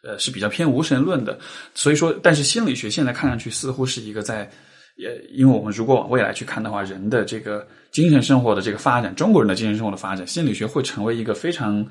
[0.02, 1.38] 呃是比较偏无神论的。
[1.76, 4.50] 所以说，但是心理学现在看上去似乎是一个在
[4.96, 11.86] 也，因为我们如果往未来去看的话，人的这个精神生活的这个发展，中国人的精神生活的发展，心理学会成为一个非常，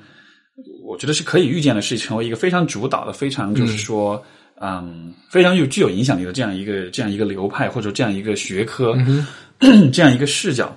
[0.83, 4.23] 我觉得是可以预见的，是成为一个非常主导的、非常就是说
[4.61, 8.95] 嗯非常有具有影响力的这样一个这样一个流派或者这样一个学科，
[9.91, 10.75] 这样一个视角。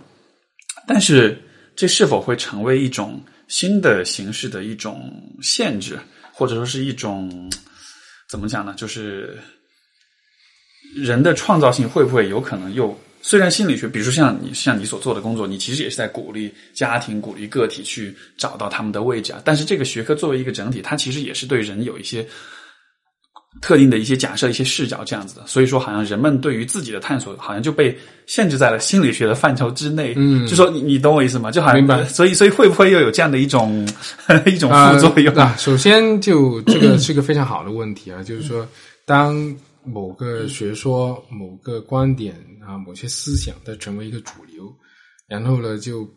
[0.87, 1.41] 但是，
[1.77, 5.97] 这是否会成为一种新的形式的一种限制，
[6.33, 7.49] 或者说是一种
[8.29, 8.75] 怎么讲呢？
[8.77, 9.39] 就是
[10.97, 12.99] 人的创造性会不会有可能又？
[13.23, 19.41] 虽然心理学，比如说像你像你所做的工作，你其实也是在鼓励家庭、鼓励个体去找到他们的位置啊。
[19.45, 22.27] 但是这个学科作为一个整体，它其实也是对人有一些。
[23.61, 27.95] 特定的一些假设、一些视角这样子的，所以说好像人们对于自己的探索，好像就被
[28.27, 30.15] 限制在了心理学的范畴之内。
[30.17, 31.51] 嗯，就说你你懂我意思吗？
[31.51, 32.03] 就好像明白。
[32.07, 33.87] 所以所以会不会又有这样的一种
[34.47, 35.35] 一种副作用？
[35.35, 38.67] 啊，首先就这个 是个非常好的问题啊，就是说，
[39.05, 39.55] 当
[39.85, 42.35] 某个学说、某个观点
[42.73, 44.75] 啊、某些思想它成为一个主流，
[45.29, 46.09] 然后呢，就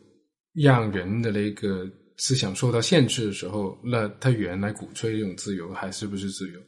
[0.54, 1.86] 让人的那个
[2.18, 6.60] 思想受到限制的时候，那他原来鼓吹这种自由还是不是自由？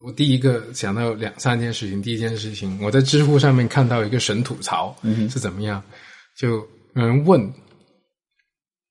[0.00, 2.00] 我第一个想到两三件事情。
[2.02, 4.96] 第一件事情，我在知乎上面看到一个神吐槽
[5.28, 5.82] 是怎么样？
[6.36, 7.52] 就有人问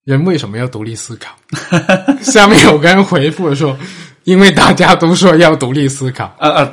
[0.06, 1.36] 人为什么要独立思考？
[2.22, 3.78] 下面有个人回复说
[4.24, 6.72] ：“因为大家都说要独立思考。”啊 啊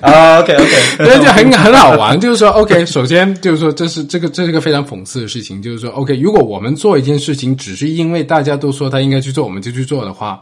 [0.00, 2.18] 啊！OK OK， 那就很很好玩。
[2.18, 5.60] 就是说，OK，首先就是说，这是这个这是个非常讽刺的事情。
[5.60, 10.40] 就是说，OK，如果我们做一件事情只是因为大家都说他应该去做，我们就去做的话，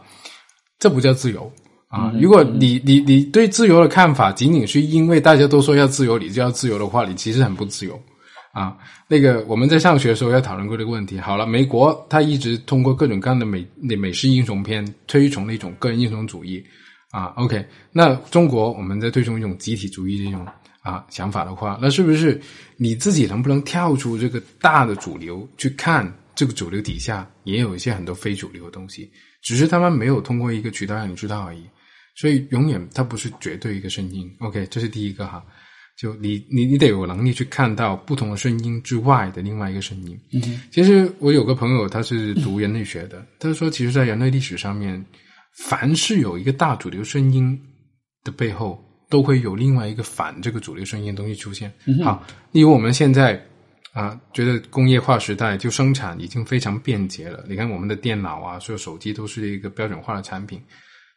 [0.79, 1.51] 这不叫自由。
[1.87, 7.97] 啊，如果你你你对自由的看法仅仅是因为大家都说要自由，你就要自由的话，你其实很不自由
[8.55, 8.75] 啊。
[9.07, 11.19] 那个我们在上学的时候要讨论过这个问题。
[11.19, 16.63] 好了，美国他一直通过各种各样的美美式英雄片推崇那种个人英雄主义
[17.11, 17.25] 啊。
[17.35, 20.47] OK，那中国我们在推崇一种集体主义这种
[20.81, 22.41] 啊想法的话，那是不是
[22.77, 29.11] 你自己能不能跳出这个大的主流去看这个主流底下也有一些很多非主流的东西，
[29.43, 31.63] 只是他们没有通过一个渠道让你知道而已。
[32.17, 34.33] 所以，永远它不是绝对一个声音。
[34.39, 35.43] OK，这是第一个哈。
[35.97, 40.19] 就你，你，你得有能力去看到不同的声音之外的另外一个声音。
[40.33, 45.03] 嗯，其实我有个朋友，他是读人类学的，他说，其实，在人类历史上面，
[45.57, 47.57] 凡是有一个大主流声音
[48.25, 51.73] 的背后，都会有另外一个反这个主流声音的东西出现。
[52.03, 53.41] 好，例如我们现在
[53.93, 57.45] 啊，觉得工业化时代就生产已经非常便捷了。
[57.47, 60.61] 你看，我们的电脑啊，所有手机都是一个标准化的产品。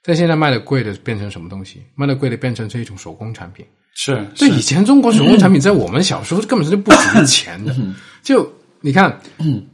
[0.04, 1.82] 但现在卖的贵的变成什么东西？
[1.96, 3.66] 卖的贵的变成是一种手工产品。
[4.00, 7.74] 是，对以前中国手工产品在我们小时候根本是不值 钱的。
[8.22, 8.48] 就
[8.80, 9.20] 你看，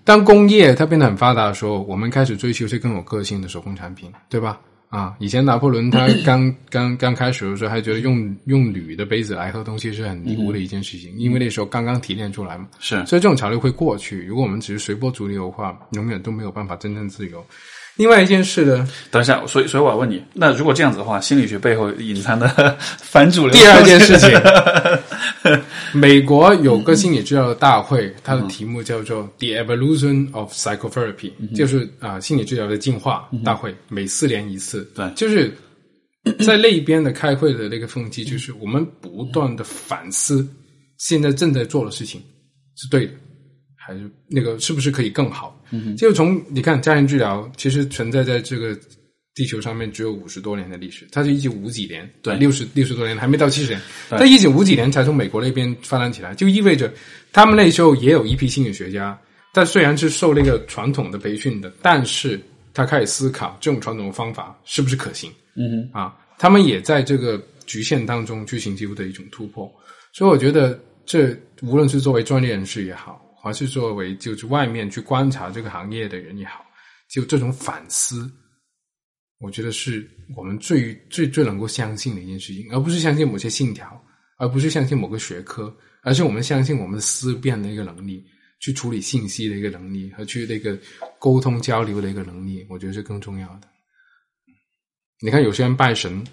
[0.03, 4.59] 当工业它变得很发达的时候，我们开始追求一些更有个性的手工产品，对吧？
[4.89, 12.67] 啊，以前拿破仑他 刚刚刚开始的时候，还觉得用用铝的杯子来喝东西是很尼姑的一件事情，因为那时候刚刚提炼出来嘛。
[12.79, 14.25] 是，所以这种潮流会过去。
[14.25, 17.45] 如果我们只是随波逐流的话，永远都没有办法真正自由。
[17.97, 18.89] 另外一件事呢？
[19.11, 22.49] 等一下，所以所以我要问你，那如果这样子的话，心理学背后隐藏的
[23.01, 23.53] 反主流。
[23.53, 24.31] 第二件事情，
[25.95, 34.83] 美国有个心理治疗的大会，它的题目叫做 “The Evolution of Psychotherapy”，就是啊，心理治疗的进化大会，每四年一次。
[34.95, 35.53] 对，就是
[36.45, 40.45] 在那边的开会的那个风气，就是我们不断的反思
[40.99, 42.21] 现在正在做的事情
[42.77, 43.13] 是对的。
[43.87, 45.55] 还是那个是不是可以更好？
[45.87, 48.79] 嗯，就从你看家庭治疗，其实存在在这个
[49.35, 53.81] 地球上面只有五十多年的历史，它是一九五几年，对六十六十多年还没到七十年，
[54.11, 56.93] 在一九五几年才从美国那边发展起来，就意味着
[57.33, 59.19] 他们那时候也有一批心理学家，
[59.53, 62.41] 但虽然是受那个传统的培训的，但是
[62.73, 69.73] 他开始思考这种传统的方法是不是可行，嗯啊，他们也在这个局限当中去寻求的一种突破，
[70.13, 76.65] 所以我觉得这无论是作为专业人士也好，还是作为就是外面去观察这个行业的人也好，
[77.11, 78.31] 就这种反思，
[79.39, 84.03] 我觉得是我们最最最能够相信的一件事情，而不是相信某些信条，
[84.39, 88.25] 而不是相信某个学科，而是我们相信我们思辨的一个能力，
[88.61, 90.79] 去处理信息的一个能力和去那个
[91.19, 93.69] 沟通交流的一个能力，我觉得是更重要的。
[95.21, 96.27] 你看，有些人拜神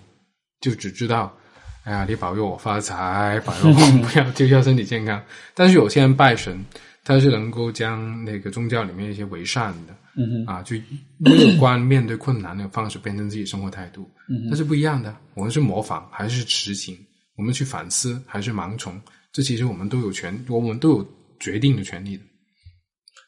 [0.62, 1.38] 就只知道，
[1.84, 5.22] 哎呀，你保佑我发财，保佑我不要就要身体健康。
[5.56, 6.64] 但是有些人拜神，
[7.04, 10.76] 他是能够将那个宗教里面一些为善的，嗯啊，就
[11.18, 15.16] 乐观面对困难的方式变成自己生活态度，嗯那是不一样的。
[15.34, 16.96] 我们是模仿还是实行？
[17.36, 19.02] 我们去反思还是盲从？
[19.34, 21.08] 这其实我们都有权，我们都有
[21.40, 22.24] 决定的权利的。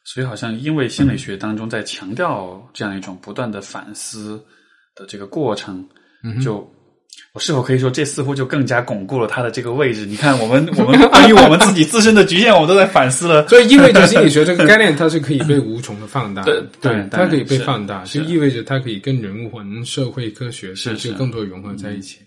[0.04, 4.40] 所以好像因为心理学当中在强调这样一种不断的反思
[4.94, 5.84] 的这个过程，
[6.22, 6.70] 嗯就
[7.32, 10.06] 我是否可以说，这似乎就更加巩固了他的这个位置？
[10.06, 13.46] 你看，我们我们关于我们自己自身的局限，我们都在反思了。
[13.50, 22.18] 所以意味着心理学这个概念，它是可以被无穷的放大，对对它可以被放大，就意味着它可以跟人文、社会科学是就是更多融合在一起。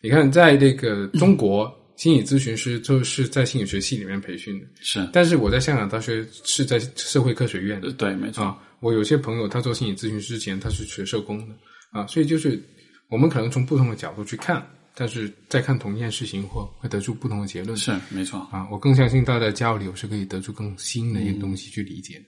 [0.00, 8.56] 你看，在这个 中国，心理咨询师就是在心理学系里面培训的，是，但是我在香港大学是在社会科学院的对，没错，啊。
[8.80, 11.54] 我有些朋友他做心理咨询师之前他是学社工的
[11.92, 12.62] 啊，所以就是
[13.08, 14.64] 我们可能从不同的角度去看，
[14.94, 17.76] 但是再看同一件事情或会得出不同的结论。
[17.76, 18.40] 是没错。
[18.50, 22.20] 啊，我更相信大家的交流是可以得出更新的一些东西去理解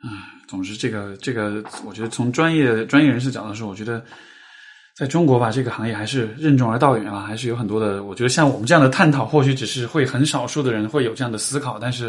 [0.00, 0.32] 啊。
[0.48, 4.04] 总之，这个这个，我觉得从专业专业人士角度说，我觉得
[4.94, 8.04] 在中国吧，这个行业还是任重而道远啊，还是有很多的。
[8.04, 12.06] 我觉得像我们这样的探讨，或许只是会很少数的人会有这样的思考，但是，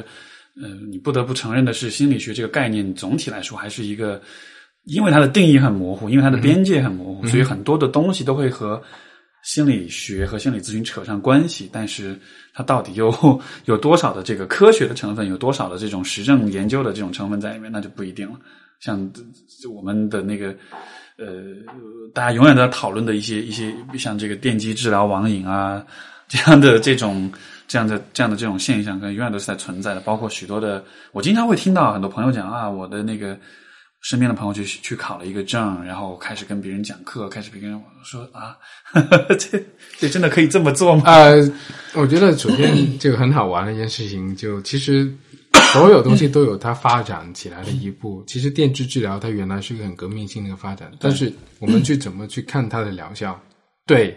[0.62, 4.22] 呃，你不得不承认的是，心理学这个概念总体来说还是一个，
[4.86, 8.82] 因为它的定义很模糊，因为它的边界很模糊，所以很多的东西都会和
[9.44, 12.18] 心理学和心理咨询扯上关系，但是
[12.54, 13.14] 它到底有
[13.66, 18.36] 有多少的这个科学的成分，有多少的这种实证研究的这种成分在里面，那就不一定了。
[18.80, 19.12] 像
[19.76, 20.56] 我们的那个
[21.18, 21.26] 呃，
[22.14, 25.84] 大家永远都在讨论的一些一些，像这个电击治疗网瘾啊
[26.28, 27.32] 这样的这种
[27.68, 30.02] 这样的这样的这种现象，可能永远都是在存在的。
[30.02, 33.36] 包括许多的，我经常会听到很多朋友讲啊，我的那个。
[34.06, 38.56] 身边的朋友去去考了一个证，然后开始跟别人讲课，开始跟人说啊，
[39.40, 39.60] 这
[39.98, 41.02] 这真的可以这么做吗？
[41.08, 41.52] 呃，
[41.96, 45.12] 我觉得首先就 很好玩的一件事情，就其实
[45.74, 48.24] 所有东西都有它发展起来的一步。
[48.28, 53.36] 其实电致治疗它原来是一个很革命性的一个发展，但是我们去怎么去看它的疗效？
[53.88, 54.16] 对，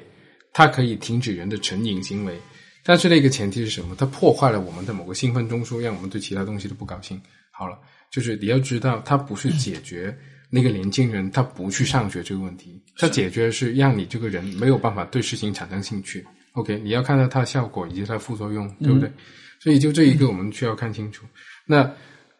[0.53, 2.39] 它可以停止人的成瘾行为，
[2.85, 3.97] 但是那个前提是什么？
[3.99, 7.19] 它破坏了我们的某个兴奋中枢，让我们对其他东西都不高兴。
[7.51, 7.79] 好了。
[8.11, 10.17] 就是你要知道，它不是解决
[10.51, 16.27] 那个年轻人他不去上学这个问题，它解决的是让你这个人没有办法对事情产生兴趣。
[16.55, 19.13] OK，你要看到它的效果以及它的副作用，对不对？
[19.61, 21.27] 所以就这一个我们需要看清楚。
[21.67, 21.89] 那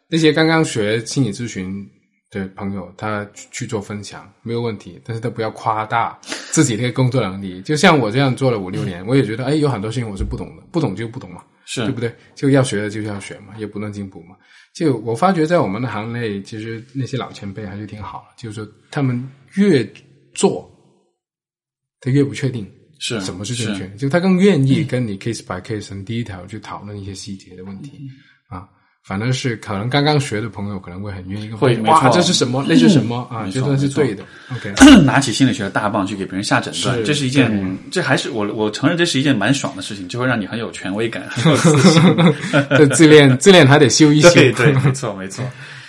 [0.07, 1.87] 那些刚刚学心理咨询
[2.31, 6.17] 的朋友，他去做分享没有问题，但是他不要夸大
[6.51, 7.61] 自己的工作能力。
[7.61, 11.43] 就像我这样做了五六年，我也觉得哎，有很多事情我是不懂的，不懂就不懂嘛。
[11.71, 12.11] 是对不对？
[12.33, 14.35] 就要学的就要学嘛，也不断进步嘛。
[14.73, 19.23] 就我发觉，在我们的行内，其实那些老前辈还是挺好的，就是说他们
[19.53, 19.87] 越
[20.33, 20.67] 做，
[21.99, 22.67] 他越不确定
[22.97, 28.28] 是什么是正确的，就他更愿意跟你 case by case 很 detail 去讨论一些细节的问题啊。
[29.09, 32.63] 反正是可能刚刚学的朋友可能会很愿意会没哇，错这是什么？
[32.69, 33.41] 那是什么啊？
[33.43, 34.23] 没错就算是对的。
[34.51, 34.71] OK，
[35.01, 42.01] 拿起心理学的大棒去给别人下诊断，是这是一件，这还是我我承认这是一件蛮爽的事情，就会让你很有权威感，很有自信。
[42.77, 44.29] 这自恋 自恋还得修一修。
[44.35, 45.43] 对对，没错没错。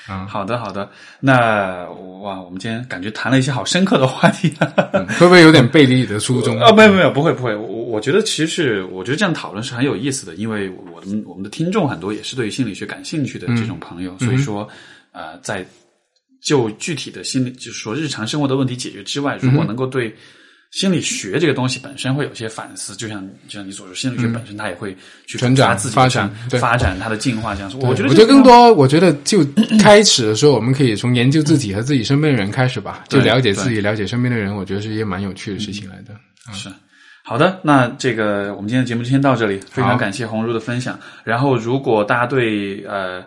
[0.07, 0.89] 啊 好的好的，
[1.21, 1.85] 那
[2.23, 4.53] 哇，我们今天感觉谈了一些好深刻的话题。
[5.19, 6.59] 会不会有点背离你的初衷？
[6.59, 14.69] 啊，没有没有，不会不会，我我觉得其实是我觉得这样讨论是很有意思的，因为我们我们的听众很多也是对于心理学感兴趣的这种朋友，所以说
[15.13, 15.67] 呃，在
[16.41, 20.15] 就具体的心理就是说日常生活的问题解决之外，如果能够对。
[20.73, 24.97] 心理学这个东西本身会有些反思，就像就像你所说，心理学本身它也会
[25.27, 26.31] 去成长自己发展
[26.61, 27.69] 发展它的进化，这样。
[27.81, 29.45] 我觉得我觉得更多，我觉得就
[29.81, 36.15] 开始的时候，我们可以从研究自己和自己身边的人开始吧，就了解自己、了解身边的人，我觉得是一件蛮有趣的事情来的。
[36.53, 36.69] 是
[37.31, 40.99] 好的，那这个我们今天的节目就先到这里，非常感谢红茹的分享。
[41.23, 43.23] 然后，如果大家对呃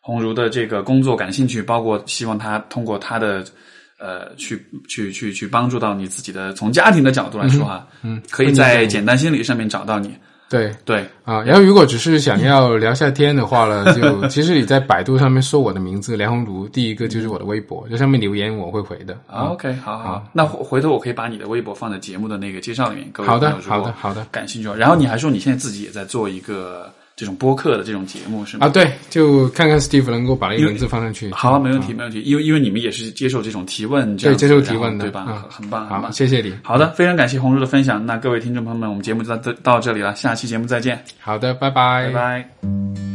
[0.00, 3.44] 红茹的这个工作感兴趣，包括希望他通过他的
[3.98, 10.16] 呃，去去去去帮助到你自己的，从家庭的角度来说啊，嗯，可以在简单心理上面找到你。
[10.48, 10.74] 对。
[10.84, 19.14] 对，啊，然后如果只是想要聊下天的话呢， 就其实你在百度上面搜我的名字梁红茹，第一个就是我的微博，在上面留言我会回的。
[19.26, 24.26] 啊 OK，好好，那回回头我可以把你的微博放在节目的那个介绍里面，各位好的好的好的。
[24.30, 24.72] 感兴趣。
[24.74, 28.66] 然后你还说你现在自己也在做一个这种播客的这种节目是吗？
[28.66, 31.32] 啊，对，就看看 Steve 能够把那个文字放上去。
[31.32, 32.20] 好，没问题，没问题。
[32.20, 35.22] 因为因为你们也是接受这种提问，这对，接受提问的，对吧？
[35.22, 36.12] 啊很棒，很好，棒。
[36.12, 36.54] 谢谢你。
[36.62, 38.06] 好的，非常感谢红叔的分享。
[38.06, 43.07] 那各位听众朋友们，我们节目就到到这里了，下期节目再见，好的，拜拜，拜拜。